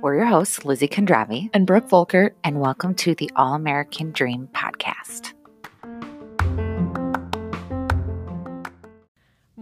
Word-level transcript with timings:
We're 0.00 0.14
your 0.14 0.26
hosts, 0.26 0.64
Lizzie 0.64 0.88
Kondravi 0.88 1.50
and 1.52 1.66
Brooke 1.66 1.88
Volkert, 1.88 2.30
and 2.42 2.58
welcome 2.58 2.94
to 2.94 3.14
the 3.14 3.30
All 3.36 3.52
American 3.52 4.12
Dream 4.12 4.48
podcast. 4.54 5.35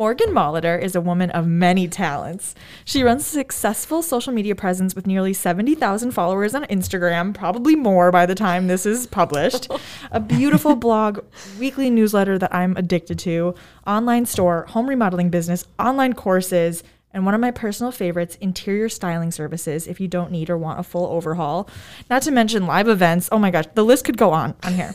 Morgan 0.04 0.32
Molitor 0.32 0.78
is 0.78 0.94
a 0.94 1.00
woman 1.00 1.30
of 1.30 1.46
many 1.46 1.88
talents. 1.88 2.54
She 2.84 3.02
runs 3.02 3.22
a 3.22 3.24
successful 3.24 4.02
social 4.02 4.34
media 4.34 4.54
presence 4.54 4.94
with 4.94 5.06
nearly 5.06 5.32
70,000 5.32 6.10
followers 6.10 6.54
on 6.54 6.66
Instagram, 6.66 7.32
probably 7.32 7.74
more 7.74 8.12
by 8.12 8.26
the 8.26 8.34
time 8.34 8.66
this 8.66 8.84
is 8.84 9.06
published, 9.06 9.66
a 10.10 10.20
beautiful 10.20 10.76
blog, 10.84 11.20
weekly 11.58 11.88
newsletter 11.88 12.36
that 12.36 12.54
I'm 12.54 12.76
addicted 12.76 13.18
to, 13.20 13.54
online 13.86 14.26
store, 14.26 14.66
home 14.68 14.90
remodeling 14.90 15.30
business, 15.30 15.66
online 15.78 16.12
courses, 16.12 16.82
and 17.14 17.24
one 17.24 17.34
of 17.34 17.40
my 17.40 17.50
personal 17.50 17.90
favorites, 17.90 18.36
interior 18.42 18.90
styling 18.90 19.30
services 19.30 19.86
if 19.86 20.00
you 20.00 20.06
don't 20.06 20.30
need 20.30 20.50
or 20.50 20.58
want 20.58 20.80
a 20.80 20.82
full 20.82 21.06
overhaul. 21.06 21.66
Not 22.10 22.20
to 22.24 22.30
mention 22.30 22.66
live 22.66 22.88
events. 22.88 23.30
Oh 23.32 23.38
my 23.38 23.50
gosh, 23.50 23.64
the 23.72 23.86
list 23.86 24.04
could 24.04 24.18
go 24.18 24.32
on 24.32 24.54
on 24.64 24.74
here. 24.74 24.94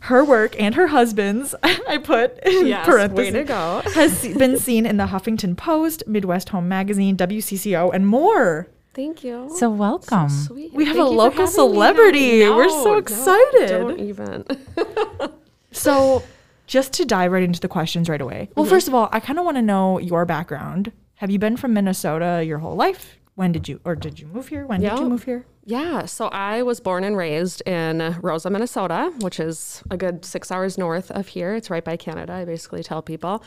Her 0.00 0.24
work 0.24 0.58
and 0.60 0.74
her 0.74 0.88
husband's, 0.88 1.54
I 1.62 1.98
put 1.98 2.38
in 2.40 2.66
Yes, 2.66 2.86
parentheses, 2.86 3.32
way 3.34 3.40
to 3.40 3.44
go. 3.44 3.82
has 3.94 4.26
been 4.36 4.56
seen 4.58 4.86
in 4.86 4.96
the 4.96 5.06
Huffington 5.06 5.56
Post, 5.56 6.02
Midwest 6.06 6.48
Home 6.50 6.68
Magazine, 6.68 7.16
WCCO, 7.16 7.92
and 7.94 8.06
more. 8.06 8.66
Thank 8.94 9.22
you. 9.22 9.50
So, 9.56 9.70
welcome. 9.70 10.28
Sweet. 10.28 10.72
We 10.72 10.84
have 10.86 10.96
Thank 10.96 11.06
a 11.06 11.10
local 11.10 11.30
having 11.30 11.44
me. 11.46 11.52
celebrity. 11.52 12.40
We're 12.48 12.68
so 12.68 12.84
No, 12.84 12.90
no, 12.92 12.96
excited. 12.98 13.68
don't 13.68 14.00
even. 14.00 14.44
So, 15.72 16.22
just 16.66 16.92
to 16.94 17.04
dive 17.04 17.30
right 17.30 17.42
into 17.44 17.60
the 17.60 17.68
questions 17.68 18.08
right 18.08 18.20
away. 18.20 18.48
Well, 18.56 18.64
Mm-hmm. 18.64 18.70
first 18.74 18.88
of 18.88 18.94
all, 18.94 19.08
I 19.12 19.20
kind 19.20 19.38
of 19.38 19.44
want 19.44 19.56
to 19.56 19.62
know 19.62 19.98
your 20.00 20.24
background. 20.26 20.90
Have 21.16 21.30
you 21.30 21.38
been 21.38 21.56
from 21.56 21.72
Minnesota 21.74 22.42
your 22.44 22.58
whole 22.58 22.74
life? 22.74 23.16
When 23.40 23.52
did 23.52 23.70
you, 23.70 23.80
or 23.86 23.94
did 23.94 24.20
you 24.20 24.26
move 24.26 24.48
here? 24.48 24.66
When 24.66 24.82
did 24.82 24.98
you 24.98 25.08
move 25.08 25.24
here? 25.24 25.46
yeah. 25.64 26.04
So 26.04 26.26
I 26.26 26.60
was 26.60 26.78
born 26.78 27.04
and 27.04 27.16
raised 27.16 27.62
in 27.66 28.00
Roseau, 28.20 28.50
Minnesota, 28.50 29.14
which 29.20 29.40
is 29.40 29.82
a 29.90 29.96
good 29.96 30.26
six 30.26 30.50
hours 30.50 30.76
north 30.76 31.10
of 31.10 31.26
here. 31.28 31.54
It's 31.54 31.70
right 31.70 31.82
by 31.82 31.96
Canada. 31.96 32.34
I 32.34 32.44
basically 32.44 32.82
tell 32.82 33.00
people. 33.00 33.42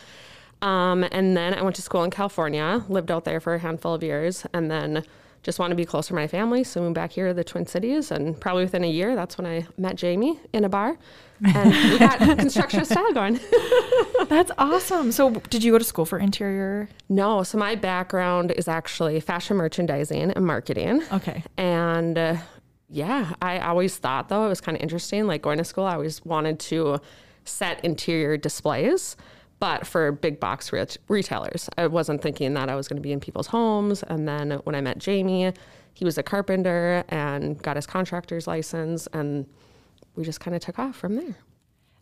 Um, 0.64 1.04
and 1.12 1.38
then 1.38 1.54
I 1.54 1.62
went 1.62 1.76
to 1.76 1.84
school 1.84 2.04
in 2.04 2.10
California, 2.10 2.84
lived 2.90 3.12
out 3.12 3.24
there 3.24 3.40
for 3.40 3.54
a 3.54 3.60
handful 3.60 3.94
of 3.94 4.02
years, 4.02 4.48
and 4.52 4.72
then 4.72 5.04
just 5.44 5.60
wanted 5.60 5.74
to 5.74 5.76
be 5.76 5.86
closer 5.86 6.08
to 6.08 6.16
my 6.16 6.26
family. 6.26 6.64
So 6.64 6.82
moved 6.82 6.96
back 6.96 7.12
here 7.12 7.28
to 7.28 7.34
the 7.36 7.44
Twin 7.44 7.68
Cities. 7.68 8.10
And 8.10 8.42
probably 8.42 8.64
within 8.64 8.84
a 8.84 8.90
year, 8.90 9.16
that's 9.16 9.38
when 9.38 9.46
I 9.46 9.68
met 9.78 9.96
Jamie 9.96 10.40
in 10.54 10.66
a 10.66 10.70
bar. 10.70 10.98
And 11.44 11.72
we 11.92 12.00
got 12.00 12.20
construction 12.40 12.86
style 12.86 13.14
going. 13.14 13.40
That's 14.28 14.52
awesome. 14.58 15.12
So, 15.12 15.32
did 15.50 15.64
you 15.64 15.72
go 15.72 15.78
to 15.78 15.84
school 15.84 16.06
for 16.06 16.20
interior? 16.20 16.90
No, 17.10 17.44
so 17.44 17.58
my 17.58 17.76
background 17.76 18.52
is 18.52 18.68
actually 18.68 19.20
fashion 19.20 19.58
merchandising 19.58 20.32
and 20.32 20.46
marketing. 20.46 21.04
Okay. 21.12 21.44
And 21.58 22.18
uh, 22.18 22.38
yeah, 22.90 23.34
I 23.42 23.60
always 23.60 23.98
thought 23.98 24.30
though 24.30 24.46
it 24.46 24.50
was 24.50 24.62
kind 24.62 24.78
of 24.78 24.82
interesting. 24.82 25.28
Like 25.28 25.42
going 25.42 25.58
to 25.58 25.64
school, 25.64 25.86
I 25.86 25.94
always 25.94 26.24
wanted 26.24 26.60
to 26.62 27.00
set 27.46 27.84
interior 27.84 28.38
displays, 28.38 29.18
but 29.60 29.86
for 29.86 30.12
big 30.12 30.40
box 30.40 30.72
ret- 30.72 30.98
retailers. 31.08 31.70
I 31.78 31.88
wasn't 31.88 32.22
thinking 32.22 32.54
that 32.54 32.70
I 32.70 32.76
was 32.76 32.88
going 32.88 32.98
to 32.98 33.02
be 33.02 33.12
in 33.12 33.20
people's 33.20 33.48
homes. 33.48 34.04
And 34.04 34.28
then 34.28 34.52
when 34.64 34.76
I 34.76 34.82
met 34.82 34.98
Jamie, 34.98 35.54
he 35.94 36.06
was 36.06 36.18
a 36.18 36.24
carpenter 36.24 37.04
and 37.10 37.62
got 37.62 37.76
his 37.76 37.86
contractor's 37.86 38.48
license, 38.48 39.08
and 39.14 39.46
we 40.16 40.24
just 40.24 40.40
kind 40.40 40.56
of 40.56 40.62
took 40.62 40.80
off 40.80 40.96
from 40.96 41.16
there. 41.16 41.36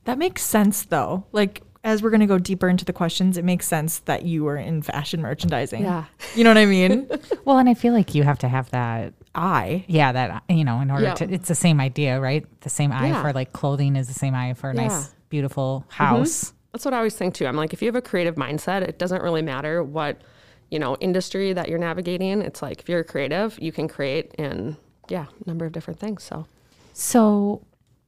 That 0.05 0.17
makes 0.17 0.41
sense, 0.41 0.83
though. 0.83 1.25
Like, 1.31 1.61
as 1.83 2.01
we're 2.03 2.09
going 2.09 2.21
to 2.21 2.27
go 2.27 2.37
deeper 2.37 2.69
into 2.69 2.85
the 2.85 2.93
questions, 2.93 3.37
it 3.37 3.45
makes 3.45 3.67
sense 3.67 3.99
that 3.99 4.23
you 4.23 4.43
were 4.43 4.57
in 4.57 4.81
fashion 4.81 5.21
merchandising. 5.21 5.83
Yeah. 5.83 6.05
You 6.35 6.43
know 6.43 6.49
what 6.51 6.57
I 6.57 6.65
mean? 6.65 7.07
Well, 7.45 7.57
and 7.57 7.67
I 7.67 7.73
feel 7.73 7.93
like 7.93 8.13
you 8.13 8.21
have 8.23 8.37
to 8.39 8.47
have 8.47 8.69
that. 8.71 9.13
eye. 9.33 9.83
Yeah, 9.87 10.11
that, 10.11 10.43
you 10.49 10.63
know, 10.63 10.79
in 10.81 10.91
order 10.91 11.05
Yeah. 11.05 11.13
to, 11.15 11.33
it's 11.33 11.47
the 11.47 11.55
same 11.55 11.79
idea, 11.79 12.19
right? 12.19 12.45
The 12.61 12.69
same 12.69 12.91
eye 12.91 13.07
Yeah. 13.07 13.21
for 13.21 13.33
like 13.33 13.51
clothing 13.53 13.95
is 13.95 14.07
the 14.07 14.13
same 14.13 14.35
eye 14.35 14.53
for 14.53 14.69
a 14.71 14.75
Yeah. 14.75 14.87
nice, 14.87 15.15
beautiful 15.29 15.85
mm-hmm. 15.87 16.03
house. 16.03 16.53
That's 16.71 16.85
what 16.85 16.93
I 16.93 16.97
always 16.97 17.15
think 17.15 17.33
too. 17.33 17.47
I'm 17.47 17.55
like, 17.55 17.73
if 17.73 17.81
you 17.81 17.87
have 17.87 17.95
a 17.95 18.01
creative 18.01 18.35
mindset, 18.35 18.81
it 18.83 18.99
doesn't 18.99 19.21
really 19.23 19.41
matter 19.41 19.83
what, 19.83 20.21
you 20.69 20.79
know, 20.79 20.97
industry 20.99 21.51
that 21.53 21.67
you're 21.69 21.79
navigating. 21.79 22.41
It's 22.41 22.61
like 22.61 22.79
if 22.81 22.89
you're 22.89 23.03
creative, 23.03 23.57
you 23.59 23.71
can 23.71 23.87
create 23.87 24.33
in 24.37 24.77
yeah, 25.09 25.25
a 25.43 25.47
number 25.49 25.65
of 25.65 25.71
different 25.71 25.99
things. 25.99 26.23
So 26.23 26.45
So, 26.93 27.61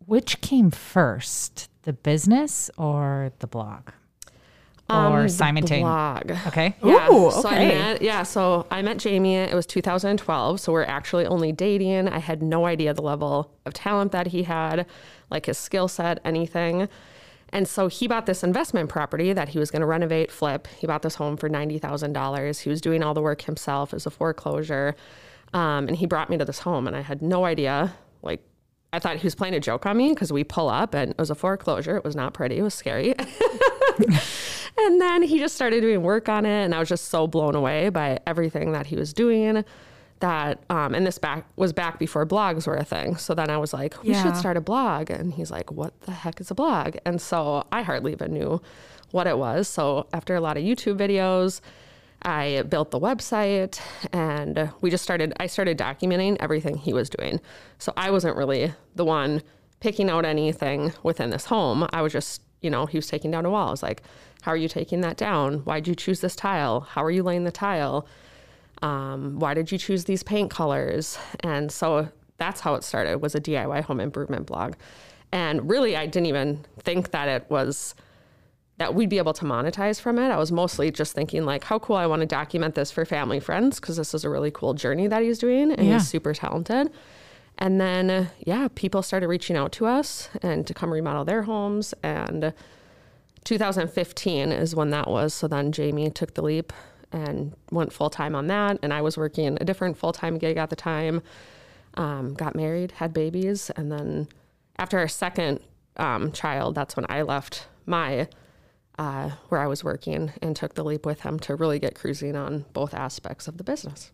which 0.05 0.41
came 0.41 0.71
first, 0.71 1.69
the 1.83 1.93
business 1.93 2.69
or 2.77 3.31
the 3.39 3.47
blog? 3.47 3.89
or 4.89 4.95
Um, 4.95 5.23
the 5.23 5.29
simultaneous? 5.29 5.85
blog. 5.85 6.31
Okay. 6.47 6.75
Yeah. 6.83 7.09
Ooh, 7.11 7.31
So 7.31 7.47
I 7.47 7.65
met, 7.67 8.01
yeah. 8.01 8.23
So 8.23 8.67
I 8.69 8.81
met 8.81 8.97
Jamie. 8.97 9.35
It 9.35 9.53
was 9.53 9.65
2012. 9.65 10.59
So 10.59 10.71
we're 10.73 10.83
actually 10.83 11.25
only 11.25 11.51
dating. 11.53 12.09
I 12.09 12.19
had 12.19 12.43
no 12.43 12.65
idea 12.65 12.93
the 12.93 13.01
level 13.01 13.49
of 13.65 13.73
talent 13.73 14.11
that 14.11 14.27
he 14.27 14.43
had, 14.43 14.85
like 15.31 15.45
his 15.45 15.57
skill 15.57 15.87
set, 15.87 16.19
anything. 16.25 16.89
And 17.49 17.67
so 17.67 17.87
he 17.87 18.07
bought 18.07 18.25
this 18.25 18.43
investment 18.43 18.89
property 18.89 19.31
that 19.31 19.49
he 19.49 19.59
was 19.59 19.71
going 19.71 19.79
to 19.81 19.85
renovate, 19.85 20.31
flip. 20.31 20.67
He 20.79 20.85
bought 20.87 21.01
this 21.03 21.15
home 21.15 21.37
for 21.37 21.49
$90,000. 21.49 22.59
He 22.61 22.69
was 22.69 22.81
doing 22.81 23.03
all 23.03 23.13
the 23.13 23.21
work 23.21 23.43
himself 23.43 23.93
as 23.93 24.05
a 24.05 24.09
foreclosure. 24.09 24.95
Um, 25.53 25.87
and 25.87 25.95
he 25.95 26.07
brought 26.07 26.29
me 26.31 26.37
to 26.39 26.45
this 26.45 26.59
home, 26.59 26.87
and 26.87 26.95
I 26.95 27.01
had 27.01 27.21
no 27.21 27.45
idea. 27.45 27.93
Like, 28.23 28.41
I 28.93 28.99
thought 28.99 29.17
he 29.17 29.25
was 29.25 29.35
playing 29.35 29.55
a 29.55 29.59
joke 29.59 29.85
on 29.85 29.97
me 29.97 30.09
because 30.09 30.31
we 30.31 30.43
pull 30.45 30.69
up 30.69 30.93
and 30.93 31.11
it 31.11 31.17
was 31.17 31.29
a 31.29 31.35
foreclosure. 31.35 31.97
It 31.97 32.03
was 32.05 32.15
not 32.15 32.33
pretty, 32.33 32.57
it 32.59 32.63
was 32.63 32.73
scary. 32.75 33.15
And 34.75 34.99
then 34.99 35.21
he 35.21 35.37
just 35.37 35.53
started 35.53 35.81
doing 35.81 36.01
work 36.01 36.27
on 36.27 36.47
it, 36.47 36.63
and 36.65 36.73
I 36.73 36.79
was 36.79 36.89
just 36.89 37.05
so 37.09 37.27
blown 37.27 37.53
away 37.53 37.89
by 37.89 38.19
everything 38.25 38.71
that 38.71 38.87
he 38.87 38.95
was 38.95 39.13
doing. 39.13 39.63
That 40.19 40.63
um, 40.69 40.95
and 40.95 41.05
this 41.05 41.19
back 41.19 41.45
was 41.57 41.71
back 41.73 41.99
before 41.99 42.25
blogs 42.25 42.65
were 42.65 42.75
a 42.75 42.83
thing. 42.83 43.17
So 43.17 43.35
then 43.35 43.51
I 43.51 43.57
was 43.57 43.71
like, 43.71 44.01
we 44.01 44.09
Yeah. 44.09 44.23
should 44.23 44.35
start 44.35 44.57
a 44.57 44.61
blog, 44.61 45.11
and 45.11 45.31
he's 45.31 45.51
like, 45.51 45.71
what 45.71 45.99
the 46.01 46.11
heck 46.11 46.41
is 46.41 46.49
a 46.49 46.55
blog? 46.55 46.95
And 47.05 47.21
so 47.21 47.67
I 47.71 47.83
hardly 47.83 48.13
even 48.13 48.33
knew 48.33 48.61
what 49.11 49.27
it 49.27 49.37
was. 49.37 49.67
So 49.67 50.07
after 50.11 50.33
a 50.33 50.41
lot 50.41 50.57
of 50.57 50.63
YouTube 50.63 50.97
videos, 50.97 51.61
I 52.25 52.63
built 52.63 52.91
the 52.91 52.99
website, 52.99 53.79
and 54.11 54.71
we 54.81 54.89
just 54.89 55.03
started. 55.03 55.33
I 55.39 55.47
started 55.47 55.77
documenting 55.77 56.37
everything 56.39 56.77
he 56.77 56.93
was 56.93 57.09
doing. 57.09 57.39
So 57.79 57.93
I 57.97 58.11
wasn't 58.11 58.37
really 58.37 58.73
the 58.95 59.05
one 59.05 59.41
picking 59.79 60.09
out 60.09 60.23
anything 60.25 60.93
within 61.03 61.29
this 61.29 61.45
home. 61.45 61.87
I 61.91 62.01
was 62.01 62.13
just, 62.13 62.41
you 62.61 62.69
know, 62.69 62.85
he 62.85 62.97
was 62.97 63.07
taking 63.07 63.31
down 63.31 63.45
a 63.45 63.49
wall. 63.49 63.67
I 63.67 63.71
was 63.71 63.83
like, 63.83 64.01
how 64.41 64.51
are 64.51 64.57
you 64.57 64.69
taking 64.69 65.01
that 65.01 65.17
down? 65.17 65.59
Why'd 65.59 65.87
you 65.87 65.95
choose 65.95 66.21
this 66.21 66.35
tile? 66.35 66.81
How 66.81 67.03
are 67.03 67.11
you 67.11 67.23
laying 67.23 67.43
the 67.43 67.51
tile? 67.51 68.07
Um, 68.81 69.39
why 69.39 69.53
did 69.53 69.71
you 69.71 69.77
choose 69.77 70.05
these 70.05 70.23
paint 70.23 70.49
colors? 70.49 71.17
And 71.41 71.71
so 71.71 72.09
that's 72.37 72.61
how 72.61 72.75
it 72.75 72.83
started 72.83 73.21
was 73.21 73.35
a 73.35 73.41
DIY 73.41 73.83
home 73.83 73.99
improvement 73.99 74.45
blog. 74.45 74.75
And 75.31 75.69
really 75.69 75.95
I 75.95 76.05
didn't 76.05 76.27
even 76.27 76.65
think 76.79 77.11
that 77.11 77.27
it 77.27 77.45
was 77.49 77.95
that 78.77 78.95
we'd 78.95 79.09
be 79.09 79.17
able 79.19 79.33
to 79.33 79.45
monetize 79.45 79.99
from 80.01 80.17
it. 80.17 80.29
I 80.29 80.37
was 80.37 80.51
mostly 80.51 80.89
just 80.91 81.13
thinking 81.13 81.45
like 81.45 81.63
how 81.63 81.77
cool 81.79 81.95
I 81.95 82.07
want 82.07 82.21
to 82.21 82.25
document 82.25 82.73
this 82.75 82.91
for 82.91 83.05
family 83.05 83.39
friends 83.39 83.79
because 83.79 83.97
this 83.97 84.13
is 84.13 84.23
a 84.25 84.29
really 84.29 84.49
cool 84.51 84.73
journey 84.73 85.07
that 85.07 85.21
he's 85.21 85.37
doing 85.37 85.71
and 85.71 85.85
Yeah. 85.87 85.93
he's 85.93 86.07
super 86.07 86.33
talented. 86.33 86.91
And 87.59 87.79
then 87.79 88.29
yeah, 88.39 88.67
people 88.73 89.03
started 89.03 89.27
reaching 89.27 89.55
out 89.55 89.71
to 89.73 89.85
us 89.85 90.29
and 90.41 90.65
to 90.65 90.73
come 90.73 90.91
remodel 90.91 91.23
their 91.23 91.43
homes 91.43 91.93
and 92.01 92.51
2015 93.43 94.51
is 94.51 94.75
when 94.75 94.89
that 94.91 95.07
was. 95.09 95.33
So 95.33 95.47
then 95.47 95.71
Jamie 95.71 96.09
took 96.09 96.33
the 96.33 96.41
leap 96.41 96.73
and 97.11 97.53
went 97.71 97.93
full 97.93 98.09
time 98.09 98.35
on 98.35 98.47
that. 98.47 98.79
And 98.81 98.93
I 98.93 99.01
was 99.01 99.17
working 99.17 99.57
a 99.61 99.65
different 99.65 99.97
full 99.97 100.13
time 100.13 100.37
gig 100.37 100.57
at 100.57 100.69
the 100.69 100.75
time. 100.75 101.21
Um, 101.95 102.33
got 102.33 102.55
married, 102.55 102.93
had 102.93 103.13
babies, 103.13 103.69
and 103.75 103.91
then 103.91 104.27
after 104.79 104.97
our 104.97 105.07
second 105.07 105.59
um, 105.97 106.31
child, 106.31 106.73
that's 106.73 106.95
when 106.95 107.05
I 107.07 107.21
left 107.21 107.67
my 107.85 108.27
uh, 108.99 109.31
where 109.49 109.59
I 109.61 109.67
was 109.67 109.83
working 109.83 110.31
and 110.41 110.55
took 110.55 110.75
the 110.75 110.83
leap 110.83 111.05
with 111.05 111.21
him 111.21 111.39
to 111.41 111.55
really 111.55 111.79
get 111.79 111.95
cruising 111.95 112.35
on 112.35 112.65
both 112.73 112.93
aspects 112.93 113.47
of 113.47 113.57
the 113.57 113.63
business. 113.63 114.11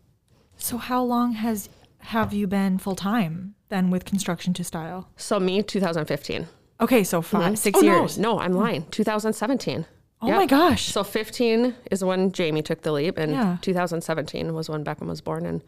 So, 0.56 0.76
how 0.78 1.02
long 1.02 1.32
has 1.32 1.68
have 1.98 2.32
you 2.32 2.46
been 2.46 2.78
full 2.78 2.96
time 2.96 3.54
then 3.68 3.90
with 3.90 4.04
construction 4.04 4.54
to 4.54 4.64
style? 4.64 5.08
So 5.16 5.38
me, 5.38 5.62
2015. 5.62 6.46
Okay, 6.80 7.04
so 7.04 7.20
5 7.20 7.58
six 7.58 7.78
Oh, 7.78 7.82
years. 7.82 8.18
No, 8.18 8.36
no, 8.36 8.40
I'm 8.40 8.52
lying. 8.54 8.86
2017. 8.90 9.84
Oh 10.22 10.26
Yep. 10.28 10.36
my 10.36 10.46
gosh. 10.46 10.86
So 10.92 11.02
15 11.04 11.74
is 11.90 12.02
when 12.04 12.32
Jamie 12.32 12.62
took 12.62 12.82
the 12.82 12.92
leap, 12.92 13.16
and 13.18 13.32
Yeah. 13.32 13.56
2017 13.62 14.54
was 14.54 14.68
when 14.70 14.82
Beckham 14.84 15.06
was 15.08 15.20
born. 15.20 15.44
And 15.46 15.60
So 15.60 15.66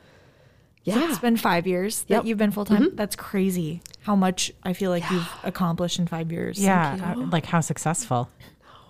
yeah, 0.99 1.09
it's 1.11 1.19
been 1.19 1.37
five 1.37 1.67
years 1.67 2.03
that 2.05 2.11
Yep. 2.17 2.25
you've 2.27 2.39
been 2.39 2.51
full 2.51 2.65
time. 2.65 2.97
That's 2.97 3.15
crazy. 3.17 3.83
How 4.01 4.17
much 4.17 4.53
I 4.63 4.73
feel 4.73 4.91
like 4.91 5.09
you've 5.11 5.29
accomplished 5.45 5.99
in 5.99 6.07
five 6.07 6.33
years. 6.33 6.59
Yeah. 6.59 7.15
uh, 7.17 7.27
Like 7.31 7.47
how 7.47 7.61
successful 7.61 8.29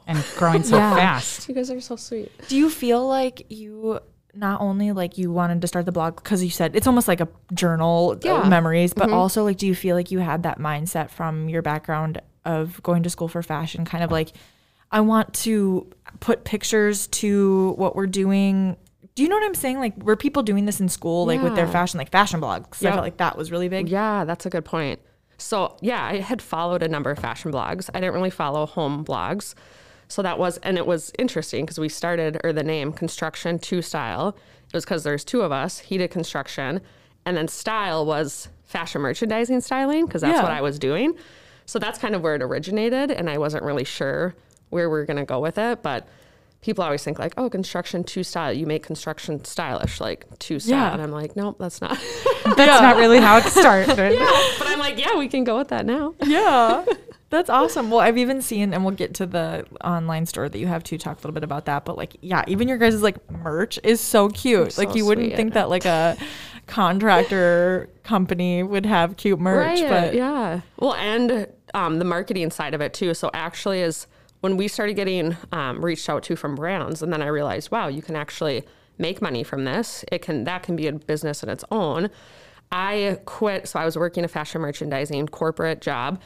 and 0.06 0.22
growing 0.36 0.62
so 0.62 0.76
Yeah. 0.76 0.94
fast. 0.94 1.48
you 1.48 1.54
guys 1.54 1.70
are 1.70 1.80
so 1.80 1.96
sweet. 1.96 2.30
Do 2.48 2.56
you 2.56 2.68
feel 2.70 3.06
like 3.06 3.46
you 3.50 4.00
not 4.34 4.60
only 4.62 4.92
like 4.92 5.18
you 5.18 5.30
wanted 5.30 5.60
to 5.60 5.68
start 5.68 5.84
the 5.84 5.92
blog 5.92 6.16
because 6.16 6.42
you 6.42 6.48
said 6.50 6.74
it's 6.74 6.86
almost 6.86 7.06
like 7.06 7.20
a 7.20 7.28
journal 7.52 8.12
of 8.12 8.24
Yeah. 8.24 8.48
memories, 8.48 8.94
but 8.94 9.06
mm-hmm. 9.06 9.14
also 9.14 9.44
like 9.44 9.58
do 9.58 9.66
you 9.66 9.74
feel 9.74 9.94
like 9.96 10.10
you 10.10 10.20
had 10.20 10.42
that 10.44 10.58
mindset 10.58 11.10
from 11.10 11.48
your 11.48 11.60
background 11.62 12.20
of 12.44 12.82
going 12.82 13.02
to 13.02 13.10
school 13.10 13.28
for 13.28 13.42
fashion, 13.42 13.84
kind 13.84 14.02
of 14.02 14.10
like 14.10 14.32
I 14.90 15.00
want 15.00 15.32
to 15.34 15.86
put 16.20 16.44
pictures 16.44 17.06
to 17.08 17.72
what 17.78 17.96
we're 17.96 18.06
doing. 18.06 18.76
Do 19.14 19.22
you 19.22 19.28
know 19.28 19.36
what 19.36 19.44
I'm 19.44 19.54
saying? 19.54 19.78
Like, 19.78 19.96
were 20.02 20.16
people 20.16 20.42
doing 20.42 20.64
this 20.66 20.80
in 20.80 20.88
school, 20.88 21.26
like 21.26 21.42
with 21.42 21.54
their 21.54 21.66
fashion, 21.66 21.96
like 21.98 22.10
fashion 22.10 22.40
blogs? 22.40 22.70
'Cause 22.70 22.82
I 22.82 22.88
Yep. 22.88 22.94
felt 22.94 23.04
like 23.04 23.16
that 23.18 23.36
was 23.38 23.50
really 23.50 23.68
big. 23.68 23.88
Yeah, 23.88 24.24
that's 24.24 24.44
a 24.46 24.50
good 24.50 24.64
point. 24.64 25.00
So, 25.38 25.76
yeah, 25.80 26.04
I 26.04 26.18
had 26.20 26.40
followed 26.40 26.82
a 26.82 26.88
number 26.88 27.10
of 27.10 27.18
fashion 27.18 27.50
blogs. 27.52 27.90
I 27.94 28.00
didn't 28.00 28.14
really 28.14 28.30
follow 28.30 28.64
home 28.66 29.04
blogs. 29.04 29.54
So 30.08 30.22
that 30.22 30.38
was, 30.38 30.58
and 30.58 30.76
it 30.76 30.86
was 30.86 31.12
interesting 31.18 31.64
because 31.64 31.78
we 31.78 31.88
started, 31.88 32.38
or 32.44 32.52
the 32.52 32.62
name 32.62 32.92
Construction 32.92 33.58
to 33.60 33.80
Style. 33.82 34.36
It 34.68 34.74
was 34.74 34.84
because 34.84 35.04
there's 35.04 35.24
two 35.24 35.42
of 35.42 35.52
us. 35.52 35.78
He 35.80 35.98
did 35.98 36.10
construction, 36.10 36.80
and 37.24 37.36
then 37.36 37.48
style 37.48 38.04
was 38.06 38.48
fashion 38.64 39.00
merchandising 39.02 39.60
styling 39.60 40.06
because 40.06 40.22
that's 40.22 40.36
Yeah. 40.38 40.42
what 40.42 40.52
I 40.52 40.60
was 40.60 40.78
doing. 40.78 41.14
So 41.66 41.78
that's 41.78 41.98
kind 41.98 42.14
of 42.14 42.22
where 42.22 42.34
it 42.34 42.42
originated, 42.42 43.10
and 43.10 43.30
I 43.30 43.38
wasn't 43.38 43.64
really 43.64 43.84
sure 43.84 44.34
where 44.70 44.88
we 44.90 44.98
are 44.98 45.04
going 45.06 45.18
to 45.18 45.24
go 45.24 45.40
with 45.40 45.58
it. 45.58 45.82
But 45.82 46.06
people 46.62 46.82
always 46.84 47.02
think 47.04 47.18
like, 47.18 47.34
oh, 47.36 47.48
construction 47.50 48.02
to 48.04 48.22
style. 48.22 48.52
You 48.52 48.66
make 48.66 48.82
construction 48.84 49.44
stylish, 49.44 50.00
like 50.00 50.26
to 50.40 50.58
style. 50.58 50.70
Yeah. 50.78 50.92
And 50.92 51.02
I'm 51.02 51.10
like, 51.12 51.36
nope, 51.36 51.56
that's 51.58 51.80
not. 51.80 51.98
That's 52.56 52.80
not 52.82 52.96
really 52.96 53.18
how 53.20 53.36
it 53.38 53.44
started. 53.50 53.96
yeah. 53.96 54.50
but 54.58 54.68
I'm 54.68 54.78
like, 54.78 54.98
yeah, 54.98 55.16
we 55.16 55.28
can 55.28 55.44
go 55.44 55.56
with 55.58 55.68
that 55.68 55.86
now. 55.86 56.14
Yeah. 56.24 56.84
That's 57.32 57.48
awesome. 57.48 57.90
Well, 57.90 58.00
I've 58.00 58.18
even 58.18 58.42
seen, 58.42 58.74
and 58.74 58.84
we'll 58.84 58.94
get 58.94 59.14
to 59.14 59.26
the 59.26 59.64
online 59.82 60.26
store 60.26 60.50
that 60.50 60.58
you 60.58 60.66
have 60.66 60.84
to 60.84 60.98
talk 60.98 61.16
a 61.16 61.20
little 61.20 61.32
bit 61.32 61.42
about 61.42 61.64
that. 61.64 61.86
But 61.86 61.96
like, 61.96 62.14
yeah, 62.20 62.44
even 62.46 62.68
your 62.68 62.76
guys' 62.76 63.00
like 63.00 63.30
merch 63.30 63.78
is 63.82 64.02
so 64.02 64.28
cute. 64.28 64.74
So 64.74 64.82
like, 64.82 64.94
you 64.94 65.06
wouldn't 65.06 65.34
think 65.34 65.54
that 65.54 65.70
like 65.70 65.86
a 65.86 66.18
contractor 66.66 67.88
company 68.02 68.62
would 68.62 68.84
have 68.84 69.16
cute 69.16 69.40
merch, 69.40 69.80
right, 69.80 69.88
but 69.88 70.14
yeah. 70.14 70.60
Well, 70.78 70.92
and 70.96 71.48
um, 71.72 71.98
the 71.98 72.04
marketing 72.04 72.50
side 72.50 72.74
of 72.74 72.82
it 72.82 72.92
too. 72.92 73.14
So 73.14 73.30
actually, 73.32 73.80
is 73.80 74.06
when 74.40 74.58
we 74.58 74.68
started 74.68 74.92
getting 74.92 75.34
um, 75.52 75.82
reached 75.82 76.10
out 76.10 76.22
to 76.24 76.36
from 76.36 76.54
brands, 76.54 77.02
and 77.02 77.10
then 77.10 77.22
I 77.22 77.28
realized, 77.28 77.70
wow, 77.70 77.88
you 77.88 78.02
can 78.02 78.14
actually 78.14 78.62
make 78.98 79.22
money 79.22 79.42
from 79.42 79.64
this. 79.64 80.04
It 80.12 80.20
can 80.20 80.44
that 80.44 80.64
can 80.64 80.76
be 80.76 80.86
a 80.86 80.92
business 80.92 81.42
in 81.42 81.48
its 81.48 81.64
own. 81.70 82.10
I 82.70 83.20
quit, 83.24 83.68
so 83.68 83.80
I 83.80 83.86
was 83.86 83.96
working 83.96 84.22
a 84.22 84.28
fashion 84.28 84.60
merchandising 84.60 85.28
corporate 85.28 85.80
job, 85.80 86.20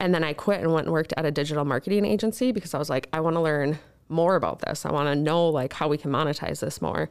and 0.00 0.14
then 0.14 0.24
I 0.24 0.32
quit 0.32 0.60
and 0.60 0.72
went 0.72 0.86
and 0.86 0.92
worked 0.92 1.12
at 1.16 1.24
a 1.26 1.30
digital 1.30 1.64
marketing 1.64 2.04
agency 2.06 2.50
because 2.50 2.74
I 2.74 2.78
was 2.78 2.88
like, 2.90 3.08
I 3.12 3.20
want 3.20 3.36
to 3.36 3.40
learn 3.40 3.78
more 4.08 4.34
about 4.34 4.60
this. 4.60 4.84
I 4.84 4.90
want 4.90 5.08
to 5.08 5.14
know 5.14 5.48
like 5.48 5.72
how 5.74 5.86
we 5.88 5.98
can 5.98 6.10
monetize 6.10 6.60
this 6.60 6.82
more. 6.82 7.08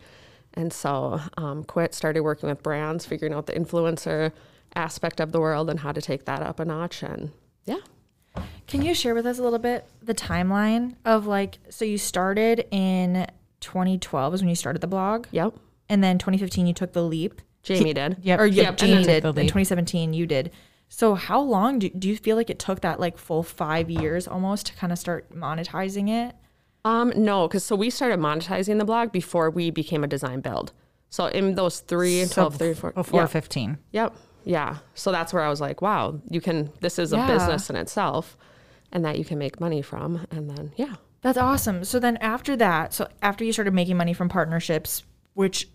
And 0.55 0.73
so, 0.73 1.21
um, 1.37 1.63
quit, 1.63 1.93
started 1.93 2.21
working 2.23 2.49
with 2.49 2.63
brands, 2.63 3.05
figuring 3.05 3.33
out 3.33 3.45
the 3.45 3.53
influencer 3.53 4.31
aspect 4.75 5.19
of 5.19 5.31
the 5.31 5.39
world 5.39 5.69
and 5.69 5.79
how 5.79 5.91
to 5.91 6.01
take 6.01 6.25
that 6.25 6.41
up 6.41 6.59
a 6.59 6.65
notch. 6.65 7.03
And 7.03 7.31
yeah, 7.65 7.77
Can 8.67 8.81
you 8.81 8.95
share 8.95 9.13
with 9.13 9.27
us 9.27 9.37
a 9.37 9.43
little 9.43 9.59
bit 9.59 9.85
the 10.01 10.15
timeline 10.15 10.95
of 11.05 11.27
like, 11.27 11.59
so 11.69 11.85
you 11.85 11.99
started 11.99 12.65
in 12.71 13.27
2012 13.61 14.33
is 14.33 14.41
when 14.41 14.49
you 14.49 14.55
started 14.55 14.79
the 14.81 14.87
blog, 14.87 15.27
yep. 15.31 15.53
and 15.87 16.03
then 16.03 16.17
2015 16.17 16.65
you 16.65 16.73
took 16.73 16.93
the 16.93 17.03
leap, 17.03 17.41
Jamie 17.61 17.93
did. 17.93 18.17
Yep. 18.21 18.39
or 18.39 18.45
yeah, 18.47 18.63
Yep, 18.63 18.69
and 18.69 18.79
Jamie 18.79 18.93
then 18.93 19.03
did. 19.03 19.21
took 19.21 19.29
In 19.29 19.35
the 19.35 19.41
leap. 19.41 19.47
2017 19.49 20.13
you 20.13 20.25
did. 20.25 20.51
So 20.89 21.13
how 21.15 21.39
long 21.39 21.79
do, 21.79 21.89
do 21.89 22.09
you 22.09 22.17
feel 22.17 22.35
like 22.35 22.49
it 22.49 22.59
took 22.59 22.81
that 22.81 22.99
like 22.99 23.17
full 23.17 23.43
five 23.43 23.89
years 23.89 24.27
almost 24.27 24.65
to 24.67 24.73
kind 24.75 24.91
of 24.91 24.99
start 24.99 25.31
monetizing 25.33 26.09
it? 26.09 26.35
Um, 26.83 27.13
no, 27.15 27.47
because 27.47 27.63
so 27.63 27.75
we 27.75 27.89
started 27.89 28.19
monetizing 28.19 28.79
the 28.79 28.85
blog 28.85 29.11
before 29.11 29.49
we 29.51 29.69
became 29.69 30.03
a 30.03 30.07
design 30.07 30.41
build. 30.41 30.73
So 31.09 31.27
in 31.27 31.55
those 31.55 31.79
three, 31.81 32.25
So 32.25 32.49
12, 32.49 32.55
3, 32.57 32.73
4, 32.73 32.91
before 32.93 33.21
yeah. 33.21 33.27
15. 33.27 33.77
Yep. 33.91 34.15
Yeah. 34.45 34.77
So 34.95 35.11
that's 35.11 35.31
where 35.31 35.43
I 35.43 35.49
was 35.49 35.61
like, 35.61 35.81
wow, 35.81 36.19
you 36.29 36.41
can, 36.41 36.71
this 36.81 36.97
is 36.97 37.13
a 37.13 37.17
Yeah. 37.17 37.27
business 37.27 37.69
in 37.69 37.75
itself 37.75 38.35
and 38.91 39.05
that 39.05 39.17
you 39.19 39.25
can 39.25 39.37
make 39.37 39.59
money 39.59 39.81
from. 39.83 40.25
And 40.31 40.49
then, 40.49 40.71
yeah. 40.75 40.95
That's 41.21 41.37
awesome. 41.37 41.83
So 41.83 41.99
then 41.99 42.17
after 42.17 42.55
that, 42.57 42.93
so 42.93 43.07
after 43.21 43.43
you 43.43 43.51
started 43.53 43.73
making 43.73 43.97
money 43.97 44.13
from 44.13 44.29
partnerships, 44.29 45.03
which 45.33 45.67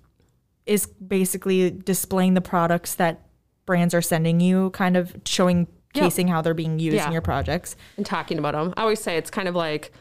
is 0.66 0.86
basically 0.86 1.70
displaying 1.70 2.34
the 2.34 2.40
products 2.40 2.94
that 2.94 3.20
brands 3.66 3.94
are 3.94 4.02
sending 4.02 4.40
you, 4.40 4.70
kind 4.70 4.96
of 4.96 5.14
showing 5.24 5.66
Yeah. 5.94 6.02
casing 6.02 6.28
how 6.28 6.42
they're 6.42 6.54
being 6.54 6.78
used 6.78 6.96
Yeah. 6.96 7.06
in 7.06 7.12
your 7.12 7.22
projects. 7.22 7.76
and 7.96 8.04
talking 8.04 8.38
about 8.38 8.54
them. 8.54 8.74
I 8.76 8.82
always 8.82 9.00
say 9.00 9.16
it's 9.16 9.30
kind 9.30 9.46
of 9.48 9.54
like, 9.54 9.92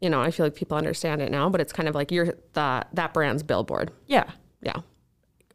you 0.00 0.08
know, 0.08 0.20
I 0.20 0.30
feel 0.30 0.46
like 0.46 0.54
people 0.54 0.76
understand 0.78 1.20
it 1.20 1.30
now, 1.30 1.48
but 1.50 1.60
it's 1.60 1.72
kind 1.72 1.88
of 1.88 1.94
like 1.94 2.10
you're 2.10 2.34
the 2.54 2.86
that 2.94 3.12
brand's 3.12 3.42
billboard. 3.42 3.90
Yeah. 4.06 4.24
Yeah. 4.62 4.76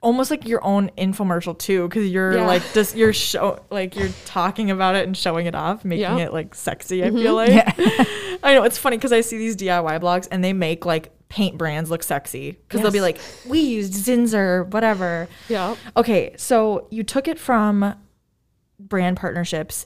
Almost 0.01 0.29
like 0.29 0.47
your 0.47 0.63
own 0.63 0.91
infomercial 0.99 1.57
too, 1.57 1.87
because 1.87 2.07
you're 2.11 2.35
Yeah. 2.37 2.45
like 2.45 2.61
just 2.73 2.95
you're 2.95 3.11
show 3.13 3.59
like 3.71 3.95
you're 3.95 4.09
talking 4.25 4.69
about 4.69 4.93
it 4.95 5.07
and 5.07 5.17
showing 5.17 5.47
it 5.47 5.55
off, 5.55 5.83
making 5.83 6.01
Yeah. 6.01 6.09
Mm-hmm. 6.11 6.19
it 6.19 6.33
like 6.33 6.53
sexy. 6.53 7.03
I 7.03 7.09
feel 7.09 7.33
like 7.33 7.51
I 8.43 8.53
know 8.53 8.63
it's 8.63 8.77
funny 8.77 8.97
because 8.97 9.11
I 9.11 9.21
see 9.21 9.39
these 9.39 9.55
DIY 9.55 9.99
blogs 9.99 10.27
and 10.29 10.43
they 10.43 10.53
make 10.53 10.85
like 10.85 11.09
paint 11.29 11.57
brands 11.57 11.89
look 11.89 12.03
sexy 12.03 12.51
because 12.51 12.81
they'll 12.81 12.91
be 12.91 13.01
like, 13.01 13.19
we 13.47 13.59
used 13.59 13.93
Zinsser, 13.93 14.67
whatever. 14.71 15.27
Yeah. 15.49 15.75
Okay, 15.97 16.33
so 16.37 16.87
you 16.91 17.03
took 17.03 17.27
it 17.27 17.39
from 17.39 17.95
brand 18.79 19.17
partnerships. 19.17 19.85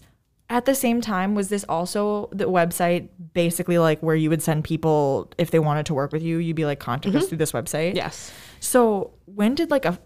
At 0.51 0.65
the 0.65 0.73
same 0.73 0.99
time, 0.99 1.35
was 1.35 1.49
this 1.49 1.63
also 1.69 2.27
the 2.31 2.45
website 2.45 3.09
basically 3.33 3.77
like 3.77 4.01
where 4.01 4.15
you 4.15 4.29
would 4.29 4.41
send 4.41 4.63
people 4.63 5.31
if 5.37 5.51
they 5.51 5.59
wanted 5.59 5.85
to 5.87 5.93
work 5.93 6.11
with 6.11 6.23
you? 6.23 6.37
You'd 6.37 6.55
be 6.55 6.65
like, 6.65 6.79
contact 6.79 7.15
us 7.15 7.27
through 7.27 7.37
this 7.37 7.51
website. 7.51 7.95
Yes. 7.95 8.31
So 8.59 9.11
when 9.25 9.55
did 9.55 9.69
like 9.69 9.85
a 9.85 9.99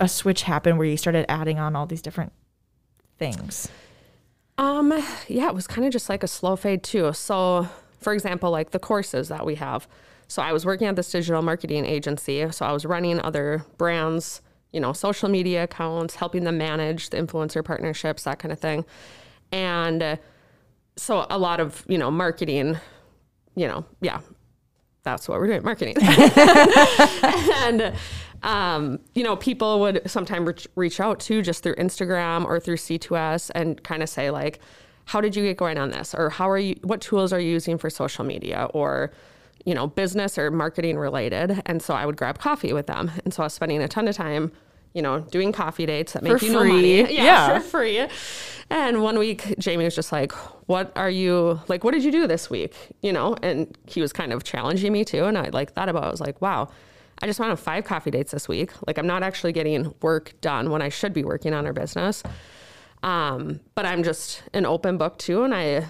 a 0.00 0.08
switch 0.08 0.42
happen 0.42 0.78
where 0.78 0.86
you 0.86 0.96
started 0.96 1.26
adding 1.28 1.58
on 1.58 1.76
all 1.76 1.86
these 1.86 2.02
different 2.02 2.32
things? 3.18 3.68
Um, 4.58 4.92
yeah, 5.28 5.48
it 5.48 5.54
was 5.54 5.66
kind 5.66 5.86
of 5.86 5.92
just 5.92 6.08
like 6.08 6.22
a 6.22 6.28
slow 6.28 6.56
fade 6.56 6.82
too. 6.82 7.12
So, 7.12 7.68
for 7.98 8.12
example, 8.12 8.50
like 8.50 8.70
the 8.70 8.78
courses 8.78 9.28
that 9.28 9.46
we 9.46 9.54
have. 9.56 9.86
So 10.30 10.42
I 10.42 10.52
was 10.52 10.64
working 10.64 10.86
at 10.86 10.94
this 10.94 11.10
digital 11.10 11.42
marketing 11.42 11.84
agency. 11.84 12.48
So 12.52 12.64
I 12.64 12.70
was 12.70 12.84
running 12.84 13.20
other 13.20 13.64
brands, 13.78 14.42
you 14.72 14.78
know, 14.78 14.92
social 14.92 15.28
media 15.28 15.64
accounts, 15.64 16.14
helping 16.14 16.44
them 16.44 16.56
manage 16.56 17.10
the 17.10 17.16
influencer 17.16 17.64
partnerships, 17.64 18.22
that 18.22 18.38
kind 18.38 18.52
of 18.52 18.60
thing. 18.60 18.84
And 19.50 20.00
uh, 20.00 20.16
so 20.94 21.26
a 21.28 21.36
lot 21.36 21.58
of, 21.58 21.84
you 21.88 21.98
know, 21.98 22.12
marketing, 22.12 22.78
you 23.56 23.66
know, 23.66 23.84
yeah, 24.00 24.20
that's 25.02 25.28
what 25.28 25.40
we're 25.40 25.48
doing, 25.48 25.64
marketing. 25.64 25.96
and 26.00 27.92
um, 28.44 29.00
you 29.14 29.24
know, 29.24 29.34
people 29.34 29.80
would 29.80 30.08
sometimes 30.08 30.46
reach, 30.46 30.68
reach 30.76 31.00
out 31.00 31.18
to 31.20 31.42
just 31.42 31.64
through 31.64 31.74
Instagram 31.74 32.44
or 32.44 32.60
through 32.60 32.76
C2S 32.76 33.50
and 33.54 33.82
kind 33.82 34.02
of 34.02 34.08
say 34.08 34.30
like, 34.30 34.60
"How 35.06 35.20
did 35.20 35.36
you 35.36 35.42
get 35.42 35.56
going 35.58 35.76
on 35.76 35.90
this?" 35.90 36.14
or 36.14 36.30
"How 36.30 36.48
are 36.48 36.56
you? 36.56 36.76
What 36.82 37.00
tools 37.02 37.32
are 37.32 37.40
you 37.40 37.50
using 37.50 37.76
for 37.76 37.90
social 37.90 38.24
media?" 38.24 38.68
or 38.72 39.12
you 39.64 39.74
know, 39.74 39.86
business 39.86 40.38
or 40.38 40.50
marketing 40.50 40.98
related. 40.98 41.60
And 41.66 41.82
so 41.82 41.94
I 41.94 42.06
would 42.06 42.16
grab 42.16 42.38
coffee 42.38 42.72
with 42.72 42.86
them, 42.86 43.10
and 43.24 43.32
so 43.34 43.42
I 43.42 43.46
was 43.46 43.54
spending 43.54 43.82
a 43.82 43.88
ton 43.88 44.08
of 44.08 44.16
time. 44.16 44.52
You 44.92 45.02
know, 45.02 45.20
doing 45.20 45.52
coffee 45.52 45.86
dates 45.86 46.14
that 46.14 46.24
make 46.24 46.36
For 46.40 46.44
you 46.44 46.52
no 46.52 46.60
free. 46.62 46.72
money. 47.02 47.14
Yeah. 47.14 47.60
for 47.60 47.64
free. 47.68 48.08
And 48.70 49.02
one 49.04 49.20
week, 49.20 49.54
Jamie 49.56 49.84
was 49.84 49.94
just 49.94 50.10
like, 50.10 50.32
"What 50.66 50.90
are 50.96 51.08
you 51.10 51.60
like? 51.68 51.84
What 51.84 51.92
did 51.94 52.02
you 52.02 52.10
do 52.10 52.26
this 52.26 52.50
week?" 52.50 52.74
You 53.00 53.12
know, 53.12 53.36
and 53.40 53.76
he 53.86 54.00
was 54.00 54.12
kind 54.12 54.32
of 54.32 54.42
challenging 54.42 54.92
me 54.92 55.04
too. 55.04 55.26
And 55.26 55.38
I 55.38 55.50
like 55.50 55.74
thought 55.74 55.88
about. 55.88 56.02
it. 56.02 56.06
I 56.06 56.10
was 56.10 56.20
like, 56.20 56.42
"Wow, 56.42 56.70
I 57.22 57.26
just 57.26 57.38
went 57.38 57.50
on 57.52 57.56
five 57.56 57.84
coffee 57.84 58.10
dates 58.10 58.32
this 58.32 58.48
week. 58.48 58.72
Like, 58.88 58.98
I'm 58.98 59.06
not 59.06 59.22
actually 59.22 59.52
getting 59.52 59.94
work 60.02 60.32
done 60.40 60.70
when 60.70 60.82
I 60.82 60.88
should 60.88 61.12
be 61.12 61.22
working 61.22 61.54
on 61.54 61.66
our 61.66 61.72
business. 61.72 62.24
Um, 63.04 63.60
but 63.76 63.86
I'm 63.86 64.02
just 64.02 64.42
an 64.54 64.66
open 64.66 64.98
book 64.98 65.18
too, 65.18 65.44
and 65.44 65.54
I 65.54 65.86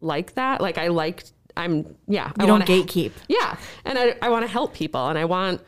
like 0.00 0.34
that. 0.34 0.60
Like, 0.60 0.76
I 0.76 0.88
like. 0.88 1.22
I'm 1.56 1.96
yeah. 2.08 2.32
I 2.38 2.46
don't 2.46 2.60
wanna- 2.60 2.64
gatekeep. 2.66 3.12
yeah. 3.28 3.56
And 3.84 3.98
I, 3.98 4.16
I 4.22 4.28
want 4.30 4.44
to 4.44 4.50
help 4.50 4.74
people. 4.74 5.08
And 5.08 5.18
I 5.18 5.24
want, 5.24 5.60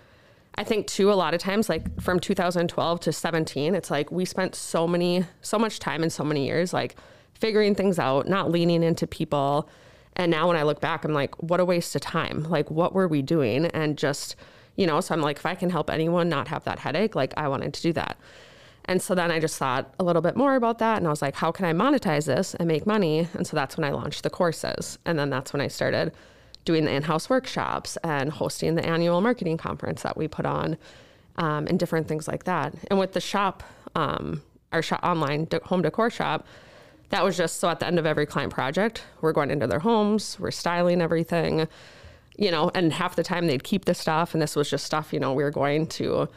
I 0.54 0.64
think 0.64 0.86
too, 0.86 1.10
a 1.12 1.14
lot 1.14 1.34
of 1.34 1.40
times, 1.40 1.68
like 1.68 2.00
from 2.00 2.20
2012 2.20 3.00
to 3.00 3.12
17, 3.12 3.74
it's 3.74 3.90
like 3.90 4.10
we 4.12 4.24
spent 4.24 4.54
so 4.54 4.86
many, 4.86 5.24
so 5.40 5.58
much 5.58 5.78
time 5.78 6.02
and 6.02 6.12
so 6.12 6.24
many 6.24 6.46
years, 6.46 6.72
like 6.72 6.96
figuring 7.34 7.74
things 7.74 7.98
out, 7.98 8.28
not 8.28 8.50
leaning 8.50 8.82
into 8.82 9.06
people. 9.06 9.68
And 10.14 10.30
now 10.30 10.48
when 10.48 10.56
I 10.56 10.62
look 10.62 10.80
back, 10.80 11.04
I'm 11.04 11.14
like, 11.14 11.42
what 11.42 11.58
a 11.58 11.64
waste 11.64 11.94
of 11.96 12.02
time. 12.02 12.42
Like, 12.44 12.70
what 12.70 12.92
were 12.94 13.08
we 13.08 13.22
doing? 13.22 13.66
And 13.66 13.96
just, 13.96 14.36
you 14.76 14.86
know, 14.86 15.00
so 15.00 15.14
I'm 15.14 15.22
like, 15.22 15.38
if 15.38 15.46
I 15.46 15.54
can 15.54 15.70
help 15.70 15.88
anyone 15.90 16.28
not 16.28 16.48
have 16.48 16.64
that 16.64 16.78
headache, 16.78 17.14
like 17.14 17.32
I 17.36 17.48
wanted 17.48 17.72
to 17.74 17.82
do 17.82 17.92
that. 17.94 18.18
And 18.86 19.00
so 19.00 19.14
then 19.14 19.30
I 19.30 19.38
just 19.38 19.56
thought 19.58 19.94
a 19.98 20.04
little 20.04 20.22
bit 20.22 20.36
more 20.36 20.56
about 20.56 20.78
that. 20.78 20.98
And 20.98 21.06
I 21.06 21.10
was 21.10 21.22
like, 21.22 21.36
how 21.36 21.52
can 21.52 21.64
I 21.64 21.72
monetize 21.72 22.26
this 22.26 22.54
and 22.54 22.66
make 22.66 22.86
money? 22.86 23.28
And 23.34 23.46
so 23.46 23.56
that's 23.56 23.76
when 23.76 23.84
I 23.84 23.90
launched 23.92 24.22
the 24.22 24.30
courses. 24.30 24.98
And 25.04 25.18
then 25.18 25.30
that's 25.30 25.52
when 25.52 25.62
I 25.62 25.68
started 25.68 26.12
doing 26.64 26.84
the 26.84 26.92
in 26.92 27.02
house 27.02 27.30
workshops 27.30 27.96
and 28.04 28.30
hosting 28.30 28.74
the 28.74 28.84
annual 28.84 29.20
marketing 29.20 29.56
conference 29.56 30.02
that 30.02 30.16
we 30.16 30.28
put 30.28 30.46
on 30.46 30.76
um, 31.36 31.66
and 31.66 31.78
different 31.78 32.08
things 32.08 32.28
like 32.28 32.44
that. 32.44 32.74
And 32.88 32.98
with 32.98 33.12
the 33.12 33.20
shop, 33.20 33.62
um, 33.94 34.42
our 34.72 34.82
shop 34.82 35.00
online 35.02 35.44
de- 35.46 35.60
home 35.64 35.82
decor 35.82 36.10
shop, 36.10 36.46
that 37.10 37.24
was 37.24 37.36
just 37.36 37.60
so 37.60 37.68
at 37.68 37.78
the 37.78 37.86
end 37.86 37.98
of 37.98 38.06
every 38.06 38.26
client 38.26 38.52
project, 38.52 39.04
we're 39.20 39.32
going 39.32 39.50
into 39.50 39.66
their 39.66 39.80
homes, 39.80 40.38
we're 40.40 40.50
styling 40.50 41.02
everything, 41.02 41.68
you 42.38 42.50
know, 42.50 42.70
and 42.74 42.92
half 42.92 43.16
the 43.16 43.22
time 43.22 43.46
they'd 43.46 43.64
keep 43.64 43.84
the 43.84 43.94
stuff. 43.94 44.32
And 44.32 44.40
this 44.42 44.56
was 44.56 44.70
just 44.70 44.86
stuff, 44.86 45.12
you 45.12 45.20
know, 45.20 45.32
we 45.32 45.42
were 45.42 45.50
going 45.50 45.86
to 45.88 46.28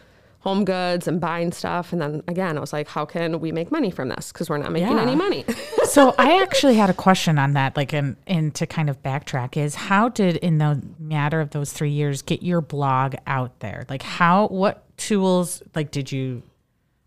home 0.46 0.64
goods 0.64 1.08
and 1.08 1.20
buying 1.20 1.52
stuff. 1.52 1.92
And 1.92 2.00
then 2.00 2.22
again, 2.28 2.56
I 2.56 2.60
was 2.60 2.72
like, 2.72 2.88
how 2.88 3.04
can 3.04 3.40
we 3.40 3.52
make 3.52 3.72
money 3.72 3.90
from 3.90 4.10
this? 4.10 4.32
Because 4.32 4.48
we're 4.48 4.60
not 4.60 4.72
making 4.72 4.90
Yeah. 4.96 5.02
any 5.02 5.16
money. 5.16 5.44
so 5.86 6.14
I 6.20 6.40
actually 6.44 6.76
had 6.76 6.88
a 6.92 6.94
question 6.94 7.40
on 7.40 7.54
that, 7.54 7.76
like, 7.76 7.94
and 7.94 8.16
and 8.28 8.54
to 8.56 8.68
kind 8.68 8.88
of 8.88 9.02
backtrack 9.02 9.58
is 9.58 9.74
how 9.74 10.08
did 10.10 10.36
in 10.38 10.60
the 10.60 10.84
matter 11.00 11.42
of 11.42 11.50
those 11.50 11.74
three 11.74 11.90
years 11.90 12.22
get 12.22 12.44
your 12.44 12.62
blog 12.62 13.16
out 13.26 13.60
there? 13.60 13.86
Like, 13.90 14.04
how 14.04 14.46
what 14.50 14.84
tools 14.98 15.64
like 15.74 15.90
did 15.90 16.12
you? 16.12 16.44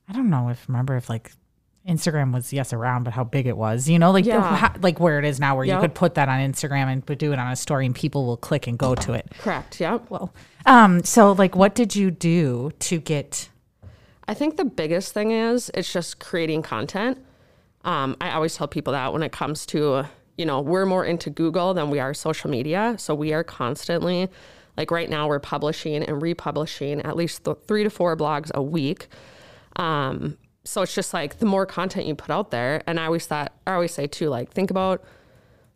I 0.09 0.15
don't 0.15 0.31
know 0.31 0.49
if 0.49 0.67
remember 0.69 0.97
if 0.97 1.09
like 1.09 1.31
Instagram 1.89 2.33
was 2.33 2.53
yes 2.53 2.73
around, 2.73 3.05
but 3.05 3.15
how 3.15 3.25
big 3.25 3.47
it 3.47 3.57
was, 3.57 3.89
you 3.89 3.99
know, 3.99 4.11
like 4.11 4.27
Yeah. 4.27 4.43
how, 4.57 4.75
like 4.83 5.01
where 5.01 5.19
it 5.19 5.25
is 5.25 5.41
now, 5.41 5.57
where 5.57 5.65
you 5.65 5.79
could 5.81 5.95
put 5.95 6.15
that 6.15 6.29
on 6.29 6.39
Instagram 6.41 6.93
and 6.93 7.19
do 7.19 7.33
it 7.33 7.39
on 7.39 7.51
a 7.51 7.57
story, 7.57 7.87
and 7.87 7.95
people 7.95 8.27
will 8.27 8.37
click 8.37 8.67
and 8.67 8.79
go 8.79 8.95
to 8.95 9.13
it. 9.15 9.33
Correct. 9.39 9.81
Yep. 9.81 10.11
Well, 10.11 10.33
um, 10.67 11.03
so 11.03 11.33
like, 11.33 11.57
what 11.57 11.75
did 11.75 11.97
you 11.97 12.11
do 12.11 12.71
to 12.81 12.99
get? 12.99 13.49
I 14.27 14.35
think 14.35 14.59
the 14.59 14.65
biggest 14.67 15.15
thing 15.15 15.31
is 15.31 15.71
it's 15.73 15.91
just 15.91 16.19
creating 16.21 16.63
content. 16.63 17.19
Um, 17.85 18.17
I 18.21 18.33
always 18.33 18.55
tell 18.55 18.69
people 18.69 18.93
that 18.93 19.13
when 19.15 19.23
it 19.23 19.33
comes 19.33 19.65
to, 19.67 20.05
you 20.37 20.45
know, 20.45 20.61
we're 20.61 20.85
more 20.85 21.05
into 21.07 21.31
Google 21.31 21.73
than 21.73 21.89
we 21.89 22.01
are 22.01 22.13
social 22.13 22.51
media. 22.51 22.97
So 22.99 23.15
we 23.15 23.33
are 23.33 23.43
constantly, 23.43 24.29
like 24.77 24.91
right 24.91 25.09
now, 25.09 25.27
we're 25.27 25.39
publishing 25.41 26.03
and 26.03 26.21
republishing 26.21 27.01
at 27.01 27.17
least 27.17 27.45
th- 27.45 27.57
three 27.67 27.85
to 27.85 27.91
four 27.91 28.15
blogs 28.17 28.51
a 28.55 28.63
week. 28.63 29.09
Um, 29.77 30.37
so 30.65 30.83
it's 30.83 30.95
just 30.95 31.15
like 31.15 31.39
the 31.39 31.47
more 31.47 31.67
content 31.67 32.07
you 32.07 32.15
put 32.15 32.31
out 32.31 32.51
there. 32.51 32.83
And 32.87 33.01
I 33.01 33.07
always 33.07 33.27
thought, 33.27 33.53
I 33.67 33.73
always 33.73 33.93
say 33.93 34.07
too, 34.07 34.29
like, 34.29 34.51
think 34.51 34.71
about 34.71 35.05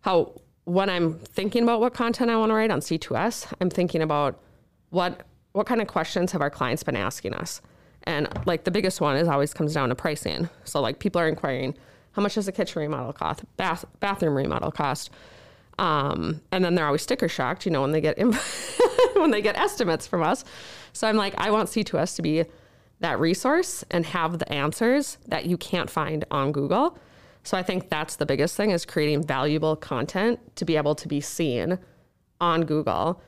how 0.02 0.34
when 0.64 0.88
I'm 0.90 1.14
thinking 1.14 1.62
about 1.62 1.80
what 1.80 1.94
content 1.94 2.30
I 2.30 2.36
want 2.36 2.50
to 2.50 2.54
write 2.54 2.70
on 2.70 2.80
C2S, 2.80 3.52
I'm 3.60 3.70
thinking 3.70 4.02
about 4.02 4.40
what 4.90 5.26
what 5.52 5.66
kind 5.66 5.82
of 5.82 5.86
questions 5.88 6.32
have 6.32 6.40
our 6.40 6.50
clients 6.50 6.82
been 6.82 6.96
asking 6.96 7.34
us? 7.34 7.60
And 8.04 8.26
like 8.46 8.64
the 8.64 8.70
biggest 8.70 9.00
one 9.00 9.16
is 9.16 9.28
always 9.28 9.52
comes 9.52 9.74
down 9.74 9.90
to 9.90 9.94
pricing. 9.94 10.48
So 10.64 10.80
like 10.80 10.98
people 10.98 11.20
are 11.20 11.28
inquiring, 11.28 11.74
how 12.12 12.22
much 12.22 12.34
does 12.34 12.48
a 12.48 12.52
kitchen 12.52 12.80
remodel 12.80 13.12
cost? 13.12 13.44
Bath 13.56 13.84
bathroom 14.00 14.34
remodel 14.34 14.70
cost? 14.70 15.10
Um, 15.78 16.40
and 16.50 16.64
then 16.64 16.74
they're 16.74 16.86
always 16.86 17.02
sticker 17.02 17.28
shocked, 17.28 17.64
you 17.64 17.72
know, 17.72 17.82
when 17.82 17.92
they 17.92 18.00
get 18.00 18.18
when 19.14 19.30
they 19.30 19.42
get 19.42 19.56
estimates 19.56 20.06
from 20.06 20.22
us. 20.22 20.44
So 20.92 21.06
I'm 21.06 21.16
like, 21.16 21.34
I 21.38 21.50
want 21.50 21.68
C2S 21.68 22.16
to 22.16 22.22
be 22.22 22.44
that 23.02 23.20
resource 23.20 23.84
and 23.90 24.06
have 24.06 24.38
the 24.38 24.50
answers 24.52 25.18
that 25.28 25.44
you 25.46 25.56
can't 25.56 25.90
find 25.90 26.24
on 26.30 26.52
Google. 26.52 26.96
So 27.44 27.58
I 27.58 27.62
think 27.62 27.90
that's 27.90 28.16
the 28.16 28.26
biggest 28.26 28.56
thing 28.56 28.70
is 28.70 28.86
creating 28.86 29.26
valuable 29.26 29.76
content 29.76 30.38
to 30.56 30.64
be 30.64 30.76
able 30.76 30.94
to 30.94 31.08
be 31.08 31.20
seen 31.20 31.78
on 32.40 32.62
Google. 32.64 33.20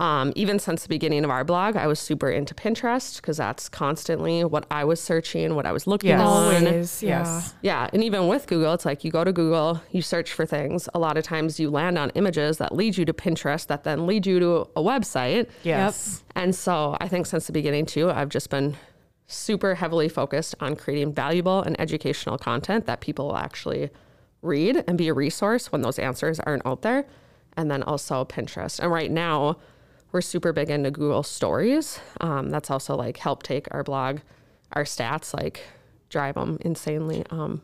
Um, 0.00 0.32
even 0.34 0.58
since 0.58 0.82
the 0.82 0.88
beginning 0.88 1.24
of 1.24 1.30
our 1.30 1.44
blog, 1.44 1.76
I 1.76 1.86
was 1.86 2.00
super 2.00 2.30
into 2.30 2.54
Pinterest 2.54 3.16
because 3.16 3.36
that's 3.36 3.68
constantly 3.68 4.44
what 4.44 4.66
I 4.70 4.82
was 4.82 4.98
searching, 4.98 5.54
what 5.54 5.66
I 5.66 5.72
was 5.72 5.86
looking 5.86 6.08
Yes. 6.08 6.20
on. 6.20 6.66
Always. 6.66 7.02
Yes. 7.02 7.54
Yeah, 7.60 7.86
and 7.92 8.02
even 8.02 8.26
with 8.26 8.46
Google, 8.46 8.72
it's 8.72 8.86
like 8.86 9.04
you 9.04 9.10
go 9.10 9.24
to 9.24 9.32
Google, 9.32 9.80
you 9.90 10.00
search 10.00 10.32
for 10.32 10.46
things. 10.46 10.88
A 10.94 10.98
lot 10.98 11.18
of 11.18 11.22
times 11.24 11.60
you 11.60 11.68
land 11.70 11.98
on 11.98 12.10
images 12.14 12.56
that 12.58 12.74
lead 12.74 12.96
you 12.96 13.04
to 13.04 13.12
Pinterest, 13.12 13.66
that 13.66 13.84
then 13.84 14.06
lead 14.06 14.26
you 14.26 14.40
to 14.40 14.50
a 14.74 14.80
website. 14.82 15.48
Yes. 15.64 16.24
And 16.34 16.54
so 16.54 16.96
I 16.98 17.06
think 17.06 17.26
since 17.26 17.46
the 17.46 17.52
beginning 17.52 17.84
too, 17.84 18.10
I've 18.10 18.30
just 18.30 18.48
been 18.48 18.76
super 19.30 19.76
heavily 19.76 20.08
focused 20.08 20.54
on 20.60 20.76
creating 20.76 21.12
valuable 21.12 21.62
and 21.62 21.80
educational 21.80 22.36
content 22.36 22.86
that 22.86 23.00
people 23.00 23.28
will 23.28 23.36
actually 23.36 23.90
read 24.42 24.84
and 24.86 24.98
be 24.98 25.08
a 25.08 25.14
resource 25.14 25.70
when 25.70 25.82
those 25.82 25.98
answers 25.98 26.40
aren't 26.40 26.64
out 26.66 26.82
there. 26.82 27.06
And 27.56 27.70
then 27.70 27.82
also 27.82 28.24
Pinterest. 28.24 28.78
And 28.80 28.90
right 28.90 29.10
now, 29.10 29.56
we're 30.12 30.20
super 30.20 30.52
big 30.52 30.70
into 30.70 30.90
Google 30.90 31.22
Stories. 31.22 32.00
Um, 32.20 32.50
that's 32.50 32.70
also 32.70 32.96
like 32.96 33.18
help 33.18 33.42
take 33.42 33.68
our 33.72 33.82
blog, 33.82 34.20
our 34.72 34.84
stats, 34.84 35.34
like 35.34 35.62
drive 36.08 36.34
them 36.34 36.58
insanely 36.62 37.24
um, 37.30 37.62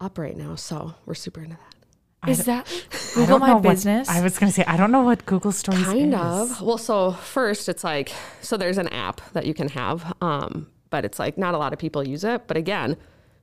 up 0.00 0.18
right 0.18 0.36
now. 0.36 0.54
So 0.54 0.94
we're 1.06 1.14
super 1.14 1.42
into 1.42 1.56
that. 1.56 1.75
Is 2.28 2.44
that 2.44 2.66
Google 3.14 3.38
My 3.38 3.48
know 3.48 3.54
what- 3.54 3.62
Business? 3.62 4.08
I 4.08 4.20
was 4.22 4.38
going 4.38 4.50
to 4.50 4.54
say 4.54 4.64
I 4.66 4.76
don't 4.76 4.90
know 4.92 5.02
what 5.02 5.24
Google 5.26 5.52
Stories 5.52 5.80
is. 5.80 5.86
Kind 5.86 6.14
is. 6.14 6.20
of. 6.20 6.62
Well, 6.62 6.78
so 6.78 7.12
first 7.12 7.68
it's 7.68 7.84
like 7.84 8.12
so 8.40 8.56
there's 8.56 8.78
an 8.78 8.88
app 8.88 9.20
that 9.32 9.46
you 9.46 9.54
can 9.54 9.68
have, 9.68 10.14
um, 10.20 10.68
but 10.90 11.04
it's 11.04 11.18
like 11.18 11.36
not 11.38 11.54
a 11.54 11.58
lot 11.58 11.72
of 11.72 11.78
people 11.78 12.06
use 12.06 12.24
it. 12.24 12.46
But 12.46 12.56
again, 12.56 12.96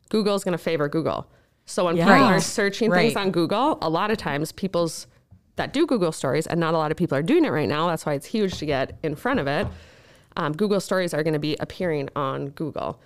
Google 0.10 0.36
is 0.36 0.44
going 0.44 0.54
to 0.58 0.64
favor 0.64 0.88
Google. 0.90 1.28
So 1.66 1.86
when 1.86 1.96
people 1.96 2.12
are 2.12 2.40
searching 2.40 2.92
things 2.92 3.16
on 3.16 3.32
Google, 3.32 3.78
a 3.82 3.90
lot 3.90 4.12
of 4.12 4.18
times 4.18 4.52
people's 4.52 5.08
that 5.56 5.72
do 5.72 5.86
Google 5.86 6.12
Stories, 6.12 6.48
and 6.48 6.60
not 6.60 6.74
a 6.74 6.78
lot 6.78 6.92
of 6.92 6.98
people 6.98 7.18
are 7.18 7.22
doing 7.24 7.46
it 7.46 7.50
right 7.52 7.70
now. 7.70 7.88
That's 7.88 8.06
why 8.06 8.14
it's 8.14 8.26
huge 8.26 8.58
to 8.58 8.66
get 8.66 8.98
in 9.04 9.16
front 9.16 9.40
of 9.40 9.48
it. 9.48 9.68
Um, 10.36 10.54
Google 10.54 10.80
Stories 10.80 11.14
are 11.14 11.22
going 11.24 11.34
to 11.36 11.40
be 11.40 11.56
appearing 11.60 12.10
on 12.16 12.50
Google. 12.50 13.00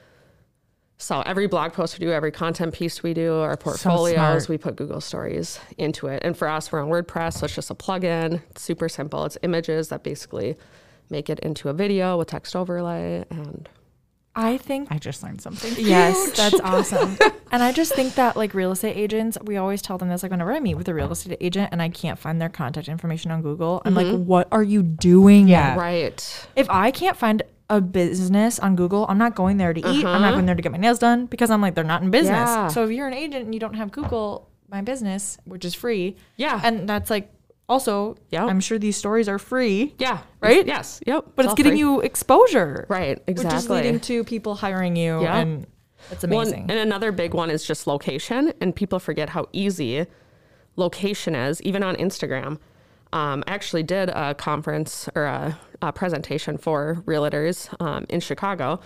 So 0.99 1.21
every 1.21 1.47
blog 1.47 1.73
post 1.73 1.99
we 1.99 2.05
do, 2.05 2.11
every 2.11 2.31
content 2.31 2.73
piece 2.73 3.03
we 3.03 3.13
do, 3.13 3.35
our 3.35 3.55
portfolios, 3.55 4.15
smart. 4.15 4.49
we 4.49 4.57
put 4.57 4.75
Google 4.75 4.99
Stories 4.99 5.59
into 5.77 6.07
it. 6.07 6.23
And 6.23 6.35
for 6.35 6.47
us, 6.47 6.71
we're 6.71 6.81
on 6.81 6.89
WordPress, 6.89 7.33
so 7.33 7.45
it's 7.45 7.53
just 7.53 7.69
a 7.69 7.75
plugin. 7.75 8.41
It's 8.49 8.63
super 8.63 8.89
simple. 8.89 9.23
It's 9.25 9.37
images 9.43 9.89
that 9.89 10.03
basically 10.03 10.57
make 11.09 11.29
it 11.29 11.39
into 11.39 11.69
a 11.69 11.73
video 11.73 12.17
with 12.17 12.29
text 12.29 12.55
overlay. 12.55 13.23
And 13.29 13.69
I 14.35 14.57
think 14.57 14.91
I 14.91 14.97
just 14.97 15.21
learned 15.21 15.41
something. 15.41 15.73
Yes, 15.77 16.31
that's 16.35 16.59
awesome. 16.61 17.17
and 17.51 17.61
I 17.61 17.71
just 17.71 17.93
think 17.93 18.15
that 18.15 18.35
like 18.35 18.55
real 18.55 18.71
estate 18.71 18.97
agents, 18.97 19.37
we 19.43 19.57
always 19.57 19.83
tell 19.83 19.99
them 19.99 20.09
this 20.09 20.23
like 20.23 20.31
whenever 20.31 20.51
I 20.51 20.59
meet 20.59 20.75
with 20.75 20.87
a 20.87 20.95
real 20.95 21.11
estate 21.11 21.37
agent 21.39 21.69
and 21.71 21.81
I 21.81 21.89
can't 21.89 22.17
find 22.17 22.41
their 22.41 22.49
contact 22.49 22.87
information 22.87 23.29
on 23.29 23.43
Google, 23.43 23.83
I'm 23.85 23.93
like, 23.93 24.07
mm-hmm. 24.07 24.25
what 24.25 24.47
are 24.51 24.63
you 24.63 24.81
doing? 24.81 25.47
Yeah. 25.47 25.75
right, 25.75 26.47
If 26.55 26.67
I 26.71 26.89
can't 26.89 27.15
find 27.15 27.43
a 27.69 27.81
business 27.81 28.59
on 28.59 28.75
Google, 28.75 29.05
I'm 29.09 29.17
not 29.17 29.35
going 29.35 29.57
there 29.57 29.73
to 29.73 29.79
eat. 29.79 30.05
I'm 30.05 30.21
not 30.21 30.33
going 30.33 30.45
there 30.45 30.55
to 30.55 30.61
get 30.61 30.71
my 30.71 30.77
nails 30.77 30.99
done 30.99 31.25
because 31.25 31.51
I'm 31.51 31.61
like, 31.61 31.75
they're 31.75 31.83
not 31.83 32.01
in 32.01 32.11
business. 32.11 32.49
Yeah. 32.49 32.67
So 32.69 32.85
if 32.85 32.91
you're 32.91 33.07
an 33.07 33.13
agent 33.13 33.45
and 33.45 33.53
you 33.53 33.59
don't 33.59 33.73
have 33.73 33.91
Google 33.91 34.49
My 34.69 34.81
Business, 34.81 35.37
which 35.45 35.65
is 35.65 35.73
free, 35.73 36.15
yeah, 36.37 36.61
and 36.63 36.87
that's 36.87 37.09
like 37.09 37.31
also, 37.69 38.15
Yep. 38.31 38.43
I'm 38.43 38.59
sure 38.61 38.79
these 38.79 38.95
stories 38.95 39.27
are 39.27 39.39
free, 39.39 39.93
yeah, 39.99 40.19
right? 40.39 40.65
Yes, 40.65 41.01
yep. 41.05 41.25
but 41.35 41.43
it's 41.43 41.49
all 41.49 41.55
getting 41.55 41.73
free. 41.73 41.79
you 41.79 41.99
exposure. 42.01 42.85
right, 42.87 43.21
exactly. 43.27 43.55
Which 43.55 43.63
is 43.63 43.69
leading 43.69 43.99
to 44.01 44.23
people 44.23 44.55
hiring 44.55 44.95
you. 44.95 45.21
Yeah. 45.21 45.37
And 45.39 45.67
it's 46.09 46.23
amazing. 46.23 46.67
and 46.69 46.79
another 46.79 47.11
big 47.11 47.33
one 47.33 47.49
is 47.49 47.65
just 47.65 47.85
location, 47.85 48.53
and 48.61 48.73
people 48.73 48.99
forget 48.99 49.29
how 49.29 49.47
easy 49.51 50.05
location 50.77 51.35
is, 51.35 51.61
even 51.63 51.83
on 51.83 51.95
Instagram. 51.97 52.59
Um, 53.13 53.43
I 53.47 53.53
actually 53.53 53.83
did 53.83 54.09
a 54.09 54.35
conference 54.35 55.09
or 55.15 55.25
a, 55.25 55.57
a 55.81 55.91
presentation 55.93 56.57
for 56.57 57.03
realtors 57.05 57.69
um, 57.81 58.05
in 58.09 58.19
Chicago, 58.19 58.79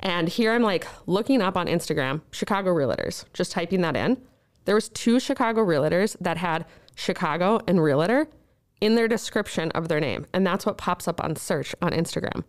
and 0.00 0.28
here 0.28 0.52
I'm 0.52 0.62
like 0.62 0.86
looking 1.06 1.40
up 1.42 1.56
on 1.56 1.66
Instagram 1.66 2.20
Chicago 2.30 2.70
realtors, 2.74 3.24
just 3.32 3.52
typing 3.52 3.80
that 3.82 3.96
in. 3.96 4.20
There 4.64 4.74
was 4.74 4.88
two 4.88 5.18
Chicago 5.20 5.64
realtors 5.64 6.16
that 6.20 6.36
had 6.36 6.64
Chicago 6.94 7.60
and 7.66 7.82
realtor 7.82 8.28
in 8.80 8.94
their 8.96 9.08
description 9.08 9.70
of 9.72 9.88
their 9.88 10.00
name, 10.00 10.26
and 10.32 10.46
that's 10.46 10.66
what 10.66 10.76
pops 10.78 11.06
up 11.08 11.22
on 11.22 11.36
search 11.36 11.74
on 11.82 11.92
Instagram. 11.92 12.44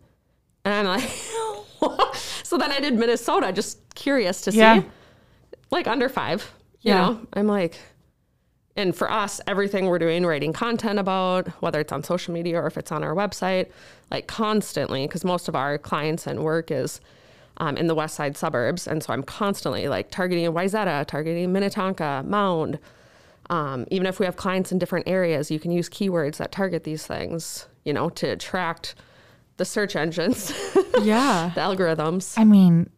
And 0.64 0.74
I'm 0.74 0.84
like, 1.00 1.10
so 2.42 2.56
then 2.58 2.72
I 2.72 2.80
did 2.80 2.94
Minnesota, 2.94 3.52
just 3.52 3.94
curious 3.94 4.40
to 4.42 4.50
Yeah. 4.52 4.80
see, 4.80 4.86
like 5.70 5.86
under 5.86 6.08
five. 6.08 6.50
You 6.80 6.92
Yeah. 6.92 7.00
know, 7.00 7.20
I'm 7.32 7.46
like, 7.46 7.78
and 8.76 8.94
for 8.94 9.10
us, 9.10 9.40
everything 9.46 9.86
we're 9.86 9.98
doing, 9.98 10.26
writing 10.26 10.52
content 10.52 10.98
about, 10.98 11.48
whether 11.62 11.80
it's 11.80 11.92
on 11.92 12.02
social 12.02 12.34
media 12.34 12.60
or 12.60 12.66
if 12.66 12.76
it's 12.76 12.90
on 12.90 13.04
our 13.04 13.14
website, 13.14 13.70
like 14.10 14.26
constantly, 14.26 15.06
because 15.06 15.24
most 15.24 15.48
of 15.48 15.54
our 15.54 15.78
clients 15.78 16.26
and 16.26 16.40
work 16.40 16.70
is 16.70 17.00
um, 17.58 17.76
in 17.76 17.86
the 17.86 17.94
west 17.94 18.16
side 18.16 18.36
suburbs. 18.36 18.88
And 18.88 19.02
so 19.02 19.12
I'm 19.12 19.22
constantly 19.22 19.86
like 19.86 20.10
targeting 20.10 20.44
Wayzata, 20.46 21.06
targeting 21.06 21.52
Minnetonka, 21.52 22.24
Mound. 22.26 22.80
Um, 23.50 23.86
even 23.90 24.06
if 24.06 24.18
we 24.18 24.26
have 24.26 24.36
clients 24.36 24.72
in 24.72 24.78
different 24.78 25.06
areas, 25.06 25.50
you 25.50 25.60
can 25.60 25.70
use 25.70 25.88
keywords 25.88 26.38
that 26.38 26.50
target 26.50 26.82
these 26.82 27.06
things, 27.06 27.68
you 27.84 27.92
know, 27.92 28.08
to 28.10 28.26
attract 28.26 28.96
the 29.56 29.64
search 29.64 29.94
engines, 29.94 30.52
yeah. 31.02 31.52
the 31.54 31.60
algorithms. 31.60 32.34
I 32.36 32.42
mean, 32.44 32.90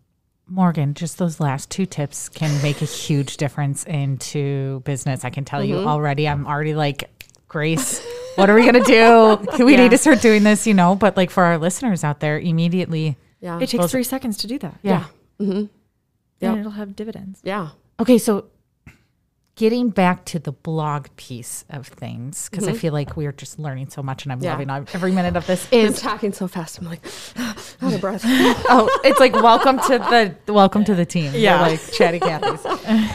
Morgan, 0.48 0.94
just 0.94 1.18
those 1.18 1.40
last 1.40 1.70
two 1.70 1.86
tips 1.86 2.28
can 2.28 2.62
make 2.62 2.80
a 2.80 2.84
huge 2.84 3.36
difference 3.36 3.84
into 3.84 4.80
business. 4.80 5.24
I 5.24 5.30
can 5.30 5.44
tell 5.44 5.62
you 5.62 5.76
mm-hmm. 5.76 5.88
already. 5.88 6.28
I'm 6.28 6.46
already 6.46 6.74
like, 6.74 7.10
Grace, 7.48 8.04
what 8.36 8.48
are 8.48 8.54
we 8.54 8.64
gonna 8.64 8.84
do? 8.84 9.38
We 9.64 9.72
Yeah. 9.74 9.82
need 9.82 9.90
to 9.90 9.98
start 9.98 10.20
doing 10.20 10.44
this, 10.44 10.66
you 10.66 10.74
know. 10.74 10.94
But 10.94 11.16
like 11.16 11.30
for 11.30 11.42
our 11.42 11.58
listeners 11.58 12.04
out 12.04 12.20
there, 12.20 12.38
immediately. 12.38 13.16
Yeah. 13.40 13.58
It 13.60 13.68
takes 13.70 13.90
three 13.90 14.04
seconds 14.04 14.36
to 14.38 14.46
do 14.46 14.58
that. 14.60 14.78
Yeah. 14.82 15.04
Mm-hmm. 15.40 15.52
And 15.52 15.70
Yep. 16.40 16.56
it'll 16.58 16.70
have 16.72 16.94
dividends. 16.94 17.40
Yeah. 17.42 17.70
Okay, 17.98 18.18
so 18.18 18.46
getting 19.56 19.88
back 19.88 20.25
to 20.26 20.38
the 20.38 20.52
blog 20.52 21.06
piece 21.16 21.64
of 21.70 21.86
things, 21.88 22.48
because 22.50 22.68
I 22.68 22.75
feel 22.75 22.92
like 22.92 23.16
we 23.16 23.25
are 23.26 23.32
just 23.32 23.58
learning 23.58 23.88
so 23.88 24.02
much, 24.02 24.25
and 24.25 24.32
I'm 24.32 24.40
Yeah. 24.42 24.52
loving 24.58 24.70
every 24.94 25.12
minute 25.12 25.34
of 25.34 25.46
this. 25.46 25.66
I'm 25.72 25.94
talking 25.94 26.32
so 26.32 26.46
fast. 26.46 26.78
I'm 26.78 26.84
like, 26.86 27.00
out 27.38 27.92
of 27.94 28.00
breath. 28.00 28.20
oh, 28.26 29.00
it's 29.02 29.18
like 29.18 29.32
welcome 29.32 29.78
to 29.80 30.34
the 30.46 30.52
welcome 30.52 30.84
to 30.84 30.94
the 30.94 31.06
team. 31.06 31.32
We're 31.32 31.38
Yeah. 31.38 31.60
like 31.62 31.80
chatty 31.92 32.20
Cathy's. 32.20 32.64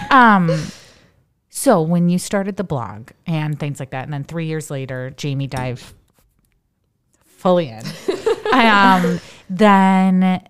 Um, 0.11 0.51
so 1.49 1.81
when 1.81 2.09
you 2.09 2.17
started 2.17 2.57
the 2.57 2.63
blog 2.63 3.11
and 3.27 3.59
things 3.59 3.79
like 3.79 3.91
that, 3.91 4.03
and 4.05 4.13
then 4.13 4.23
three 4.23 4.45
years 4.47 4.71
later, 4.71 5.11
Jamie 5.11 5.47
dive 5.47 5.93
fully 7.23 7.67
in. 7.69 7.83
um, 8.53 9.19
then 9.49 10.41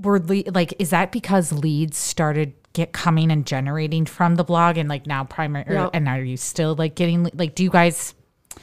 were 0.00 0.18
le- 0.18 0.50
like 0.52 0.74
is 0.78 0.90
that 0.90 1.12
because 1.12 1.52
leads 1.52 1.96
started 1.96 2.52
get 2.76 2.92
coming 2.92 3.30
and 3.30 3.46
generating 3.46 4.04
from 4.06 4.34
the 4.36 4.44
blog 4.44 4.76
and 4.76 4.88
like 4.88 5.06
now 5.06 5.24
primary 5.24 5.74
Yeah. 5.74 5.88
and 5.94 6.06
are 6.08 6.22
you 6.22 6.36
still 6.36 6.74
like 6.74 6.94
getting 6.94 7.28
like 7.34 7.54
do 7.54 7.62
you 7.64 7.70
guys 7.70 8.14
I 8.54 8.58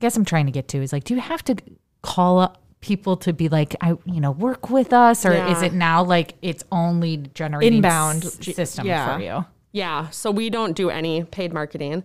guess 0.00 0.16
I'm 0.16 0.24
trying 0.24 0.46
to 0.46 0.52
get 0.52 0.68
to 0.68 0.82
is 0.82 0.92
like 0.92 1.04
do 1.04 1.14
you 1.14 1.20
have 1.20 1.42
to 1.44 1.56
call 2.02 2.38
up 2.38 2.60
people 2.80 3.16
to 3.16 3.32
be 3.32 3.48
like 3.48 3.74
I 3.80 3.90
you 4.04 4.20
know 4.20 4.30
work 4.32 4.68
with 4.68 4.92
us 4.92 5.24
or 5.24 5.32
is 5.32 5.62
it 5.62 5.72
now 5.72 6.04
like 6.04 6.34
it's 6.42 6.62
only 6.70 7.16
generating 7.32 7.78
Inbound, 7.78 8.24
s- 8.26 8.54
system 8.54 8.86
yeah. 8.86 9.16
for 9.16 9.22
you? 9.22 9.44
Yeah, 9.72 10.08
so 10.10 10.30
we 10.30 10.50
don't 10.50 10.74
do 10.74 10.88
any 10.90 11.24
paid 11.24 11.52
marketing. 11.52 12.04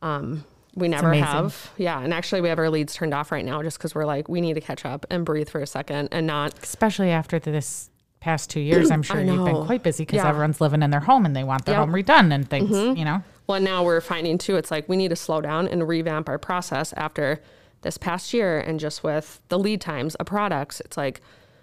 Um, 0.00 0.44
we 0.74 0.88
never 0.88 1.12
have. 1.12 1.70
Yeah, 1.76 2.00
and 2.00 2.14
actually, 2.14 2.40
we 2.40 2.48
have 2.48 2.58
our 2.58 2.70
leads 2.70 2.94
turned 2.94 3.12
off 3.12 3.30
right 3.30 3.44
now 3.44 3.62
just 3.62 3.76
because 3.76 3.94
we're 3.94 4.06
like, 4.06 4.30
we 4.30 4.40
need 4.40 4.54
to 4.54 4.62
catch 4.62 4.86
up 4.86 5.04
and 5.10 5.22
breathe 5.22 5.50
for 5.50 5.60
a 5.60 5.66
second 5.66 6.08
and 6.10 6.26
not. 6.26 6.54
Especially 6.62 7.10
after 7.10 7.38
this 7.38 7.90
past 8.22 8.48
two 8.50 8.60
years, 8.60 8.90
I'm 8.90 9.02
sure 9.08 9.20
you've 9.20 9.44
been 9.44 9.66
quite 9.66 9.82
busy 9.82 10.04
because 10.04 10.18
Yeah. 10.18 10.28
everyone's 10.28 10.60
living 10.60 10.82
in 10.82 10.90
their 10.90 11.00
home 11.00 11.26
and 11.26 11.34
they 11.36 11.44
want 11.44 11.64
their 11.66 11.74
Yep. 11.74 11.80
home 11.88 11.92
redone 11.94 12.32
and 12.32 12.48
things, 12.48 12.70
you 12.98 13.04
know? 13.04 13.22
Well, 13.48 13.60
now 13.60 13.82
we're 13.84 14.00
finding 14.00 14.38
too, 14.38 14.56
it's 14.56 14.70
like 14.70 14.88
we 14.88 14.96
need 14.96 15.08
to 15.08 15.16
slow 15.16 15.40
down 15.40 15.66
and 15.68 15.86
revamp 15.86 16.28
our 16.28 16.38
process 16.38 16.92
after 16.96 17.40
this 17.82 17.98
past 17.98 18.32
year 18.32 18.60
and 18.60 18.78
just 18.78 19.02
with 19.02 19.40
the 19.48 19.58
lead 19.58 19.80
times 19.80 20.14
of 20.14 20.26
products. 20.26 20.80
It's 20.80 20.96
like 20.96 21.20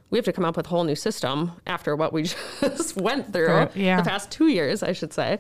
we 0.10 0.18
have 0.18 0.26
to 0.26 0.34
come 0.34 0.44
up 0.44 0.58
with 0.58 0.66
a 0.66 0.70
whole 0.70 0.84
new 0.84 0.96
system 0.96 1.54
after 1.66 1.96
what 1.96 2.12
we 2.12 2.24
just 2.60 2.98
went 2.98 3.32
through 3.32 3.70
yeah. 3.76 4.02
the 4.02 4.10
past 4.10 4.30
two 4.30 4.48
years, 4.48 4.84
I 4.84 4.92
should 4.92 5.14
say. 5.14 5.40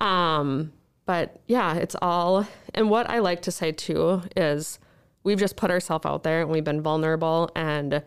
Um, 0.00 0.72
but 1.06 1.40
yeah, 1.46 1.74
it's 1.74 1.94
all. 2.02 2.46
And 2.74 2.90
what 2.90 3.08
I 3.08 3.20
like 3.20 3.42
to 3.42 3.52
say 3.52 3.70
too 3.72 4.22
is 4.36 4.78
we've 5.22 5.38
just 5.38 5.54
put 5.56 5.70
ourselves 5.70 6.04
out 6.06 6.22
there 6.24 6.40
and 6.40 6.50
we've 6.50 6.64
been 6.64 6.82
vulnerable 6.82 7.50
and 7.54 8.02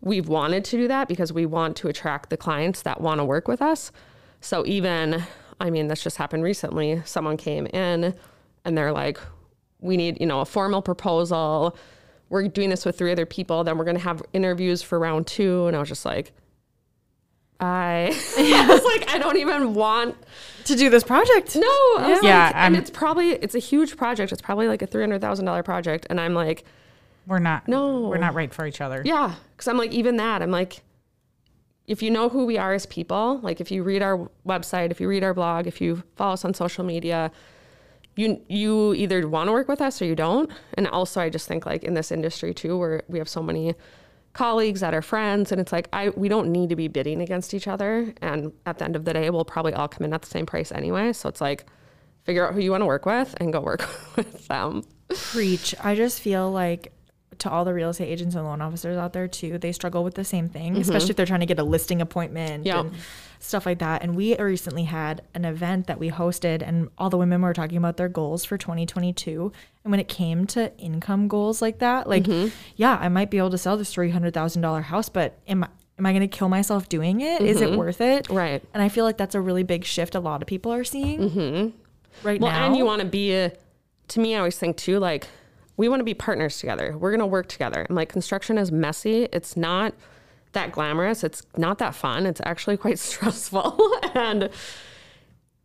we've 0.00 0.28
wanted 0.28 0.64
to 0.66 0.76
do 0.76 0.88
that 0.88 1.08
because 1.08 1.32
we 1.32 1.46
want 1.46 1.76
to 1.78 1.88
attract 1.88 2.30
the 2.30 2.36
clients 2.36 2.82
that 2.82 3.00
want 3.00 3.20
to 3.20 3.24
work 3.24 3.48
with 3.48 3.62
us. 3.62 3.90
So 4.40 4.64
even, 4.66 5.22
I 5.60 5.70
mean, 5.70 5.88
this 5.88 6.02
just 6.02 6.16
happened 6.16 6.42
recently. 6.42 7.02
Someone 7.04 7.36
came 7.36 7.66
in 7.66 8.14
and 8.64 8.76
they're 8.76 8.92
like, 8.92 9.18
we 9.80 9.96
need, 9.96 10.20
you 10.20 10.26
know, 10.26 10.40
a 10.40 10.44
formal 10.44 10.82
proposal. 10.82 11.76
We're 12.28 12.48
doing 12.48 12.70
this 12.70 12.84
with 12.84 12.98
three 12.98 13.12
other 13.12 13.26
people. 13.26 13.64
Then 13.64 13.78
we're 13.78 13.84
going 13.84 13.96
to 13.96 14.02
have 14.02 14.22
interviews 14.32 14.82
for 14.82 14.98
round 14.98 15.26
two. 15.26 15.66
And 15.66 15.76
I 15.76 15.80
was 15.80 15.88
just 15.88 16.04
like, 16.04 16.32
I, 17.60 18.10
I 18.38 18.66
was 18.68 18.84
like, 18.84 19.08
I 19.10 19.18
don't 19.18 19.36
even 19.36 19.74
want 19.74 20.16
to 20.64 20.76
do 20.76 20.90
this 20.90 21.04
project. 21.04 21.56
no, 21.56 21.62
I 21.62 22.18
Yeah, 22.22 22.46
like, 22.46 22.56
and 22.56 22.76
it's 22.76 22.90
probably 22.90 23.30
it's 23.30 23.54
a 23.54 23.58
huge 23.58 23.96
project. 23.96 24.32
It's 24.32 24.42
probably 24.42 24.68
like 24.68 24.82
a 24.82 24.86
three 24.86 25.02
hundred 25.02 25.20
thousand 25.20 25.44
dollar 25.44 25.62
project, 25.62 26.06
and 26.10 26.20
I'm 26.20 26.34
like, 26.34 26.64
We're 27.26 27.38
not, 27.38 27.66
No. 27.68 28.02
we're 28.02 28.18
not 28.18 28.34
right 28.34 28.52
for 28.52 28.66
each 28.66 28.80
other. 28.80 29.02
yeah, 29.04 29.34
because 29.56 29.68
I'm 29.68 29.78
like 29.78 29.92
even 29.92 30.16
that. 30.18 30.42
I'm 30.42 30.50
like, 30.50 30.82
if 31.86 32.02
you 32.02 32.10
know 32.10 32.28
who 32.28 32.46
we 32.46 32.56
are 32.58 32.72
as 32.72 32.86
people, 32.86 33.40
like 33.42 33.60
if 33.60 33.70
you 33.70 33.82
read 33.82 34.02
our 34.02 34.28
website, 34.46 34.90
if 34.90 35.00
you 35.00 35.08
read 35.08 35.22
our 35.24 35.34
blog, 35.34 35.66
if 35.66 35.80
you 35.80 36.02
follow 36.16 36.32
us 36.34 36.44
on 36.44 36.54
social 36.54 36.84
media, 36.84 37.30
you 38.16 38.40
you 38.48 38.94
either 38.94 39.26
want 39.28 39.48
to 39.48 39.52
work 39.52 39.68
with 39.68 39.80
us 39.80 40.00
or 40.00 40.04
you 40.06 40.14
don't. 40.14 40.50
And 40.74 40.86
also, 40.86 41.20
I 41.20 41.28
just 41.28 41.46
think 41.48 41.66
like 41.66 41.82
in 41.84 41.94
this 41.94 42.10
industry 42.12 42.54
too, 42.54 42.78
where 42.78 43.02
we 43.08 43.18
have 43.18 43.28
so 43.28 43.42
many 43.42 43.74
colleagues 44.34 44.80
that 44.80 44.94
are 44.94 45.02
friends, 45.02 45.52
and 45.52 45.60
it's 45.60 45.72
like 45.72 45.88
I 45.92 46.08
we 46.10 46.28
don't 46.28 46.50
need 46.50 46.70
to 46.70 46.76
be 46.76 46.88
bidding 46.88 47.20
against 47.20 47.52
each 47.52 47.68
other. 47.68 48.14
And 48.22 48.52
at 48.66 48.78
the 48.78 48.84
end 48.84 48.96
of 48.96 49.04
the 49.04 49.12
day, 49.12 49.28
we'll 49.30 49.44
probably 49.44 49.74
all 49.74 49.88
come 49.88 50.04
in 50.06 50.12
at 50.14 50.22
the 50.22 50.28
same 50.28 50.46
price 50.46 50.72
anyway. 50.72 51.12
So 51.12 51.28
it's 51.28 51.40
like 51.42 51.66
figure 52.22 52.46
out 52.48 52.54
who 52.54 52.60
you 52.60 52.70
want 52.70 52.80
to 52.80 52.86
work 52.86 53.04
with 53.04 53.34
and 53.38 53.52
go 53.52 53.60
work 53.60 53.86
with 54.16 54.46
them. 54.48 54.84
Preach. 55.08 55.74
I 55.84 55.94
just 55.94 56.20
feel 56.20 56.50
like 56.50 56.93
to 57.38 57.50
all 57.50 57.64
the 57.64 57.74
real 57.74 57.90
estate 57.90 58.06
agents 58.06 58.34
and 58.34 58.44
loan 58.44 58.60
officers 58.60 58.96
out 58.96 59.12
there 59.12 59.28
too, 59.28 59.58
they 59.58 59.72
struggle 59.72 60.04
with 60.04 60.14
the 60.14 60.24
same 60.24 60.48
thing, 60.48 60.72
mm-hmm. 60.72 60.80
especially 60.80 61.10
if 61.10 61.16
they're 61.16 61.26
trying 61.26 61.40
to 61.40 61.46
get 61.46 61.58
a 61.58 61.64
listing 61.64 62.00
appointment 62.00 62.66
Yeah. 62.66 62.80
and 62.80 62.92
stuff 63.38 63.66
like 63.66 63.78
that. 63.78 64.02
And 64.02 64.16
we 64.16 64.36
recently 64.36 64.84
had 64.84 65.22
an 65.34 65.44
event 65.44 65.86
that 65.86 65.98
we 65.98 66.10
hosted 66.10 66.62
and 66.62 66.88
all 66.98 67.10
the 67.10 67.18
women 67.18 67.42
were 67.42 67.52
talking 67.52 67.76
about 67.76 67.96
their 67.96 68.08
goals 68.08 68.44
for 68.44 68.56
2022. 68.56 69.52
And 69.84 69.90
when 69.90 70.00
it 70.00 70.08
came 70.08 70.46
to 70.48 70.76
income 70.78 71.28
goals 71.28 71.60
like 71.60 71.78
that, 71.78 72.08
like, 72.08 72.24
mm-hmm. 72.24 72.54
yeah, 72.76 72.96
I 73.00 73.08
might 73.08 73.30
be 73.30 73.38
able 73.38 73.50
to 73.50 73.58
sell 73.58 73.76
this 73.76 73.94
$300,000 73.94 74.82
house, 74.84 75.08
but 75.08 75.38
am 75.46 75.64
I, 75.64 75.68
am 75.98 76.06
I 76.06 76.12
going 76.12 76.28
to 76.28 76.28
kill 76.28 76.48
myself 76.48 76.88
doing 76.88 77.20
it? 77.20 77.42
Is 77.42 77.60
it 77.60 77.68
mm-hmm. 77.68 77.78
worth 77.78 78.00
it? 78.00 78.28
Right. 78.30 78.62
And 78.72 78.82
I 78.82 78.88
feel 78.88 79.04
like 79.04 79.18
that's 79.18 79.34
a 79.34 79.40
really 79.40 79.62
big 79.62 79.84
shift 79.84 80.14
a 80.14 80.20
lot 80.20 80.40
of 80.42 80.48
people 80.48 80.72
are 80.72 80.84
seeing 80.84 81.72
right 82.22 82.40
now. 82.40 82.46
Well, 82.46 82.54
and 82.54 82.76
you 82.76 82.84
want 82.84 83.02
to 83.02 83.06
be, 83.06 83.34
a, 83.34 83.52
to 84.08 84.20
me, 84.20 84.34
I 84.34 84.38
always 84.38 84.58
think 84.58 84.76
too, 84.76 84.98
like, 84.98 85.26
we 85.76 85.88
want 85.88 86.00
to 86.00 86.04
be 86.04 86.14
partners 86.14 86.58
together. 86.58 86.96
We're 86.96 87.10
going 87.10 87.20
to 87.20 87.26
work 87.26 87.48
together. 87.48 87.82
And 87.82 87.96
like, 87.96 88.08
construction 88.08 88.58
is 88.58 88.70
messy. 88.70 89.28
It's 89.32 89.56
not 89.56 89.94
that 90.52 90.72
glamorous. 90.72 91.24
It's 91.24 91.42
not 91.56 91.78
that 91.78 91.94
fun. 91.94 92.26
It's 92.26 92.40
actually 92.44 92.76
quite 92.76 92.98
stressful. 93.10 93.98
and 94.14 94.50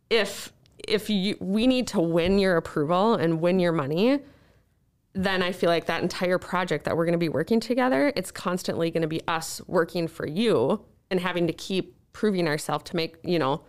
if, 0.08 0.52
if 0.86 1.08
you, 1.08 1.36
we 1.40 1.66
need 1.66 1.86
to 1.88 2.00
win 2.00 2.38
your 2.38 2.56
approval 2.56 3.14
and 3.14 3.40
win 3.40 3.60
your 3.60 3.72
money, 3.72 4.20
then 5.12 5.42
I 5.42 5.52
feel 5.52 5.70
like 5.70 5.86
that 5.86 6.02
entire 6.02 6.38
project 6.38 6.84
that 6.84 6.96
we're 6.96 7.04
going 7.04 7.12
to 7.12 7.18
be 7.18 7.28
working 7.28 7.60
together, 7.60 8.12
it's 8.14 8.30
constantly 8.30 8.90
going 8.90 9.02
to 9.02 9.08
be 9.08 9.20
us 9.26 9.60
working 9.66 10.06
for 10.06 10.26
you 10.26 10.84
and 11.10 11.20
having 11.20 11.46
to 11.46 11.52
keep 11.52 11.96
proving 12.12 12.46
ourselves 12.46 12.84
to 12.90 12.96
make, 12.96 13.16
you 13.22 13.38
know, 13.38 13.62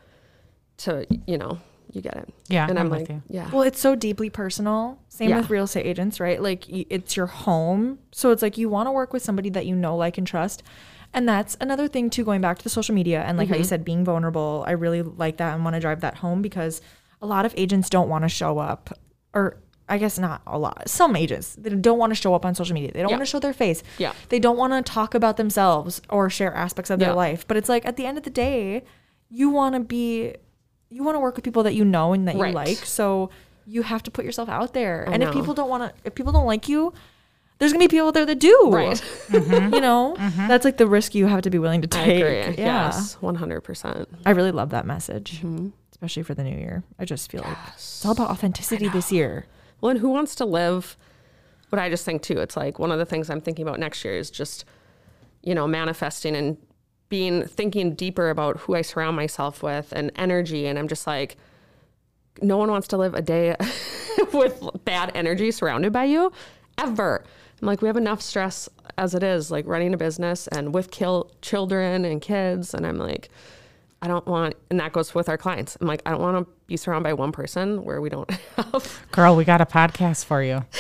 to, 0.78 1.06
you 1.28 1.38
know, 1.38 1.60
you 1.92 2.02
get 2.02 2.16
it. 2.16 2.34
Yeah, 2.48 2.68
And 2.70 2.80
I'm, 2.80 2.86
I'm 2.86 2.92
with 2.92 3.02
like, 3.02 3.10
you. 3.10 3.22
yeah. 3.30 3.50
Well, 3.52 3.64
it's 3.64 3.80
so 3.80 3.96
deeply 3.96 4.30
personal. 4.30 5.00
Same 5.10 5.30
Yeah. 5.30 5.38
with 5.38 5.50
real 5.50 5.66
estate 5.66 5.86
agents, 5.86 6.20
right? 6.20 6.42
Like 6.42 6.66
it's 6.70 7.16
your 7.18 7.28
home. 7.28 8.00
So 8.12 8.32
it's 8.32 8.42
like 8.42 8.58
you 8.58 8.70
want 8.70 8.88
to 8.88 8.92
work 8.92 9.14
with 9.14 9.24
somebody 9.24 9.50
that 9.50 9.66
you 9.66 9.76
know, 9.76 9.96
like, 9.96 10.18
and 10.18 10.26
trust. 10.26 10.64
And 11.14 11.28
that's 11.28 11.58
another 11.60 11.88
thing 11.88 12.10
too, 12.10 12.24
going 12.24 12.42
back 12.42 12.58
to 12.60 12.64
the 12.64 12.70
social 12.70 12.96
media 12.96 13.22
and 13.24 13.38
like 13.38 13.50
how 13.50 13.56
you 13.56 13.62
mm-hmm. 13.62 13.68
said, 13.68 13.84
being 13.86 14.06
vulnerable. 14.06 14.64
I 14.66 14.72
really 14.72 15.02
like 15.02 15.38
that 15.38 15.54
and 15.54 15.64
want 15.64 15.76
to 15.76 15.80
drive 15.80 16.02
that 16.02 16.16
home 16.18 16.42
because 16.42 16.82
a 17.22 17.26
lot 17.28 17.46
of 17.46 17.54
agents 17.58 17.90
don't 17.90 18.08
want 18.10 18.24
to 18.24 18.30
show 18.30 18.60
up, 18.60 18.98
or 19.34 19.58
I 19.90 19.98
guess 19.98 20.18
not 20.18 20.42
a 20.48 20.58
lot. 20.58 20.90
Some 20.90 21.18
agents 21.18 21.56
they 21.60 21.70
don't 21.70 22.00
want 22.00 22.12
to 22.12 22.16
show 22.16 22.34
up 22.34 22.46
on 22.46 22.56
social 22.56 22.74
media. 22.74 22.92
They 22.94 23.02
don't 23.02 23.10
Yeah. 23.10 23.18
want 23.18 23.28
to 23.28 23.30
show 23.30 23.40
their 23.40 23.52
face. 23.54 23.84
Yeah. 23.98 24.14
They 24.30 24.40
don't 24.40 24.58
want 24.58 24.74
to 24.74 24.90
talk 24.90 25.14
about 25.14 25.36
themselves 25.36 26.02
or 26.10 26.30
share 26.30 26.54
aspects 26.54 26.90
of 26.90 27.00
their 27.00 27.14
life. 27.14 27.46
But 27.46 27.58
it's 27.58 27.68
like 27.68 27.86
at 27.86 27.98
the 27.98 28.06
end 28.06 28.18
of 28.18 28.24
the 28.24 28.30
day, 28.30 28.84
you 29.30 29.50
want 29.50 29.76
to 29.76 29.82
be, 29.82 30.36
you 30.92 31.04
want 31.04 31.16
to 31.16 31.20
work 31.20 31.36
with 31.36 31.44
people 31.44 31.64
that 31.64 31.74
you 31.74 31.84
know 31.86 32.14
and 32.14 32.28
that 32.28 32.36
Right. 32.36 32.50
you 32.50 32.54
like. 32.56 32.78
So 32.86 33.30
you 33.66 33.82
have 33.84 34.04
to 34.04 34.12
put 34.12 34.26
yourself 34.26 34.50
out 34.50 34.74
there. 34.74 35.04
and 35.10 35.24
if 35.24 35.32
people 35.34 35.54
don't 35.54 35.70
want 35.70 35.84
to, 35.84 35.94
if 36.04 36.14
people 36.16 36.32
don't 36.34 36.46
like 36.46 36.68
you, 36.68 36.94
there's 37.60 37.72
gonna 37.74 37.84
be 37.84 37.88
people 37.88 38.12
there 38.12 38.26
that 38.26 38.40
do. 38.40 38.70
Right. 38.72 39.02
You 39.32 39.80
know, 39.82 40.16
that's 40.18 40.66
like 40.66 40.78
the 40.78 40.88
risk 40.88 41.16
you 41.16 41.28
have 41.28 41.42
to 41.44 41.50
be 41.50 41.60
willing 41.60 41.82
to 41.84 41.98
I 42.00 42.04
take. 42.06 42.24
agree. 42.24 42.56
Yeah. 42.64 42.86
Yes, 42.88 43.18
100%. 43.22 44.06
I 44.26 44.32
really 44.32 44.52
love 44.52 44.70
that 44.72 44.86
message, 44.86 45.42
Mm-hmm. 45.42 45.70
especially 45.92 46.24
for 46.24 46.34
the 46.34 46.44
new 46.44 46.58
year. 46.58 46.84
I 47.00 47.06
just 47.06 47.32
feel 47.32 47.42
like 47.44 47.58
it's 47.76 48.04
all 48.06 48.12
about 48.14 48.30
authenticity 48.32 48.90
this 48.90 49.12
year. 49.12 49.46
Well, 49.80 49.92
and 49.92 50.00
who 50.00 50.10
wants 50.10 50.36
to 50.36 50.46
live? 50.46 50.98
What 51.70 51.80
I 51.80 51.88
just 51.90 52.04
think 52.04 52.22
too, 52.24 52.40
it's 52.40 52.58
like 52.58 52.80
one 52.80 52.92
of 52.92 53.00
the 53.00 53.06
things 53.06 53.30
I'm 53.30 53.40
thinking 53.42 53.66
about 53.66 53.80
next 53.80 54.04
year 54.04 54.16
is 54.18 54.30
just, 54.30 54.66
you 55.44 55.56
know, 55.56 55.68
manifesting 55.68 56.36
and 56.36 56.58
being 57.12 57.45
thinking 57.45 57.93
deeper 57.93 58.30
about 58.30 58.58
who 58.62 58.74
I 58.74 58.82
surround 58.82 59.17
myself 59.17 59.62
with 59.62 59.91
and 59.91 60.12
energy. 60.15 60.65
And 60.65 60.80
I'm 60.80 60.88
just 60.88 61.06
like, 61.06 61.36
no 62.41 62.58
one 62.58 62.71
wants 62.71 62.88
to 62.88 62.97
live 62.97 63.13
a 63.13 63.21
day 63.21 63.56
with 64.34 64.63
bad 64.86 65.12
energy 65.13 65.52
surrounded 65.52 65.91
by 65.91 66.06
you 66.06 66.32
ever. 66.78 67.24
I'm 67.62 67.67
like, 67.67 67.82
we 67.82 67.89
have 67.89 67.97
enough 67.97 68.21
stress 68.21 68.69
as 68.97 69.13
it 69.13 69.24
is, 69.24 69.52
like 69.52 69.67
running 69.67 69.93
a 69.93 69.97
business 69.97 70.47
and 70.47 70.74
with 70.74 70.89
kill 70.89 71.30
children 71.41 72.06
and 72.06 72.21
kids. 72.21 72.74
And 72.74 72.88
I'm 72.88 72.97
like, 72.97 73.30
I 74.02 74.08
don't 74.08 74.26
want, 74.26 74.56
and 74.70 74.80
that 74.80 74.94
goes 74.94 75.14
with 75.14 75.30
our 75.30 75.38
clients. 75.38 75.78
I'm 75.80 75.88
like, 75.88 76.02
I 76.06 76.12
don't 76.12 76.22
want 76.22 76.46
to 76.46 76.54
be 76.66 76.76
surrounded 76.76 77.04
by 77.04 77.14
one 77.14 77.32
person 77.32 77.84
where 77.84 78.02
we 78.02 78.10
don't 78.10 78.30
have 78.56 79.06
Girl, 79.12 79.36
we 79.36 79.46
got 79.46 79.62
a 79.62 79.66
podcast 79.66 80.26
for 80.26 80.42
you. 80.44 80.66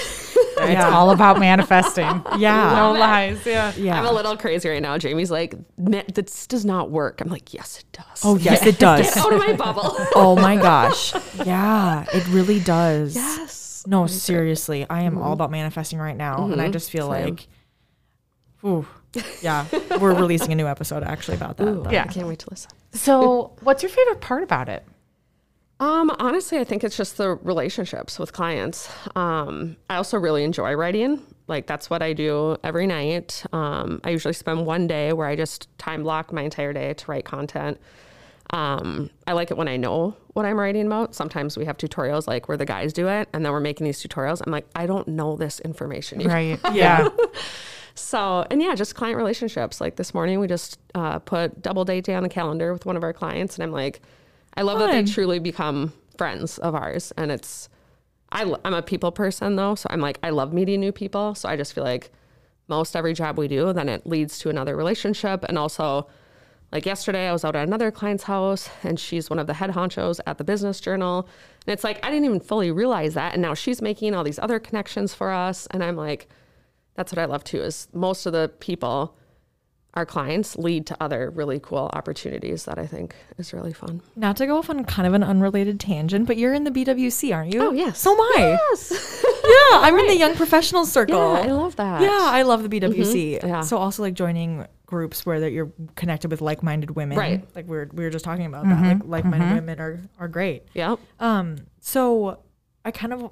It's 0.63 0.83
all 0.83 1.09
about 1.09 1.39
manifesting. 1.39 2.05
Yeah. 2.37 2.75
No 2.75 2.91
lies. 2.91 3.43
Yeah. 3.47 3.73
Yeah. 3.75 3.99
I'm 3.99 4.05
a 4.05 4.11
little 4.11 4.37
crazy 4.37 4.69
right 4.69 4.81
now. 4.81 4.95
Jamie's 4.99 5.31
like, 5.31 5.55
this 5.77 6.45
does 6.45 6.65
not 6.65 6.91
work. 6.91 7.19
I'm 7.19 7.29
like, 7.29 7.51
yes, 7.51 7.79
it 7.79 7.85
does. 7.91 8.21
oh 8.23 8.37
yes, 8.37 8.63
it 8.65 8.77
does. 8.77 9.07
Get 9.07 9.17
out 9.17 9.33
of 9.33 9.39
my 9.39 9.53
bubble. 9.53 9.95
oh 10.13 10.35
my 10.35 10.57
gosh. 10.57 11.15
Yeah, 11.43 12.05
it 12.13 12.27
really 12.27 12.59
does. 12.59 13.15
yes. 13.15 13.83
No, 13.87 14.05
seriously, 14.05 14.85
I 14.87 15.01
am 15.01 15.17
all 15.17 15.23
mm-hmm. 15.23 15.33
about 15.33 15.51
manifesting 15.51 15.97
right 15.97 16.15
now, 16.15 16.45
and 16.45 16.61
I 16.61 16.65
mm-hmm. 16.65 16.73
just 16.73 16.91
feel 16.91 17.11
Same. 17.11 17.25
like, 17.25 17.47
ooh, 18.65 18.85
yeah, 19.41 19.65
we're 19.99 20.13
releasing 20.13 20.51
a 20.51 20.55
new 20.55 20.67
episode 20.67 21.03
actually 21.03 21.35
about 21.37 21.57
that. 21.57 21.67
Ooh, 21.67 21.85
Yeah. 21.89 22.03
I 22.03 22.13
can't 22.13 22.27
wait 22.27 22.39
to 22.39 22.49
listen. 22.49 22.71
So, 22.93 23.53
what's 23.61 23.83
your 23.83 23.89
favorite 23.89 24.21
part 24.21 24.43
about 24.43 24.69
it? 24.69 24.85
Um, 25.79 26.11
honestly, 26.19 26.59
I 26.59 26.63
think 26.63 26.83
it's 26.83 26.95
just 26.95 27.17
the 27.17 27.29
relationships 27.41 28.19
with 28.19 28.33
clients. 28.33 28.87
Um, 29.15 29.77
I 29.89 29.95
also 29.95 30.17
really 30.19 30.43
enjoy 30.43 30.73
writing. 30.75 31.23
Like 31.47 31.65
that's 31.65 31.89
what 31.89 32.03
I 32.03 32.13
do 32.13 32.55
every 32.63 32.85
night. 32.85 33.43
Um, 33.51 33.99
I 34.03 34.11
usually 34.11 34.35
spend 34.35 34.65
one 34.67 34.85
day 34.85 35.11
where 35.11 35.27
I 35.27 35.35
just 35.35 35.75
time 35.79 36.03
block 36.03 36.31
my 36.31 36.43
entire 36.43 36.71
day 36.71 36.93
to 36.93 37.05
write 37.11 37.25
content. 37.25 37.79
Um, 38.51 39.09
I 39.25 39.33
like 39.33 39.49
it 39.49 39.57
when 39.57 39.67
I 39.67 39.77
know 39.77 40.15
what 40.33 40.45
I'm 40.45 40.59
writing 40.59 40.85
about. 40.85 41.15
Sometimes 41.15 41.57
we 41.57 41.65
have 41.65 41.77
tutorials 41.77 42.27
like 42.27 42.47
where 42.47 42.57
the 42.57 42.65
guys 42.65 42.93
do 42.93 43.07
it, 43.07 43.27
and 43.33 43.43
then 43.43 43.51
we're 43.51 43.59
making 43.59 43.85
these 43.85 44.01
tutorials. 44.03 44.41
I'm 44.45 44.51
like, 44.51 44.67
I 44.75 44.85
don't 44.85 45.07
know 45.07 45.35
this 45.35 45.59
information. 45.61 46.19
yet. 46.19 46.29
Right. 46.29 46.59
Yeah. 46.73 47.09
So, 47.95 48.45
and 48.49 48.61
yeah, 48.61 48.75
just 48.75 48.95
client 48.95 49.17
relationships. 49.17 49.81
Like 49.81 49.95
this 49.95 50.13
morning, 50.13 50.39
we 50.39 50.47
just 50.47 50.79
uh, 50.95 51.19
put 51.19 51.61
double 51.61 51.85
date 51.85 52.05
day 52.05 52.13
on 52.13 52.23
the 52.23 52.29
calendar 52.29 52.73
with 52.73 52.85
one 52.85 52.97
of 52.97 53.03
our 53.03 53.13
clients, 53.13 53.55
and 53.55 53.63
I'm 53.63 53.71
like, 53.71 54.01
I 54.55 54.63
love 54.63 54.79
that 54.79 54.91
they 54.91 55.03
truly 55.03 55.39
become 55.39 55.93
friends 56.17 56.57
of 56.59 56.75
ours, 56.75 57.11
and 57.17 57.31
it's. 57.31 57.69
I, 58.33 58.53
I'm 58.63 58.73
a 58.73 58.81
people 58.81 59.11
person 59.11 59.57
though, 59.57 59.75
so 59.75 59.87
I'm 59.89 59.99
like 59.99 60.17
I 60.23 60.29
love 60.29 60.53
meeting 60.53 60.79
new 60.79 60.93
people. 60.93 61.35
So 61.35 61.49
I 61.49 61.57
just 61.57 61.73
feel 61.73 61.83
like 61.83 62.11
most 62.69 62.95
every 62.95 63.13
job 63.13 63.37
we 63.37 63.49
do, 63.49 63.73
then 63.73 63.89
it 63.89 64.07
leads 64.07 64.39
to 64.39 64.49
another 64.49 64.77
relationship, 64.77 65.43
and 65.43 65.57
also 65.57 66.07
like 66.71 66.85
yesterday, 66.85 67.27
I 67.27 67.33
was 67.33 67.43
out 67.43 67.55
at 67.55 67.67
another 67.67 67.91
client's 67.91 68.23
house 68.23 68.69
and 68.83 68.99
she's 68.99 69.29
one 69.29 69.39
of 69.39 69.47
the 69.47 69.53
head 69.53 69.71
honchos 69.71 70.19
at 70.25 70.37
the 70.37 70.43
business 70.43 70.79
journal. 70.79 71.27
And 71.65 71.73
it's 71.73 71.83
like, 71.83 72.03
I 72.05 72.09
didn't 72.09 72.25
even 72.25 72.39
fully 72.39 72.71
realize 72.71 73.13
that. 73.15 73.33
And 73.33 73.41
now 73.41 73.53
she's 73.53 73.81
making 73.81 74.15
all 74.15 74.23
these 74.23 74.39
other 74.39 74.57
connections 74.57 75.13
for 75.13 75.31
us. 75.31 75.67
And 75.71 75.83
I'm 75.83 75.97
like, 75.97 76.29
that's 77.01 77.11
what 77.11 77.19
I 77.19 77.25
love 77.25 77.43
too, 77.43 77.61
is 77.61 77.87
most 77.93 78.27
of 78.27 78.33
the 78.33 78.51
people, 78.59 79.17
our 79.95 80.05
clients, 80.05 80.55
lead 80.55 80.85
to 80.85 80.97
other 81.01 81.31
really 81.31 81.59
cool 81.59 81.89
opportunities 81.93 82.65
that 82.65 82.77
I 82.77 82.85
think 82.85 83.15
is 83.39 83.53
really 83.53 83.73
fun. 83.73 84.03
Not 84.15 84.37
to 84.37 84.45
go 84.45 84.57
off 84.59 84.69
on 84.69 84.85
kind 84.85 85.07
of 85.07 85.15
an 85.15 85.23
unrelated 85.23 85.79
tangent, 85.79 86.27
but 86.27 86.37
you're 86.37 86.53
in 86.53 86.63
the 86.63 86.69
BWC, 86.69 87.33
aren't 87.35 87.55
you? 87.55 87.61
Oh, 87.63 87.71
yes. 87.71 87.99
So 87.99 88.13
am 88.13 88.19
I. 88.19 88.59
Yes. 88.71 89.25
Yeah, 89.43 89.79
I'm 89.81 89.97
in 89.97 90.07
the 90.07 90.15
young 90.15 90.35
professionals 90.35 90.91
circle. 90.91 91.17
yeah, 91.17 91.41
I 91.41 91.47
love 91.47 91.75
that. 91.75 92.01
Yeah, 92.01 92.19
I 92.21 92.43
love 92.43 92.61
the 92.61 92.69
mm-hmm. 92.69 93.01
BWC. 93.01 93.43
Yeah. 93.43 93.61
So 93.61 93.77
also 93.77 94.03
like 94.03 94.13
joining 94.13 94.67
groups 94.85 95.25
where 95.25 95.39
that 95.39 95.51
you're 95.51 95.71
connected 95.95 96.29
with 96.29 96.41
like-minded 96.41 96.91
women. 96.91 97.17
Right. 97.17 97.43
Like 97.55 97.67
we 97.67 97.75
were 97.75 97.89
we 97.91 98.03
were 98.03 98.11
just 98.11 98.23
talking 98.23 98.45
about 98.45 98.65
that. 98.65 98.77
Mm-hmm. 98.77 99.09
Like 99.09 99.23
like-minded 99.23 99.45
mm-hmm. 99.45 99.55
women 99.55 99.79
are 99.81 99.99
are 100.19 100.27
great. 100.27 100.67
Yep. 100.75 100.99
Um. 101.19 101.57
So 101.79 102.43
I 102.85 102.91
kind 102.91 103.13
of 103.13 103.31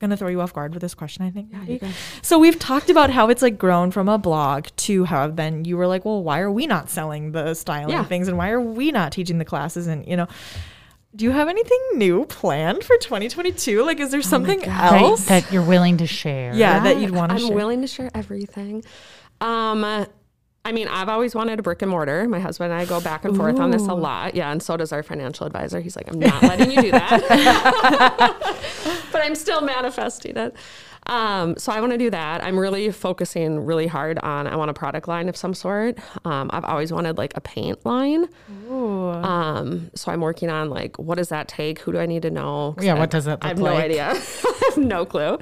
gonna 0.00 0.16
throw 0.16 0.28
you 0.28 0.40
off 0.40 0.52
guard 0.52 0.72
with 0.74 0.80
this 0.80 0.94
question. 0.94 1.24
I 1.24 1.30
think. 1.30 1.52
you 1.52 1.58
maybe. 1.58 1.86
So 2.22 2.38
we've 2.38 2.58
talked 2.58 2.90
about 2.90 3.10
how 3.10 3.28
it's 3.28 3.42
like 3.42 3.58
grown 3.58 3.90
from 3.90 4.08
a 4.08 4.18
blog 4.18 4.66
to 4.78 5.04
how 5.04 5.28
then 5.28 5.64
you 5.64 5.76
were 5.76 5.86
like, 5.86 6.04
well, 6.04 6.22
why 6.22 6.40
are 6.40 6.50
we 6.50 6.66
not 6.66 6.90
selling 6.90 7.32
the 7.32 7.54
styling 7.54 7.90
Yeah. 7.90 8.04
things 8.04 8.26
and 8.26 8.36
why 8.38 8.50
are 8.50 8.60
we 8.60 8.90
not 8.90 9.12
teaching 9.12 9.38
the 9.38 9.44
classes 9.44 9.86
and 9.86 10.06
you 10.06 10.16
know. 10.16 10.26
Do 11.14 11.24
you 11.24 11.32
have 11.32 11.48
anything 11.48 11.78
new 11.96 12.24
planned 12.26 12.84
for 12.84 12.96
2022? 12.98 13.82
Like, 13.84 13.98
is 13.98 14.12
there 14.12 14.22
something 14.22 14.60
That, 14.60 14.92
else? 15.02 15.26
that 15.26 15.50
you're 15.52 15.64
willing 15.64 15.96
to 15.96 16.06
share. 16.06 16.54
yeah, 16.54 16.78
that 16.84 16.98
you'd 17.00 17.10
want 17.10 17.32
to 17.32 17.38
share. 17.38 17.44
I'm 17.46 17.48
share. 17.48 17.56
willing 17.56 17.80
to 17.80 17.86
share 17.88 18.10
everything. 18.14 18.84
Um, 19.40 20.06
I 20.64 20.72
mean, 20.72 20.88
I've 20.88 21.08
always 21.08 21.34
wanted 21.34 21.58
a 21.58 21.62
brick 21.62 21.80
and 21.82 21.90
mortar. 21.90 22.28
My 22.28 22.38
husband 22.38 22.70
and 22.72 22.80
I 22.80 22.84
go 22.84 23.00
back 23.00 23.24
and 23.24 23.34
forth 23.36 23.58
on 23.58 23.70
this 23.70 23.86
a 23.86 23.94
lot. 23.94 24.34
Yeah, 24.34 24.52
and 24.52 24.62
so 24.62 24.76
does 24.76 24.92
our 24.92 25.02
financial 25.02 25.46
advisor. 25.46 25.80
He's 25.80 25.96
like, 25.96 26.08
I'm 26.12 26.18
not 26.18 26.42
letting 26.42 26.70
you 26.70 26.82
do 26.82 26.90
that. 26.90 28.36
but 29.12 29.22
I'm 29.24 29.34
still 29.34 29.62
manifesting 29.62 30.36
it. 30.36 30.54
Um, 31.06 31.56
so 31.56 31.72
I 31.72 31.80
want 31.80 31.92
to 31.92 31.98
do 31.98 32.10
that. 32.10 32.44
I'm 32.44 32.58
really 32.58 32.90
focusing 32.92 33.64
really 33.64 33.86
hard 33.86 34.18
on 34.18 34.46
I 34.46 34.54
want 34.54 34.70
a 34.70 34.74
product 34.74 35.08
line 35.08 35.28
of 35.30 35.36
some 35.36 35.54
sort. 35.54 35.98
Um, 36.26 36.50
I've 36.52 36.64
always 36.64 36.92
wanted 36.92 37.16
like 37.16 37.32
a 37.36 37.40
paint 37.40 37.84
line. 37.86 38.28
Um, 38.70 39.90
so 39.94 40.12
I'm 40.12 40.20
working 40.20 40.50
on 40.50 40.68
like 40.70 40.98
what 40.98 41.16
does 41.16 41.30
that 41.30 41.48
take? 41.48 41.80
Who 41.80 41.92
do 41.92 41.98
I 41.98 42.06
need 42.06 42.22
to 42.22 42.30
know? 42.30 42.76
Yeah, 42.80 42.94
I- 42.94 42.98
what 42.98 43.10
does 43.10 43.26
it 43.26 43.38
I 43.42 43.48
have 43.48 43.58
look 43.58 43.72
no 43.72 43.78
idea. 43.78 44.14
Have 44.60 44.76
no 44.76 45.04
clue. 45.04 45.38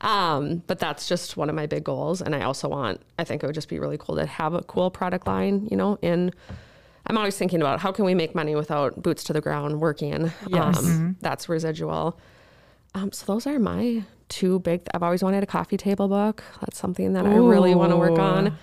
Um, 0.00 0.62
but 0.66 0.78
that's 0.78 1.08
just 1.08 1.36
one 1.36 1.48
of 1.48 1.54
my 1.54 1.66
big 1.66 1.84
goals. 1.84 2.20
And 2.20 2.34
I 2.34 2.42
also 2.42 2.68
want, 2.68 3.00
I 3.18 3.24
think 3.24 3.42
it 3.42 3.46
would 3.46 3.54
just 3.54 3.68
be 3.68 3.78
really 3.78 3.96
cool 3.98 4.16
to 4.16 4.26
have 4.26 4.54
a 4.54 4.62
cool 4.62 4.90
product 4.90 5.26
line, 5.26 5.66
you 5.70 5.76
know, 5.76 5.98
in, 6.02 6.32
I'm 7.06 7.16
always 7.16 7.36
thinking 7.36 7.60
about 7.60 7.80
how 7.80 7.92
can 7.92 8.04
we 8.04 8.14
make 8.14 8.34
money 8.34 8.54
without 8.54 9.02
boots 9.02 9.24
to 9.24 9.32
the 9.32 9.40
ground 9.40 9.80
working. 9.80 10.32
Yes. 10.48 10.78
Um, 10.78 11.16
That's 11.20 11.48
residual. 11.48 12.18
Um, 12.94 13.12
so 13.12 13.24
those 13.26 13.46
are 13.46 13.58
my 13.58 14.04
two 14.28 14.58
big, 14.60 14.82
I've 14.92 15.02
always 15.02 15.22
wanted 15.22 15.42
a 15.42 15.46
coffee 15.46 15.76
table 15.76 16.08
book. 16.08 16.44
That's 16.60 16.78
something 16.78 17.12
that 17.14 17.26
I 17.26 17.36
really 17.36 17.74
want 17.74 17.92
to 17.92 17.96
work 17.96 18.18
on. 18.18 18.56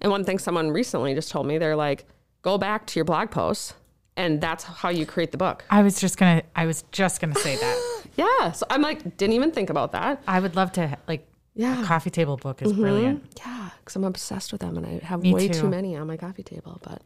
And 0.00 0.10
one 0.10 0.24
thing 0.24 0.38
someone 0.38 0.70
recently 0.70 1.14
just 1.14 1.30
told 1.30 1.46
me, 1.46 1.58
they're 1.58 1.76
like, 1.76 2.06
go 2.42 2.58
back 2.58 2.86
to 2.88 2.98
your 2.98 3.04
blog 3.04 3.30
posts 3.30 3.74
and 4.16 4.40
that's 4.40 4.64
how 4.64 4.90
you 4.90 5.06
create 5.06 5.32
the 5.32 5.38
book. 5.38 5.64
I 5.70 5.82
was 5.82 6.00
just 6.00 6.18
gonna. 6.18 6.42
I 6.54 6.66
was 6.66 6.84
just 6.92 7.20
gonna 7.20 7.34
say 7.34 7.56
that. 7.56 7.88
Yeah. 8.16 8.52
So 8.52 8.66
I'm 8.70 8.82
like, 8.82 9.16
didn't 9.16 9.34
even 9.34 9.52
think 9.52 9.70
about 9.70 9.92
that. 9.92 10.22
I 10.26 10.40
would 10.40 10.56
love 10.56 10.72
to 10.72 10.98
like. 11.08 11.26
Yeah. 11.54 11.84
Coffee 11.84 12.08
table 12.08 12.38
book 12.38 12.62
is 12.62 12.72
brilliant. 12.72 13.22
Yeah, 13.44 13.68
because 13.78 13.94
I'm 13.94 14.04
obsessed 14.04 14.52
with 14.52 14.62
them 14.62 14.78
and 14.78 14.86
I 14.86 15.04
have 15.04 15.20
Me 15.20 15.34
way 15.34 15.48
too. 15.48 15.60
too 15.62 15.68
many 15.68 15.94
on 15.96 16.06
my 16.06 16.16
coffee 16.16 16.42
table. 16.42 16.80
But 16.82 17.02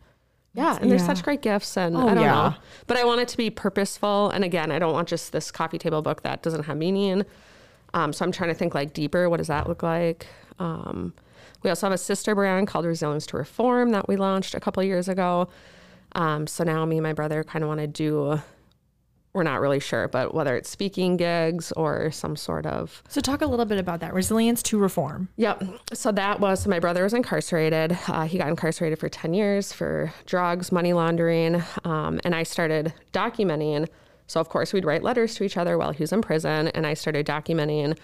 yeah, 0.54 0.78
and 0.80 0.88
they're 0.88 0.98
yeah. 0.98 1.06
such 1.06 1.24
great 1.24 1.42
gifts, 1.42 1.76
and 1.76 1.96
Oh, 1.96 2.06
I 2.08 2.14
don't 2.14 2.22
yeah. 2.22 2.30
know. 2.32 2.54
But 2.86 2.96
I 2.96 3.04
want 3.04 3.20
it 3.20 3.26
to 3.28 3.36
be 3.36 3.50
purposeful. 3.50 4.30
And 4.30 4.44
again, 4.44 4.70
I 4.70 4.78
don't 4.78 4.92
want 4.92 5.08
just 5.08 5.32
this 5.32 5.50
coffee 5.50 5.78
table 5.78 6.00
book 6.00 6.22
that 6.22 6.42
doesn't 6.42 6.62
have 6.64 6.76
meaning. 6.76 7.24
Um, 7.92 8.12
so 8.12 8.24
I'm 8.24 8.30
trying 8.30 8.50
to 8.50 8.54
think 8.54 8.72
like 8.72 8.92
deeper. 8.92 9.28
What 9.28 9.38
does 9.38 9.48
that 9.48 9.68
look 9.68 9.82
like? 9.82 10.28
Um, 10.60 11.12
we 11.64 11.70
also 11.70 11.86
have 11.86 11.92
a 11.92 11.98
sister 11.98 12.34
brand 12.36 12.68
called 12.68 12.84
Resilience 12.84 13.26
to 13.26 13.36
Reform 13.36 13.90
that 13.90 14.06
we 14.06 14.16
launched 14.16 14.54
a 14.54 14.60
couple 14.60 14.80
years 14.84 15.08
ago. 15.08 15.48
Um, 16.12 16.46
so 16.46 16.62
now 16.62 16.84
me 16.84 16.98
and 16.98 17.02
my 17.02 17.12
brother 17.14 17.42
kind 17.42 17.64
of 17.64 17.68
want 17.68 17.80
to 17.80 17.86
do. 17.88 18.40
We're 19.36 19.42
not 19.42 19.60
really 19.60 19.80
sure, 19.80 20.08
but 20.08 20.32
whether 20.32 20.56
it's 20.56 20.70
speaking 20.70 21.18
gigs 21.18 21.70
or 21.72 22.10
some 22.10 22.36
sort 22.36 22.64
of 22.64 23.02
So 23.08 23.20
talk 23.20 23.42
a 23.42 23.46
little 23.46 23.66
bit 23.66 23.76
about 23.76 24.00
that 24.00 24.14
resilience 24.14 24.62
to 24.62 24.78
reform. 24.78 25.28
Yep. 25.36 25.62
So 25.92 26.10
that 26.12 26.40
was 26.40 26.60
so 26.62 26.70
my 26.70 26.78
brother 26.78 27.02
was 27.02 27.12
incarcerated. 27.12 27.98
Uh, 28.08 28.22
he 28.22 28.38
got 28.38 28.48
incarcerated 28.48 28.98
for 28.98 29.10
10 29.10 29.34
years 29.34 29.74
for 29.74 30.10
drugs, 30.24 30.72
money 30.72 30.94
laundering. 30.94 31.62
Um, 31.84 32.18
and 32.24 32.34
I 32.34 32.44
started 32.44 32.94
documenting. 33.12 33.88
So, 34.26 34.40
of 34.40 34.48
course, 34.48 34.72
we'd 34.72 34.86
write 34.86 35.02
letters 35.02 35.34
to 35.34 35.44
each 35.44 35.58
other 35.58 35.76
while 35.76 35.90
he 35.90 36.02
was 36.02 36.14
in 36.14 36.22
prison. 36.22 36.68
And 36.68 36.86
I 36.86 36.94
started 36.94 37.26
documenting 37.26 37.98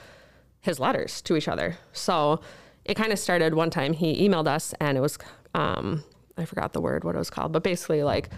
his 0.60 0.78
letters 0.78 1.22
to 1.22 1.34
each 1.34 1.48
other. 1.48 1.78
So 1.94 2.42
it 2.84 2.92
kind 2.92 3.10
of 3.10 3.18
started 3.18 3.54
one 3.54 3.70
time 3.70 3.94
he 3.94 4.28
emailed 4.28 4.48
us 4.48 4.74
and 4.80 4.98
it 4.98 5.00
was, 5.00 5.16
um, 5.54 6.04
I 6.36 6.44
forgot 6.44 6.74
the 6.74 6.82
word, 6.82 7.04
what 7.04 7.14
it 7.14 7.18
was 7.18 7.30
called, 7.30 7.52
but 7.52 7.62
basically 7.62 8.02
like 8.02 8.28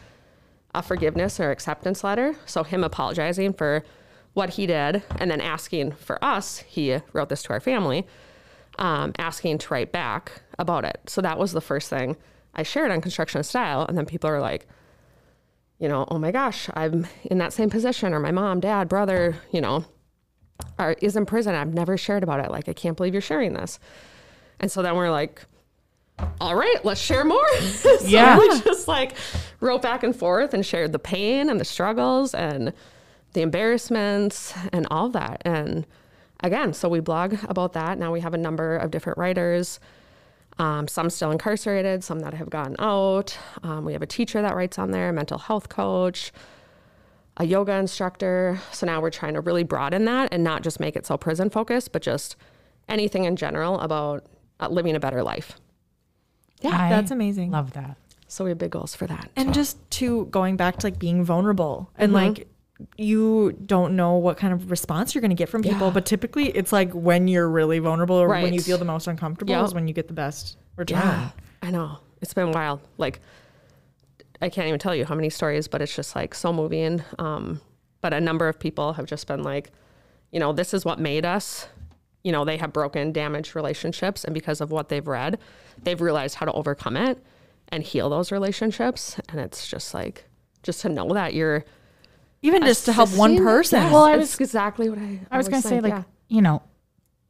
a 0.74 0.82
forgiveness 0.82 1.38
or 1.38 1.50
acceptance 1.50 2.02
letter. 2.02 2.34
So 2.46 2.64
him 2.64 2.82
apologizing 2.82 3.52
for 3.54 3.84
what 4.32 4.50
he 4.50 4.66
did 4.66 5.02
and 5.18 5.30
then 5.30 5.40
asking 5.40 5.92
for 5.92 6.22
us, 6.24 6.58
he 6.58 6.98
wrote 7.12 7.28
this 7.28 7.42
to 7.44 7.50
our 7.50 7.60
family, 7.60 8.06
um, 8.78 9.12
asking 9.18 9.58
to 9.58 9.72
write 9.72 9.92
back 9.92 10.42
about 10.58 10.84
it. 10.84 11.00
So 11.06 11.20
that 11.20 11.38
was 11.38 11.52
the 11.52 11.60
first 11.60 11.88
thing 11.88 12.16
I 12.54 12.64
shared 12.64 12.90
on 12.90 13.00
construction 13.00 13.42
style. 13.44 13.87
And 13.88 13.96
then 13.96 14.06
people 14.06 14.28
are 14.28 14.40
like, 14.40 14.66
you 15.78 15.88
know, 15.88 16.06
oh 16.08 16.18
my 16.18 16.30
gosh, 16.30 16.68
I'm 16.74 17.06
in 17.24 17.38
that 17.38 17.52
same 17.52 17.68
position, 17.68 18.14
or 18.14 18.20
my 18.20 18.30
mom, 18.30 18.60
dad, 18.60 18.88
brother, 18.88 19.37
you 19.50 19.60
know, 19.60 19.84
are, 20.78 20.94
is 21.02 21.16
in 21.16 21.26
prison. 21.26 21.54
I've 21.54 21.74
never 21.74 21.96
shared 21.96 22.22
about 22.22 22.40
it. 22.40 22.50
Like, 22.50 22.68
I 22.68 22.72
can't 22.72 22.96
believe 22.96 23.12
you're 23.12 23.20
sharing 23.20 23.54
this. 23.54 23.78
And 24.60 24.70
so 24.70 24.82
then 24.82 24.94
we're 24.94 25.10
like, 25.10 25.44
all 26.40 26.54
right, 26.54 26.84
let's 26.84 27.00
share 27.00 27.24
more. 27.24 27.56
so 27.60 27.96
Yeah. 28.02 28.38
we 28.38 28.48
just 28.60 28.88
like 28.88 29.14
wrote 29.60 29.82
back 29.82 30.02
and 30.02 30.14
forth 30.14 30.54
and 30.54 30.64
shared 30.64 30.92
the 30.92 30.98
pain 30.98 31.48
and 31.50 31.60
the 31.60 31.64
struggles 31.64 32.34
and 32.34 32.72
the 33.32 33.42
embarrassments 33.42 34.54
and 34.72 34.87
all 34.90 35.08
that. 35.10 35.42
And 35.44 35.87
again, 36.40 36.72
so 36.72 36.88
we 36.88 37.00
blog 37.00 37.37
about 37.48 37.72
that. 37.72 37.98
Now 37.98 38.12
we 38.12 38.20
have 38.20 38.34
a 38.34 38.38
number 38.38 38.76
of 38.76 38.90
different 38.90 39.18
writers, 39.18 39.80
um, 40.58 40.87
some 40.87 41.10
still 41.10 41.30
incarcerated, 41.32 42.04
some 42.04 42.20
that 42.20 42.34
have 42.34 42.50
gotten 42.50 42.76
out. 42.78 43.37
Um, 43.62 43.84
we 43.84 43.92
have 43.92 44.02
a 44.02 44.06
teacher 44.06 44.40
that 44.42 44.54
writes 44.54 44.78
on 44.78 44.90
there, 44.92 45.08
a 45.08 45.12
mental 45.12 45.38
health 45.38 45.68
coach, 45.68 46.30
a 47.38 47.44
yoga 47.44 47.72
instructor. 47.72 48.60
So 48.70 48.87
now 48.87 49.00
we're 49.00 49.10
trying 49.10 49.34
to 49.34 49.40
really 49.40 49.64
broaden 49.64 50.04
that 50.04 50.28
and 50.32 50.44
not 50.44 50.62
just 50.62 50.78
make 50.78 50.94
it 50.94 51.06
so 51.06 51.16
prison 51.16 51.50
focused, 51.50 51.90
but 51.90 52.02
just 52.02 52.37
anything 52.88 53.24
in 53.24 53.34
general 53.34 53.80
about 53.80 54.24
uh, 54.60 54.68
living 54.68 54.94
a 54.94 55.00
better 55.00 55.22
life. 55.24 55.58
I 56.62 56.88
That's 56.88 57.10
amazing. 57.10 57.50
Love 57.50 57.72
that. 57.72 57.96
So 58.28 58.44
we 58.44 58.50
have 58.50 58.58
big 58.58 58.70
goals 58.70 58.94
for 58.94 59.06
that. 59.06 59.30
And 59.36 59.54
just 59.54 59.78
to 59.92 60.26
going 60.26 60.56
back 60.56 60.76
to 60.78 60.86
like 60.86 60.98
being 60.98 61.24
vulnerable 61.24 61.90
and 61.96 62.12
Mm-hmm. 62.12 62.28
like 62.36 62.48
you 62.96 63.52
don't 63.64 63.94
know 63.94 64.14
what 64.16 64.36
kind 64.36 64.52
of 64.52 64.70
response 64.70 65.14
you're 65.14 65.20
going 65.22 65.30
to 65.30 65.36
get 65.36 65.48
from 65.48 65.62
people, 65.62 65.86
Yeah. 65.88 65.92
but 65.92 66.04
typically 66.06 66.46
it's 66.48 66.72
like 66.72 66.90
when 66.92 67.28
you're 67.28 67.48
really 67.48 67.78
vulnerable 67.78 68.16
or 68.16 68.28
when 68.28 68.52
you 68.52 68.60
feel 68.60 68.78
the 68.78 68.84
most 68.84 69.06
uncomfortable 69.06 69.52
Yep. 69.54 69.64
is 69.66 69.74
when 69.74 69.86
you 69.86 69.94
get 69.94 70.08
the 70.08 70.14
best 70.14 70.56
return. 70.76 70.98
Yeah, 70.98 71.28
I 71.62 71.70
know. 71.70 71.98
It's 72.20 72.34
been 72.34 72.50
wild. 72.50 72.80
Like, 72.98 73.20
I 74.42 74.48
can't 74.48 74.66
even 74.66 74.80
tell 74.80 74.94
you 74.94 75.04
how 75.04 75.14
many 75.14 75.30
stories, 75.30 75.68
but 75.68 75.80
it's 75.82 75.94
just 75.94 76.16
like 76.16 76.34
so 76.34 76.52
moving. 76.52 77.02
Um, 77.18 77.60
but 78.00 78.12
a 78.12 78.20
number 78.20 78.48
of 78.48 78.58
people 78.58 78.94
have 78.94 79.06
just 79.06 79.26
been 79.28 79.42
like, 79.42 79.70
you 80.32 80.40
know, 80.40 80.52
this 80.52 80.74
is 80.74 80.84
what 80.84 80.98
made 80.98 81.24
us. 81.24 81.68
You 82.24 82.32
know, 82.32 82.44
they 82.44 82.56
have 82.56 82.72
broken, 82.72 83.12
damaged 83.12 83.54
relationships, 83.54 84.24
and 84.24 84.32
because 84.34 84.60
of 84.62 84.70
what 84.72 84.88
they've 84.88 85.06
read, 85.06 85.38
they've 85.82 86.00
realized 86.00 86.37
how 86.37 86.46
to 86.46 86.52
overcome 86.52 86.96
it 86.96 87.22
and 87.68 87.82
heal 87.82 88.08
those 88.10 88.32
relationships. 88.32 89.16
And 89.28 89.38
it's 89.40 89.68
just 89.68 89.92
like, 89.94 90.24
just 90.62 90.80
to 90.80 90.88
know 90.88 91.12
that 91.12 91.34
you're 91.34 91.64
Even 92.42 92.62
just 92.62 92.87
to 92.87 92.92
help 92.92 93.10
one 93.10 93.37
person. 93.38 93.82
Yes, 93.82 93.92
Well, 93.92 94.04
I 94.04 94.16
was- 94.16 94.40
exactly 94.40 94.88
what 94.90 94.98
I. 94.98 95.20
I 95.30 95.37
was 95.37 95.48
gonna 95.48 95.62
say, 95.62 95.80
like, 95.80 95.92
yeah. 95.92 96.02
you 96.28 96.40
know, 96.42 96.62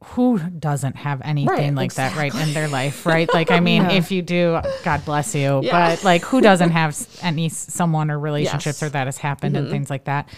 who 0.03 0.37
doesn't 0.39 0.95
have 0.97 1.21
anything 1.23 1.47
Right, 1.49 1.73
like 1.73 1.93
that 1.95 2.15
right 2.15 2.33
in 2.35 2.53
their 2.53 2.67
life, 2.67 3.05
right? 3.05 3.27
Like, 3.33 3.49
I 3.51 3.59
mean, 3.69 3.83
Yeah. 3.83 3.91
if 3.93 4.11
you 4.11 4.21
do, 4.21 4.59
God 4.83 5.03
bless 5.03 5.33
you. 5.35 5.61
Yeah. 5.63 5.71
But 5.71 6.03
like, 6.03 6.23
who 6.23 6.39
doesn't 6.49 6.71
have 6.71 6.95
any 7.21 7.49
someone 7.49 8.11
or 8.11 8.19
relationships 8.19 8.65
Yes. 8.65 8.75
Mm-hmm. 8.77 8.85
or 8.85 8.89
that 8.91 9.07
has 9.07 9.17
happened 9.17 9.57
and 9.57 9.69
things 9.69 9.89
like 9.89 10.05
that? 10.05 10.29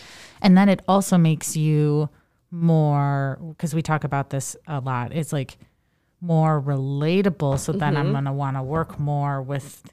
And 0.41 0.57
then 0.57 0.69
it 0.69 0.81
also 0.87 1.17
makes 1.17 1.57
you 1.57 2.09
more 2.61 3.37
because 3.49 3.73
we 3.75 3.81
talk 3.81 4.03
about 4.03 4.29
this 4.29 4.55
a 4.67 4.79
lot. 4.79 5.13
It's 5.13 5.31
like 5.33 5.57
more 6.21 6.61
relatable. 6.61 7.59
So 7.59 7.71
then 7.71 7.95
I'm 7.95 8.11
gonna 8.11 8.33
want 8.33 8.57
to 8.57 8.63
work 8.63 8.99
more 8.99 9.41
with 9.41 9.83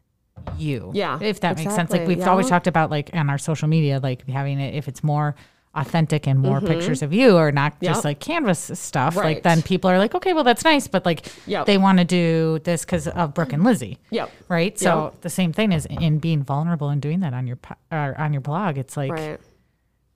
you. 0.59 0.81
Mm-hmm. 0.81 0.97
Yeah, 0.97 1.19
if 1.23 1.41
that 1.41 1.57
makes 1.57 1.75
sense. 1.75 1.91
Like 1.91 2.03
exactly, 2.03 2.17
we've 2.17 2.27
always 2.29 2.49
talked 2.49 2.67
about, 2.67 2.91
like 2.91 3.11
on 3.15 3.31
our 3.31 3.39
social 3.39 3.69
media, 3.69 4.01
like 4.03 4.27
having 4.29 4.59
it 4.61 4.75
if 4.75 4.89
it's 4.89 5.03
more 5.05 5.35
authentic 5.77 6.29
and 6.29 6.39
more 6.39 6.59
Mm-hmm. 6.59 6.69
pictures 6.69 7.03
of 7.03 7.13
you 7.13 7.37
or 7.37 7.51
not 7.51 7.75
Yep. 7.81 7.93
just 7.93 8.05
like 8.05 8.21
canvas 8.21 8.71
stuff 8.79 9.17
like 9.17 9.25
Right. 9.25 9.43
then 9.43 9.61
people 9.61 9.91
are 9.91 9.99
like 9.99 10.15
okay 10.15 10.33
well 10.33 10.45
that's 10.45 10.63
nice 10.63 10.87
but 10.87 11.05
like 11.05 11.27
Yep. 11.47 11.67
they 11.67 11.79
want 11.79 11.99
to 11.99 12.05
do 12.05 12.61
this 12.63 12.85
because 12.85 13.09
of 13.09 13.35
brooke 13.35 13.53
and 13.53 13.65
lizzie 13.65 13.99
Yep. 14.11 14.31
right 14.49 14.79
so 14.79 15.13
the 15.23 15.29
same 15.31 15.53
thing 15.53 15.73
is 15.73 15.85
in 15.87 16.21
being 16.21 16.45
vulnerable 16.45 16.91
and 16.91 17.03
doing 17.03 17.19
that 17.21 17.35
on 17.35 17.49
your 17.49 17.57
po- 17.57 17.75
or 17.91 18.15
on 18.17 18.33
your 18.33 18.41
blog 18.41 18.79
it's 18.79 18.97
like 18.97 19.11
Right. 19.11 19.41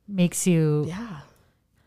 makes 0.07 0.47
you 0.47 0.85
Yeah. 0.87 1.23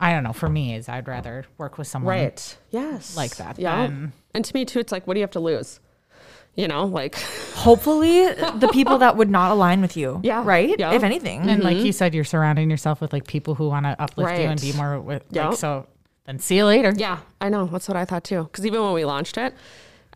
I 0.02 0.12
don't 0.12 0.22
know 0.24 0.32
for 0.34 0.48
me 0.48 0.74
is 0.74 0.88
i'd 0.88 1.08
rather 1.08 1.44
work 1.56 1.78
with 1.78 1.86
someone 1.86 2.14
Right. 2.18 2.58
Yes. 2.70 3.16
like 3.16 3.36
that 3.36 3.58
Yeah. 3.58 3.86
than- 3.86 4.12
And 4.34 4.44
to 4.44 4.54
me 4.54 4.64
too, 4.64 4.78
it's 4.80 4.92
like, 4.92 5.06
what 5.06 5.14
do 5.14 5.20
you 5.20 5.24
have 5.24 5.30
to 5.32 5.40
lose? 5.40 5.78
You 6.54 6.68
know, 6.68 6.84
like 6.84 7.14
Hopefully, 7.54 8.26
the 8.32 8.68
people 8.72 8.98
that 8.98 9.16
would 9.16 9.30
not 9.30 9.50
align 9.52 9.80
with 9.80 9.96
you. 9.96 10.20
Yeah. 10.22 10.42
Right. 10.44 10.74
Yeah. 10.78 10.92
If 10.92 11.02
anything. 11.02 11.48
and 11.48 11.62
like 11.62 11.76
you 11.78 11.92
said 11.92 12.14
you're 12.14 12.24
surrounding 12.24 12.70
yourself 12.70 13.00
with 13.00 13.12
like 13.12 13.26
people 13.26 13.54
who 13.54 13.68
want 13.68 13.86
to 13.86 13.94
uplift 14.02 14.38
you 14.38 14.46
and 14.46 14.60
be 14.60 14.72
more 14.74 14.98
with 15.00 15.24
Yep. 15.30 15.44
like 15.50 15.58
so 15.58 15.86
then 16.26 16.38
see 16.38 16.56
you 16.56 16.64
later 16.66 16.92
Yeah, 16.96 17.18
I 17.40 17.48
know. 17.48 17.66
That's 17.66 17.88
what 17.88 17.96
I 17.96 18.04
thought 18.04 18.24
too. 18.24 18.42
Because 18.44 18.64
even 18.66 18.82
when 18.82 18.92
we 18.92 19.04
launched 19.04 19.36
it, 19.38 19.54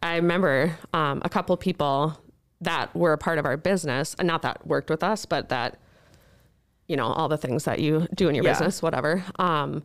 I 0.03 0.17
remember 0.17 0.77
um, 0.93 1.21
a 1.25 1.29
couple 1.29 1.57
people 1.57 2.19
that 2.61 2.95
were 2.95 3.13
a 3.13 3.19
part 3.19 3.39
of 3.39 3.45
our 3.45 3.57
business, 3.57 4.15
and 4.19 4.27
not 4.29 4.43
that 4.43 4.67
worked 4.67 4.89
with 4.91 5.03
us, 5.03 5.27
but 5.27 5.49
that, 5.51 5.79
you 6.89 6.97
know, 6.97 7.07
all 7.07 7.29
the 7.29 7.37
things 7.37 7.65
that 7.65 7.79
you 7.81 8.07
do 8.15 8.29
in 8.29 8.35
your 8.35 8.45
Yeah. 8.45 8.53
business, 8.53 8.81
whatever, 8.83 9.25
um, 9.39 9.83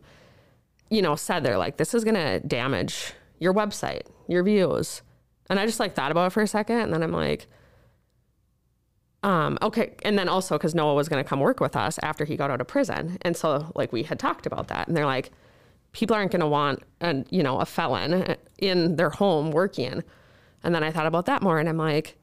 you 0.90 1.02
know, 1.02 1.16
said 1.16 1.42
they're 1.42 1.58
like, 1.58 1.76
this 1.76 1.94
is 1.94 2.04
going 2.04 2.14
to 2.14 2.40
damage 2.40 3.12
your 3.38 3.52
website, 3.54 4.02
your 4.28 4.42
views. 4.44 5.02
And 5.50 5.58
I 5.58 5.66
just 5.66 5.80
like 5.80 5.94
thought 5.94 6.10
about 6.12 6.26
it 6.28 6.30
for 6.30 6.42
a 6.42 6.46
second. 6.46 6.78
And 6.80 6.92
then 6.92 7.02
I'm 7.02 7.12
like, 7.12 7.46
um, 9.22 9.56
okay. 9.62 9.94
And 10.04 10.18
then 10.18 10.28
also 10.28 10.56
because 10.58 10.74
Noah 10.74 10.94
was 10.94 11.08
going 11.08 11.22
to 11.22 11.28
come 11.28 11.40
work 11.40 11.60
with 11.60 11.76
us 11.76 11.98
after 12.02 12.24
he 12.24 12.36
got 12.36 12.50
out 12.50 12.60
of 12.60 12.66
prison. 12.66 13.18
And 13.22 13.36
so 13.36 13.70
like 13.74 13.92
we 13.92 14.02
had 14.02 14.18
talked 14.18 14.46
about 14.46 14.68
that 14.68 14.88
and 14.88 14.96
they're 14.96 15.06
like, 15.06 15.30
people 15.92 16.16
aren't 16.16 16.32
going 16.32 16.40
to 16.40 16.46
want 16.46 16.82
an, 17.00 17.26
you 17.30 17.42
know, 17.42 17.58
a 17.58 17.66
felon 17.66 18.36
in 18.58 18.96
their 18.96 19.10
home 19.10 19.50
working. 19.50 20.02
And 20.64 20.74
then 20.74 20.82
I 20.82 20.90
thought 20.90 21.06
about 21.06 21.26
that 21.26 21.42
more 21.42 21.58
and 21.58 21.68
I'm 21.68 21.76
like, 21.76 22.16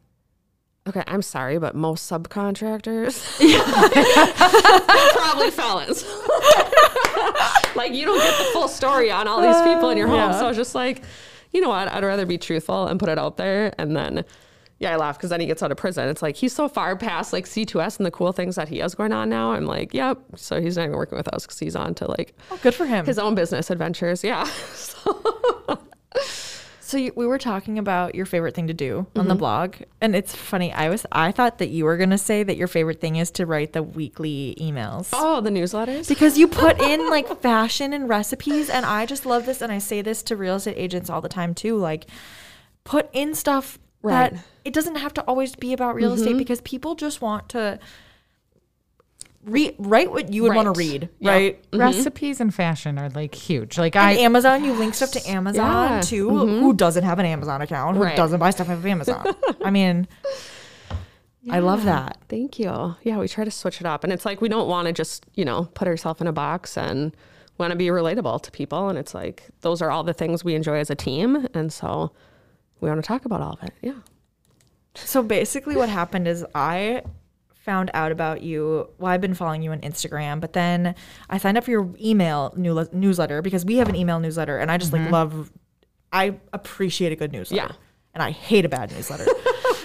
okay, 0.87 1.03
I'm 1.07 1.21
sorry, 1.21 1.57
but 1.59 1.75
most 1.75 2.09
subcontractors 2.11 3.23
probably 5.13 5.51
felons. 5.51 6.03
like 7.75 7.93
you 7.93 8.05
don't 8.05 8.19
get 8.19 8.37
the 8.37 8.45
full 8.53 8.67
story 8.67 9.11
on 9.11 9.27
all 9.27 9.41
these 9.41 9.61
people 9.61 9.89
in 9.89 9.97
your 9.97 10.07
home. 10.07 10.31
Uh-huh. 10.31 10.39
So 10.39 10.45
I 10.45 10.47
was 10.47 10.57
just 10.57 10.75
like, 10.75 11.03
you 11.51 11.61
know 11.61 11.69
what? 11.69 11.87
I'd 11.91 12.03
rather 12.03 12.25
be 12.25 12.37
truthful 12.37 12.87
and 12.87 12.99
put 12.99 13.09
it 13.09 13.17
out 13.19 13.37
there. 13.37 13.73
And 13.77 13.95
then, 13.95 14.23
yeah, 14.79 14.93
I 14.93 14.95
laugh 14.95 15.17
because 15.17 15.29
then 15.29 15.39
he 15.41 15.45
gets 15.47 15.61
out 15.63 15.71
of 15.71 15.77
prison. 15.77 16.07
It's 16.09 16.21
like 16.21 16.35
he's 16.35 16.53
so 16.53 16.67
far 16.69 16.95
past 16.95 17.33
like 17.33 17.45
C2S 17.45 17.97
and 17.97 18.05
the 18.05 18.11
cool 18.11 18.31
things 18.31 18.55
that 18.55 18.67
he 18.69 18.77
has 18.79 18.95
going 18.95 19.11
on 19.13 19.29
now. 19.29 19.51
I'm 19.53 19.65
like, 19.65 19.93
yep. 19.93 20.19
So 20.35 20.61
he's 20.61 20.77
not 20.77 20.83
even 20.85 20.95
working 20.95 21.17
with 21.17 21.27
us 21.29 21.45
because 21.45 21.59
he's 21.59 21.75
on 21.75 21.93
to 21.95 22.07
like 22.09 22.35
Oh, 22.51 22.59
good 22.61 22.73
for 22.75 22.85
him. 22.85 23.05
his 23.05 23.19
own 23.19 23.35
business 23.35 23.69
adventures. 23.69 24.23
Yeah. 24.23 24.47
So 24.73 25.79
you, 26.97 27.13
we 27.15 27.25
were 27.25 27.37
talking 27.37 27.77
about 27.77 28.15
your 28.15 28.25
favorite 28.25 28.55
thing 28.55 28.67
to 28.67 28.73
do 28.73 29.07
on 29.15 29.27
the 29.27 29.33
mm-hmm. 29.33 29.39
blog, 29.39 29.75
and 30.01 30.15
it's 30.15 30.35
funny. 30.35 30.71
I 30.73 30.89
was 30.89 31.05
I 31.11 31.31
thought 31.31 31.57
that 31.59 31.69
you 31.69 31.85
were 31.85 31.97
gonna 31.97 32.17
say 32.17 32.43
that 32.43 32.57
your 32.57 32.67
favorite 32.67 32.99
thing 32.99 33.17
is 33.17 33.31
to 33.31 33.45
write 33.45 33.73
the 33.73 33.83
weekly 33.83 34.55
emails. 34.59 35.09
oh, 35.13 35.41
the 35.41 35.49
newsletters. 35.49 36.07
Because 36.07 36.37
you 36.37 36.47
put 36.47 36.81
in 36.81 37.09
like 37.09 37.41
fashion 37.41 37.93
and 37.93 38.09
recipes, 38.09 38.69
and 38.69 38.85
I 38.85 39.05
just 39.05 39.25
love 39.25 39.45
this, 39.45 39.61
and 39.61 39.71
I 39.71 39.79
say 39.79 40.01
this 40.01 40.23
to 40.23 40.35
real 40.35 40.55
estate 40.55 40.77
agents 40.77 41.09
all 41.09 41.21
the 41.21 41.29
time 41.29 41.53
too. 41.53 41.77
Like, 41.77 42.07
put 42.83 43.09
in 43.13 43.35
stuff 43.35 43.79
Right. 44.01 44.31
that 44.31 44.45
it 44.63 44.73
doesn't 44.73 44.95
have 44.95 45.13
to 45.15 45.21
always 45.23 45.57
be 45.57 45.73
about 45.73 45.93
real 45.93 46.13
estate 46.13 46.29
mm-hmm. 46.29 46.37
because 46.37 46.61
people 46.61 46.95
just 46.95 47.21
want 47.21 47.49
to 47.49 47.79
read 49.49 49.75
write 49.79 50.11
what 50.11 50.31
you 50.31 50.43
would 50.43 50.55
want 50.55 50.73
to 50.73 50.77
read, 50.77 51.09
Yep. 51.19 51.31
right? 51.31 51.63
Mm-hmm. 51.63 51.79
recipes 51.79 52.39
and 52.41 52.53
fashion 52.53 52.97
are 52.97 53.09
like 53.09 53.33
huge 53.35 53.77
like 53.77 53.95
And 53.95 54.05
i 54.05 54.11
Amazon, 54.21 54.63
you 54.63 54.73
link 54.73 54.93
stuff 54.95 55.11
to 55.11 55.29
Amazon 55.29 55.91
Yeah. 55.91 56.01
too. 56.01 56.27
Mm-hmm. 56.29 56.59
Who 56.61 56.73
doesn't 56.73 57.03
have 57.03 57.19
an 57.19 57.25
Amazon 57.25 57.61
account? 57.61 57.97
Who 57.97 58.03
Right. 58.03 58.15
doesn't 58.15 58.39
buy 58.39 58.49
stuff 58.51 58.69
off 58.69 58.77
of 58.77 58.85
Amazon? 58.85 59.25
I 59.63 59.69
mean, 59.71 60.07
I 61.49 61.59
love 61.59 61.85
that. 61.85 62.17
Thank 62.27 62.59
you. 62.59 62.95
Yeah, 63.03 63.17
we 63.17 63.27
try 63.27 63.43
to 63.43 63.51
switch 63.51 63.79
it 63.81 63.87
up. 63.87 64.03
And 64.03 64.11
it's 64.13 64.25
like 64.25 64.41
we 64.41 64.49
don't 64.49 64.67
want 64.67 64.87
to 64.87 64.93
just, 64.93 65.25
you 65.33 65.45
know, 65.45 65.69
put 65.73 65.87
ourselves 65.87 66.21
in 66.21 66.27
a 66.27 66.33
box 66.33 66.77
and 66.77 67.15
want 67.57 67.71
to 67.71 67.77
be 67.77 67.87
relatable 67.87 68.41
to 68.43 68.51
people. 68.51 68.89
And 68.89 68.97
it's 68.99 69.13
like 69.13 69.43
those 69.61 69.81
are 69.81 69.89
all 69.89 70.03
the 70.03 70.13
things 70.13 70.43
we 70.43 70.53
enjoy 70.55 70.75
as 70.77 70.89
a 70.89 70.95
team. 70.95 71.47
And 71.53 71.71
so 71.73 72.11
we 72.81 72.89
want 72.89 73.01
to 73.01 73.07
talk 73.07 73.25
about 73.25 73.41
all 73.41 73.53
of 73.53 73.63
it. 73.63 73.73
Yeah. 73.81 73.93
So 74.95 75.23
basically, 75.23 75.75
what 75.75 75.87
happened 75.89 76.27
is 76.27 76.45
I 76.53 77.03
found 77.59 77.91
out 77.93 78.11
about 78.11 78.41
you. 78.41 78.89
Well, 78.97 79.11
I've 79.11 79.21
been 79.21 79.33
following 79.33 79.61
you 79.61 79.71
on 79.71 79.79
Instagram, 79.81 80.39
but 80.39 80.53
then 80.53 80.95
I 81.29 81.37
signed 81.37 81.57
up 81.57 81.63
for 81.65 81.71
your 81.71 81.89
email 82.01 82.53
new- 82.55 82.87
newsletter 82.91 83.41
because 83.41 83.65
we 83.65 83.77
have 83.77 83.89
an 83.89 83.95
email 83.95 84.19
newsletter, 84.19 84.57
and 84.57 84.71
I 84.71 84.77
just 84.77 84.93
like 84.93 85.03
mm-hmm. 85.03 85.13
love. 85.13 85.51
I 86.11 86.39
appreciate 86.53 87.11
a 87.11 87.15
good 87.15 87.31
newsletter. 87.31 87.67
Yeah. 87.69 87.75
And 88.15 88.23
I 88.23 88.31
hate 88.31 88.65
a 88.65 88.69
bad 88.69 88.91
newsletter. 88.91 89.25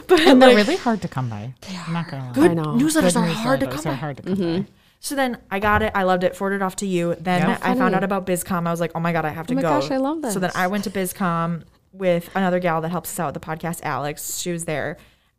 but 0.09 0.21
and 0.21 0.41
they're 0.41 0.55
really 0.55 0.77
hard 0.77 1.01
to 1.01 1.09
come 1.09 1.31
by 1.31 1.55
i'm 1.87 1.93
not 1.93 2.11
gonna 2.11 2.27
lie 2.27 2.33
good 2.33 2.51
I 2.51 2.55
know. 2.55 2.75
newsletters 2.75 3.15
Good 3.15 3.17
are 3.17 3.27
hard 3.27 3.61
to 3.61 3.67
come 3.67 3.81
are 3.81 3.83
by. 3.85 3.95
hard 3.95 4.17
to 4.19 4.23
come 4.23 4.35
by. 4.35 4.41
Mm-hmm. 4.41 4.71
So 5.01 5.15
then 5.15 5.37
I 5.51 5.59
got 5.59 5.83
it. 5.83 5.93
I 5.95 6.05
loved 6.05 6.25
it. 6.25 6.35
Forwarded 6.35 6.63
it 6.63 6.65
off 6.65 6.77
to 6.77 6.87
you. 6.87 7.15
Then 7.21 7.43
Yeah. 7.43 7.59
I 7.61 7.75
found 7.75 7.95
out 7.95 8.03
about 8.03 8.25
BizCom. 8.25 8.67
I 8.67 8.71
was 8.71 8.81
like, 8.81 8.93
oh 8.95 9.01
my 9.01 9.13
god, 9.13 9.27
I 9.27 9.29
have 9.29 9.45
oh 9.45 9.49
to 9.49 9.55
my 9.55 9.61
go. 9.61 9.69
gosh, 9.69 9.91
I 9.91 9.99
love 9.99 10.25
So 10.33 10.39
then. 10.39 10.51
I 10.55 10.67
went 10.67 10.85
to 10.85 10.91
BizCom 10.91 11.65
with 11.93 12.31
another 12.35 12.59
gal 12.59 12.81
that 12.81 12.89
helps 12.89 13.11
us 13.11 13.21
out 13.21 13.35
with 13.35 13.43
the 13.43 13.47
podcast, 13.47 13.81
Alex. 13.83 14.39
She 14.39 14.51
was 14.51 14.65
there. 14.65 14.97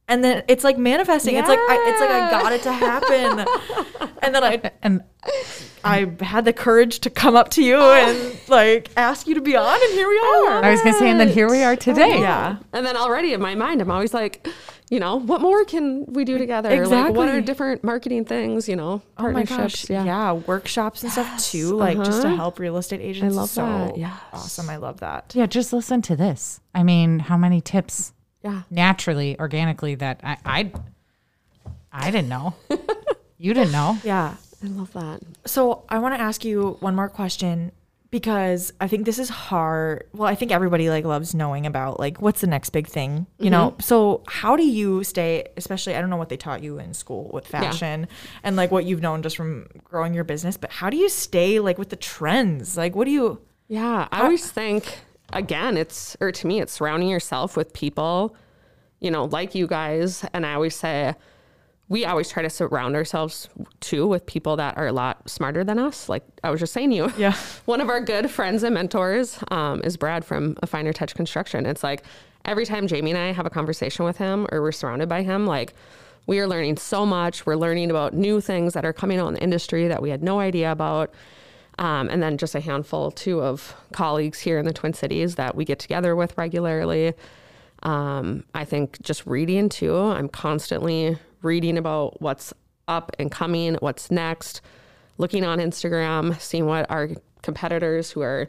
And 0.07 0.23
then 0.23 0.43
it's 0.47 0.63
like 0.63 0.77
manifesting. 0.77 1.35
It's 1.35 1.47
like 1.47 1.59
I, 1.59 1.89
it's 1.89 1.99
like 1.99 2.09
I 2.09 2.29
got 2.29 2.53
it 2.53 2.61
to 2.63 2.71
happen. 2.71 4.09
and 4.21 4.35
then 4.35 4.43
I 4.43 4.71
and 4.83 5.03
I 5.83 6.11
had 6.21 6.45
the 6.45 6.53
courage 6.53 6.99
to 7.01 7.09
come 7.09 7.35
up 7.35 7.49
to 7.51 7.63
you 7.63 7.77
oh. 7.77 7.93
and 7.93 8.49
like 8.49 8.89
ask 8.97 9.27
you 9.27 9.35
to 9.35 9.41
be 9.41 9.55
on, 9.55 9.79
and 9.83 9.93
here 9.93 10.07
we 10.07 10.17
are. 10.17 10.63
i 10.63 10.71
was 10.71 10.81
gonna 10.81 10.97
say 10.97 11.09
and 11.09 11.19
then 11.19 11.29
here 11.29 11.49
we 11.49 11.63
are 11.63 11.75
today 11.75 12.19
yeah. 12.19 12.57
And 12.73 12.85
then 12.85 12.97
already 12.97 13.33
in 13.33 13.41
my 13.41 13.55
mind, 13.55 13.81
I'm 13.81 13.91
always 13.91 14.13
like, 14.13 14.47
you 14.89 14.99
know, 14.99 15.17
what 15.17 15.41
more 15.41 15.63
can 15.65 16.05
we 16.07 16.23
do 16.23 16.37
together? 16.37 16.69
Like, 16.69 17.13
what 17.15 17.27
are 17.27 17.37
Exactly. 17.37 17.41
different 17.41 17.83
marketing 17.83 18.25
things, 18.25 18.67
you 18.69 18.75
know, 18.75 19.01
Oh 19.17 19.31
my 19.31 19.43
partnerships? 19.45 19.87
gosh. 19.87 20.05
Yeah. 20.05 20.33
workshops 20.33 21.03
and 21.03 21.11
stuff 21.11 21.43
too, 21.43 21.75
like 21.75 21.97
just 21.97 22.21
to 22.21 22.27
uh-huh. 22.27 22.35
help 22.35 22.59
real 22.59 22.77
estate 22.77 23.01
agents. 23.01 23.35
I 23.35 23.39
love 23.39 23.49
so 23.49 23.61
that. 23.65 23.97
Yeah, 23.97 24.15
awesome. 24.33 24.69
I 24.69 24.77
love 24.77 24.99
that. 24.99 25.33
yeah 25.35 25.45
just 25.45 25.73
listen 25.73 26.01
to 26.01 26.15
this 26.15 26.59
i 26.73 26.83
mean 26.83 27.19
how 27.19 27.37
many 27.37 27.61
tips 27.61 28.13
Yeah. 28.45 28.61
naturally 28.69 29.37
organically 29.39 29.95
that 29.95 30.21
i 30.23 30.37
i, 30.45 30.71
I 31.91 32.11
didn't 32.11 32.29
know 32.29 32.53
you 33.37 33.53
didn't 33.53 33.73
know 33.73 33.97
Yeah. 34.03 34.35
I 34.63 34.67
love 34.67 34.93
that. 34.93 35.19
So 35.45 35.83
I 35.89 35.99
want 35.99 36.15
to 36.15 36.21
ask 36.21 36.43
you 36.43 36.77
one 36.79 36.95
more 36.95 37.09
question 37.09 37.71
because 38.09 38.73
I 38.81 38.87
think 38.87 39.05
this 39.05 39.19
is 39.19 39.29
hard. 39.29 40.07
Well, 40.13 40.27
I 40.27 40.33
think 40.33 40.51
everybody 40.51 40.89
like 40.89 41.05
loves 41.05 41.35
knowing 41.35 41.67
about 41.67 41.99
like 41.99 42.19
what's 42.21 42.41
the 42.41 42.47
next 42.47 42.71
big 42.71 42.87
thing, 42.87 43.27
you 43.37 43.51
know. 43.51 43.71
Mm-hmm. 43.71 43.81
So 43.81 44.23
how 44.27 44.55
do 44.55 44.63
you 44.65 45.03
stay? 45.03 45.49
Especially, 45.57 45.93
I 45.93 46.01
don't 46.01 46.09
know 46.09 46.17
what 46.17 46.29
they 46.29 46.37
taught 46.37 46.63
you 46.63 46.79
in 46.79 46.93
school 46.95 47.29
with 47.31 47.45
fashion 47.45 48.07
and 48.41 48.55
like 48.55 48.71
what 48.71 48.85
you've 48.85 49.01
known 49.01 49.21
just 49.21 49.37
from 49.37 49.67
growing 49.83 50.15
your 50.15 50.23
business, 50.23 50.57
but 50.57 50.71
how 50.71 50.89
do 50.89 50.97
you 50.97 51.09
stay 51.09 51.59
like 51.59 51.77
with 51.77 51.89
the 51.89 51.97
trends? 51.97 52.75
Like, 52.77 52.95
what 52.95 53.05
do 53.05 53.11
you? 53.11 53.41
Yeah, 53.67 54.07
I 54.11 54.21
always 54.23 54.49
think 54.49 54.99
again, 55.35 55.77
it's 55.77 56.17
or 56.19 56.31
to 56.31 56.47
me, 56.47 56.59
it's 56.61 56.73
surrounding 56.73 57.09
yourself 57.09 57.55
with 57.55 57.73
people, 57.73 58.35
you 58.99 59.11
know, 59.11 59.25
like 59.25 59.53
you 59.53 59.67
guys. 59.67 60.25
And 60.33 60.45
I 60.45 60.53
always 60.55 60.75
say, 60.75 61.13
we 61.87 62.03
always 62.03 62.29
try 62.29 62.41
to 62.41 62.49
surround 62.49 62.95
ourselves 62.95 63.47
too 63.79 64.07
with 64.07 64.25
people 64.25 64.55
that 64.55 64.75
are 64.75 64.87
a 64.87 64.91
lot 64.91 65.29
smarter 65.29 65.63
than 65.63 65.77
us. 65.77 66.09
Like 66.09 66.23
I 66.43 66.49
was 66.49 66.59
just 66.59 66.73
saying 66.73 66.91
you, 66.91 67.11
Yeah. 67.17 67.35
one 67.65 67.79
of 67.81 67.89
our 67.89 68.01
good 68.01 68.31
friends 68.31 68.63
and 68.63 68.73
mentors 68.73 69.37
um, 69.51 69.81
is 69.83 69.95
Brad 69.95 70.25
from 70.25 70.57
A 70.63 70.67
Finer 70.67 70.93
Touch 70.93 71.13
Construction. 71.13 71.67
It's 71.67 71.83
like 71.83 72.03
every 72.43 72.65
time 72.65 72.87
Jamie 72.87 73.11
and 73.11 73.19
I 73.19 73.31
have 73.33 73.45
a 73.45 73.51
conversation 73.51 74.03
with 74.03 74.17
him 74.17 74.47
or 74.51 74.61
we're 74.63 74.71
surrounded 74.71 75.07
by 75.09 75.21
him, 75.21 75.45
like 75.45 75.75
we 76.25 76.39
are 76.39 76.47
learning 76.47 76.77
so 76.77 77.05
much. 77.05 77.45
We're 77.45 77.55
learning 77.55 77.91
about 77.91 78.15
new 78.15 78.41
things 78.41 78.73
that 78.73 78.83
are 78.83 78.93
coming 78.93 79.19
out 79.19 79.27
in 79.27 79.33
the 79.35 79.43
industry 79.43 79.87
that 79.87 80.01
we 80.01 80.09
had 80.09 80.23
no 80.23 80.39
idea 80.39 80.71
about. 80.71 81.13
Um, 81.77 82.09
and 82.09 82.23
then 82.23 82.37
just 82.37 82.55
a 82.55 82.61
handful 82.61 83.11
too 83.11 83.41
of 83.41 83.75
colleagues 83.91 84.39
here 84.39 84.57
in 84.57 84.65
the 84.65 84.73
Twin 84.73 84.93
Cities 84.93 85.35
that 85.35 85.55
we 85.55 85.65
get 85.65 85.79
together 85.79 86.15
with 86.15 86.37
regularly. 86.37 87.13
Um, 87.83 88.45
I 88.53 88.63
think 88.63 89.01
just 89.01 89.25
reading 89.25 89.67
too. 89.69 89.95
I'm 89.95 90.29
constantly 90.29 91.17
reading 91.41 91.77
about 91.77 92.21
what's 92.21 92.53
up 92.87 93.11
and 93.19 93.29
coming, 93.29 93.75
what's 93.75 94.09
next, 94.09 94.61
looking 95.17 95.43
on 95.43 95.59
Instagram, 95.59 96.39
seeing 96.39 96.65
what 96.65 96.89
our 96.89 97.09
competitors 97.41 98.11
who 98.11 98.21
are 98.21 98.47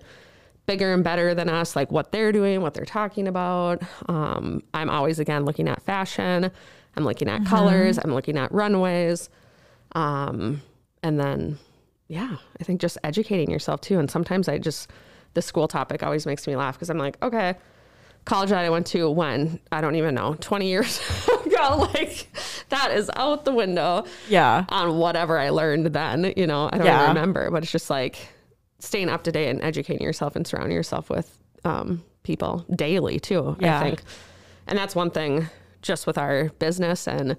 bigger 0.67 0.93
and 0.93 1.05
better 1.05 1.35
than 1.35 1.49
us, 1.49 1.77
like 1.77 1.91
what 1.93 2.13
they're 2.13 2.33
doing, 2.33 2.61
what 2.61 2.75
they're 2.75 2.85
talking 2.85 3.29
about. 3.29 3.83
Um, 4.09 4.63
I'm 4.75 4.91
always 4.91 5.19
again 5.19 5.45
looking 5.45 5.69
at 5.69 5.83
fashion. 5.83 6.51
I'm 6.97 7.05
looking 7.05 7.29
at 7.29 7.45
colors. 7.45 7.99
I'm 8.03 8.15
looking 8.15 8.39
at 8.39 8.51
runways. 8.53 9.29
Um, 9.93 10.63
and 11.03 11.21
then, 11.21 11.59
yeah, 12.09 12.37
I 12.61 12.65
think 12.65 12.81
just 12.81 12.99
educating 13.05 13.51
yourself 13.51 13.81
too. 13.81 13.99
And 13.99 14.11
sometimes 14.11 14.49
I 14.49 14.59
just, 14.59 14.91
the 15.35 15.43
school 15.43 15.69
topic 15.69 16.03
always 16.03 16.27
makes 16.27 16.47
me 16.47 16.57
laugh 16.57 16.75
because 16.77 16.89
I'm 16.91 16.99
like, 16.99 17.17
okay, 17.23 17.55
college 18.25 18.51
that 18.51 18.65
I 18.65 18.71
went 18.71 18.87
to 18.89 19.09
when 19.11 19.61
I 19.73 19.81
don't 19.81 19.95
even 19.97 20.15
know, 20.15 20.35
20 20.41 20.69
years 20.69 21.01
ago. 21.47 21.53
Like 21.95 22.29
that 22.69 22.93
is 22.93 23.11
out 23.17 23.45
the 23.45 23.53
window 23.53 24.05
Yeah. 24.29 24.67
on 24.69 24.99
whatever 24.99 25.37
I 25.39 25.51
learned 25.51 25.87
then. 25.87 26.33
You 26.37 26.47
know, 26.47 26.69
I 26.73 26.77
don't 26.79 26.87
Yeah. 26.87 27.03
even 27.05 27.15
remember, 27.17 27.51
but 27.51 27.63
it's 27.65 27.73
just 27.73 27.91
like 27.91 28.17
staying 28.79 29.09
up 29.09 29.25
to 29.25 29.33
date 29.33 29.49
and 29.49 29.61
educating 29.63 30.05
yourself 30.07 30.37
and 30.37 30.47
surrounding 30.47 30.77
yourself 30.77 31.11
with 31.11 31.37
um, 31.65 32.05
people 32.23 32.65
daily 32.77 33.19
too. 33.19 33.57
Yeah. 33.59 33.81
I 33.81 33.83
think, 33.83 34.03
and 34.69 34.79
that's 34.79 34.95
one 34.95 35.11
thing 35.11 35.49
just 35.83 36.07
with 36.07 36.19
our 36.19 36.51
business 36.61 37.09
and 37.09 37.37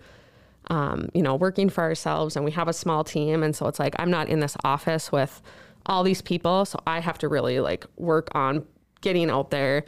um, 0.69 1.09
you 1.13 1.21
know 1.21 1.35
working 1.35 1.69
for 1.69 1.81
ourselves. 1.83 2.35
And 2.35 2.43
we 2.45 2.51
have 2.51 2.67
a 2.67 2.73
small 2.73 3.03
team, 3.03 3.43
and 3.43 3.55
so 3.55 3.67
it's 3.67 3.79
like 3.79 3.95
I'm 3.99 4.11
not 4.11 4.27
in 4.29 4.39
this 4.39 4.55
office 4.63 5.11
with 5.11 5.41
all 5.85 6.03
these 6.03 6.21
people, 6.21 6.65
so 6.65 6.79
I 6.85 6.99
have 6.99 7.17
to 7.19 7.27
really 7.27 7.59
like 7.59 7.85
work 7.97 8.29
on 8.35 8.65
getting 9.01 9.29
out 9.29 9.51
there. 9.51 9.85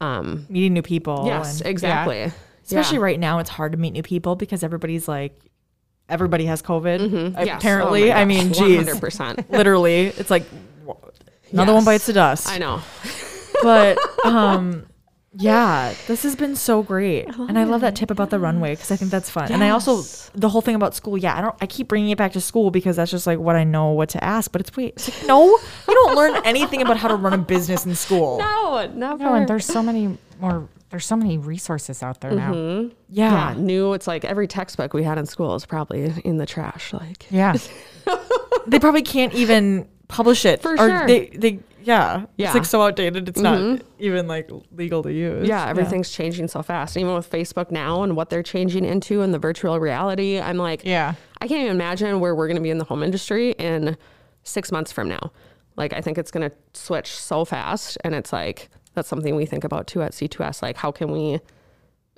Um, 0.00 0.46
Meeting 0.48 0.72
new 0.72 0.82
people. 0.82 1.24
yes, 1.26 1.60
and- 1.60 1.68
exactly. 1.68 2.32
Especially 2.64 2.98
Yeah. 2.98 3.04
right 3.04 3.20
now, 3.20 3.38
it's 3.40 3.50
hard 3.50 3.72
to 3.72 3.78
meet 3.78 3.92
new 3.92 4.02
people 4.02 4.36
because 4.36 4.62
everybody's 4.62 5.08
like, 5.08 5.36
everybody 6.08 6.46
has 6.46 6.62
COVID. 6.62 7.00
Mm-hmm. 7.00 7.38
Yes. 7.44 7.58
Apparently, 7.58 8.12
Oh 8.12 8.16
I 8.16 8.24
mean, 8.24 8.52
geez, 8.52 8.86
100%. 8.86 9.50
literally, 9.50 10.06
it's 10.06 10.30
like 10.30 10.44
another 11.52 11.74
one 11.74 11.84
bites 11.84 12.06
the 12.06 12.12
dust. 12.12 12.48
I 12.48 12.58
know. 12.58 12.80
but 13.62 13.98
um 14.24 14.86
yeah 15.34 15.94
this 16.08 16.24
has 16.24 16.34
been 16.34 16.56
so 16.56 16.82
great 16.82 17.24
oh 17.38 17.46
and 17.46 17.56
i 17.56 17.62
love 17.62 17.80
that 17.82 17.94
tip 17.94 18.10
about 18.10 18.30
the 18.30 18.38
runway 18.38 18.72
because 18.72 18.90
i 18.90 18.96
think 18.96 19.12
that's 19.12 19.30
fun 19.30 19.50
and 19.52 19.62
i 19.62 19.70
also 19.70 20.02
the 20.34 20.48
whole 20.48 20.60
thing 20.60 20.74
about 20.74 20.92
school 20.94 21.16
yeah 21.16 21.38
i 21.38 21.40
don't 21.40 21.54
i 21.60 21.66
keep 21.66 21.86
bringing 21.86 22.10
it 22.10 22.18
back 22.18 22.32
to 22.32 22.40
school 22.40 22.72
because 22.72 22.96
that's 22.96 23.12
just 23.12 23.28
like 23.28 23.38
what 23.38 23.54
i 23.54 23.62
know 23.62 23.90
what 23.92 24.08
to 24.08 24.22
ask 24.24 24.50
but 24.50 24.60
it's 24.60 24.76
wait 24.76 24.94
it's 24.96 25.08
like 25.08 25.28
no 25.28 25.44
you 25.46 25.58
don't 25.94 26.16
learn 26.16 26.34
anything 26.44 26.82
about 26.82 26.96
how 26.96 27.06
to 27.06 27.14
run 27.14 27.32
a 27.32 27.38
business 27.38 27.86
in 27.86 27.94
school 27.94 28.38
No, 28.38 28.90
never. 28.92 29.22
No, 29.22 29.34
and 29.34 29.46
there's 29.48 29.64
so 29.66 29.82
many 29.82 30.18
more. 30.40 30.68
There's 30.90 31.06
so 31.06 31.14
many 31.16 31.38
resources 31.38 32.02
out 32.02 32.20
there 32.20 32.32
now. 32.32 32.52
Mm-hmm. 32.52 32.94
yeah, 33.10 33.52
yeah, 33.52 33.60
new. 33.60 33.92
It's 33.92 34.08
like 34.08 34.24
every 34.24 34.48
textbook 34.48 34.92
we 34.92 35.04
had 35.04 35.18
in 35.18 35.26
school 35.26 35.54
is 35.54 35.64
probably 35.64 36.12
in 36.24 36.36
the 36.38 36.46
trash. 36.46 36.92
Like, 36.92 37.26
Yeah, 37.30 37.56
they 38.66 38.80
probably 38.80 39.02
can't 39.02 39.32
even 39.34 39.88
publish 40.08 40.44
it 40.44 40.62
For 40.62 40.72
or 40.74 40.76
sure. 40.78 41.06
they 41.06 41.26
they 41.28 41.60
yeah 41.82 42.26
Yeah. 42.36 42.46
it's 42.46 42.54
like 42.54 42.64
so 42.64 42.82
outdated 42.82 43.28
it's 43.28 43.40
not 43.40 43.58
mm-hmm. 43.58 43.84
even 43.98 44.26
like 44.26 44.50
legal 44.72 45.02
to 45.02 45.12
use 45.12 45.48
yeah, 45.48 45.66
everything's 45.68 46.10
changing 46.10 46.48
so 46.48 46.62
fast. 46.62 46.96
Even 46.96 47.14
with 47.14 47.30
Facebook 47.30 47.70
now 47.70 48.02
and 48.02 48.16
what 48.16 48.30
they're 48.30 48.42
changing 48.42 48.84
into 48.84 49.22
and 49.22 49.32
the 49.34 49.38
virtual 49.38 49.78
reality, 49.80 50.38
I'm 50.38 50.56
like, 50.56 50.84
yeah. 50.84 51.14
I 51.40 51.48
can't 51.48 51.62
even 51.62 51.72
imagine 51.76 52.20
where 52.20 52.34
we're 52.34 52.46
going 52.46 52.56
to 52.56 52.62
be 52.62 52.70
in 52.70 52.78
the 52.78 52.84
home 52.84 53.02
industry 53.02 53.52
in 53.52 53.96
six 54.44 54.70
months 54.70 54.92
from 54.92 55.08
now. 55.08 55.32
Like, 55.76 55.92
I 55.92 56.00
think 56.00 56.18
it's 56.18 56.30
going 56.30 56.48
to 56.48 56.54
switch 56.74 57.10
so 57.12 57.44
fast. 57.44 57.96
And 58.04 58.14
it's 58.14 58.32
like, 58.32 58.68
that's 58.94 59.08
something 59.08 59.34
we 59.34 59.46
think 59.46 59.64
about 59.64 59.86
too 59.86 60.02
at 60.02 60.12
C2S. 60.12 60.62
Like, 60.62 60.76
how 60.76 60.92
can 60.92 61.10
we, 61.10 61.40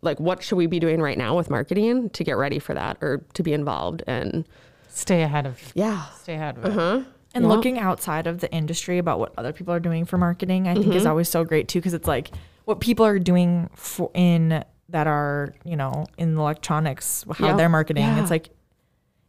like, 0.02 0.18
what 0.18 0.42
should 0.42 0.56
we 0.56 0.66
be 0.66 0.80
doing 0.80 1.00
right 1.00 1.16
now 1.18 1.36
with 1.36 1.48
marketing 1.50 2.10
to 2.10 2.24
get 2.24 2.36
ready 2.36 2.58
for 2.58 2.74
that 2.74 2.98
or 3.00 3.24
to 3.34 3.42
be 3.42 3.52
involved? 3.52 4.02
And 4.06 4.46
Stay 4.88 5.22
ahead 5.22 5.46
of. 5.46 5.72
yeah, 5.74 6.06
Stay 6.22 6.34
ahead 6.34 6.58
of 6.58 6.64
it. 6.64 6.70
Uh-huh. 6.70 7.02
And 7.34 7.44
Yeah. 7.44 7.50
looking 7.50 7.78
outside 7.78 8.26
of 8.26 8.40
the 8.40 8.52
industry 8.52 8.98
about 8.98 9.18
what 9.18 9.32
other 9.38 9.52
people 9.52 9.72
are 9.74 9.80
doing 9.80 10.04
for 10.04 10.18
marketing, 10.18 10.68
I 10.68 10.74
think 10.74 10.86
Mm-hmm. 10.86 10.96
is 10.96 11.06
always 11.06 11.28
so 11.28 11.44
great 11.44 11.68
too, 11.68 11.78
because 11.78 11.94
it's 11.94 12.08
like 12.08 12.30
what 12.64 12.80
people 12.80 13.06
are 13.06 13.18
doing 13.18 13.70
for 13.74 14.10
in 14.14 14.64
that 14.88 15.06
are 15.06 15.54
you 15.64 15.76
know 15.76 16.06
in 16.18 16.36
electronics, 16.36 17.24
how 17.34 17.46
Yeah. 17.48 17.56
they're 17.56 17.68
marketing. 17.68 18.04
Yeah. 18.04 18.20
It's 18.20 18.30
like 18.30 18.50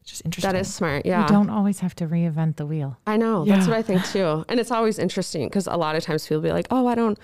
just 0.03 0.21
interesting. 0.25 0.51
that 0.51 0.59
is 0.59 0.73
smart. 0.73 1.05
Yeah. 1.05 1.21
You 1.21 1.27
don't 1.29 1.49
always 1.49 1.79
have 1.79 1.95
to 1.95 2.07
reinvent 2.07 2.57
the 2.57 2.65
wheel. 2.65 2.97
I 3.07 3.15
know. 3.15 3.45
That's 3.45 3.67
what 3.67 3.77
I 3.77 3.81
think 3.81 4.03
too. 4.05 4.43
And 4.49 4.59
it's 4.59 4.71
always 4.71 4.99
interesting 4.99 5.47
because 5.47 5.65
a 5.65 5.77
lot 5.77 5.95
of 5.95 6.03
times 6.03 6.27
people 6.27 6.41
be 6.41 6.51
like, 6.51 6.67
oh, 6.71 6.87
I 6.87 6.95
don't 6.95 7.17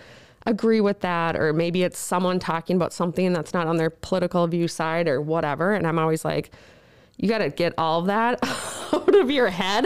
agree 0.46 0.80
with 0.80 1.02
that. 1.02 1.36
Or 1.36 1.52
maybe 1.52 1.84
it's 1.84 2.00
someone 2.00 2.40
talking 2.40 2.78
about 2.78 2.94
something 2.94 3.34
that's 3.34 3.54
not 3.54 3.68
on 3.68 3.76
their 3.76 3.90
political 3.90 4.48
view 4.48 4.70
side 4.70 5.10
or 5.10 5.20
whatever. 5.20 5.74
And 5.74 5.86
I'm 5.86 6.00
always 6.00 6.24
like, 6.24 6.52
you 7.20 7.28
got 7.28 7.40
to 7.40 7.50
get 7.50 7.74
all 7.78 8.00
of 8.00 8.06
that 8.08 8.40
out 8.94 9.16
of 9.16 9.30
your 9.30 9.50
head 9.50 9.86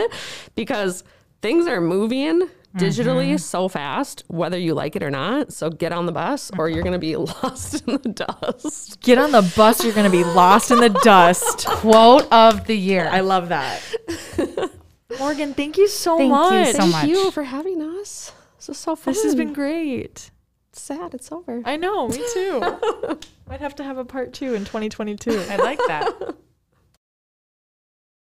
because 0.55 1.03
things 1.41 1.67
are 1.67 1.81
moving 1.81 2.47
digitally 2.75 3.29
mm-hmm. 3.29 3.37
so 3.37 3.67
fast, 3.67 4.23
whether 4.27 4.57
you 4.57 4.73
like 4.73 4.95
it 4.95 5.03
or 5.03 5.09
not. 5.09 5.51
So 5.51 5.69
get 5.69 5.91
on 5.91 6.05
the 6.05 6.11
bus 6.11 6.51
or 6.57 6.69
you're 6.69 6.83
going 6.83 6.93
to 6.93 6.99
be 6.99 7.15
lost 7.17 7.87
in 7.87 7.97
the 8.01 8.09
dust. 8.09 9.01
Get 9.01 9.17
on 9.17 9.31
the 9.31 9.51
bus, 9.55 9.83
you're 9.83 9.93
gonna 9.93 10.09
be 10.09 10.23
lost 10.23 10.71
in 10.71 10.79
the 10.79 10.89
dust. 11.03 11.65
Quote 11.65 12.31
of 12.31 12.65
the 12.67 12.75
year. 12.75 13.07
I 13.11 13.21
love 13.21 13.49
that. 13.49 13.81
Morgan, 15.19 15.53
thank 15.53 15.77
you 15.77 15.87
so 15.87 16.17
Thank 16.17 16.29
you 16.29 16.31
much. 16.31 16.71
so 16.71 16.77
Thank 16.79 16.91
much. 16.91 17.07
you 17.07 17.31
for 17.31 17.43
having 17.43 17.81
us. 17.81 18.31
This 18.57 18.69
is 18.69 18.77
so 18.77 18.95
fun. 18.95 19.13
This 19.13 19.23
has 19.23 19.35
been 19.35 19.53
great. 19.53 20.31
It's 20.71 20.81
sad. 20.81 21.13
It's 21.13 21.31
over. 21.31 21.61
I 21.65 21.77
know, 21.77 22.07
me 22.07 22.23
too. 22.33 22.59
Might 23.47 23.59
have 23.59 23.75
to 23.75 23.83
have 23.83 23.97
a 23.97 24.05
part 24.05 24.33
two 24.33 24.53
in 24.55 24.65
2022. 24.65 25.45
I 25.49 25.57
like 25.57 25.79
that. 25.87 26.35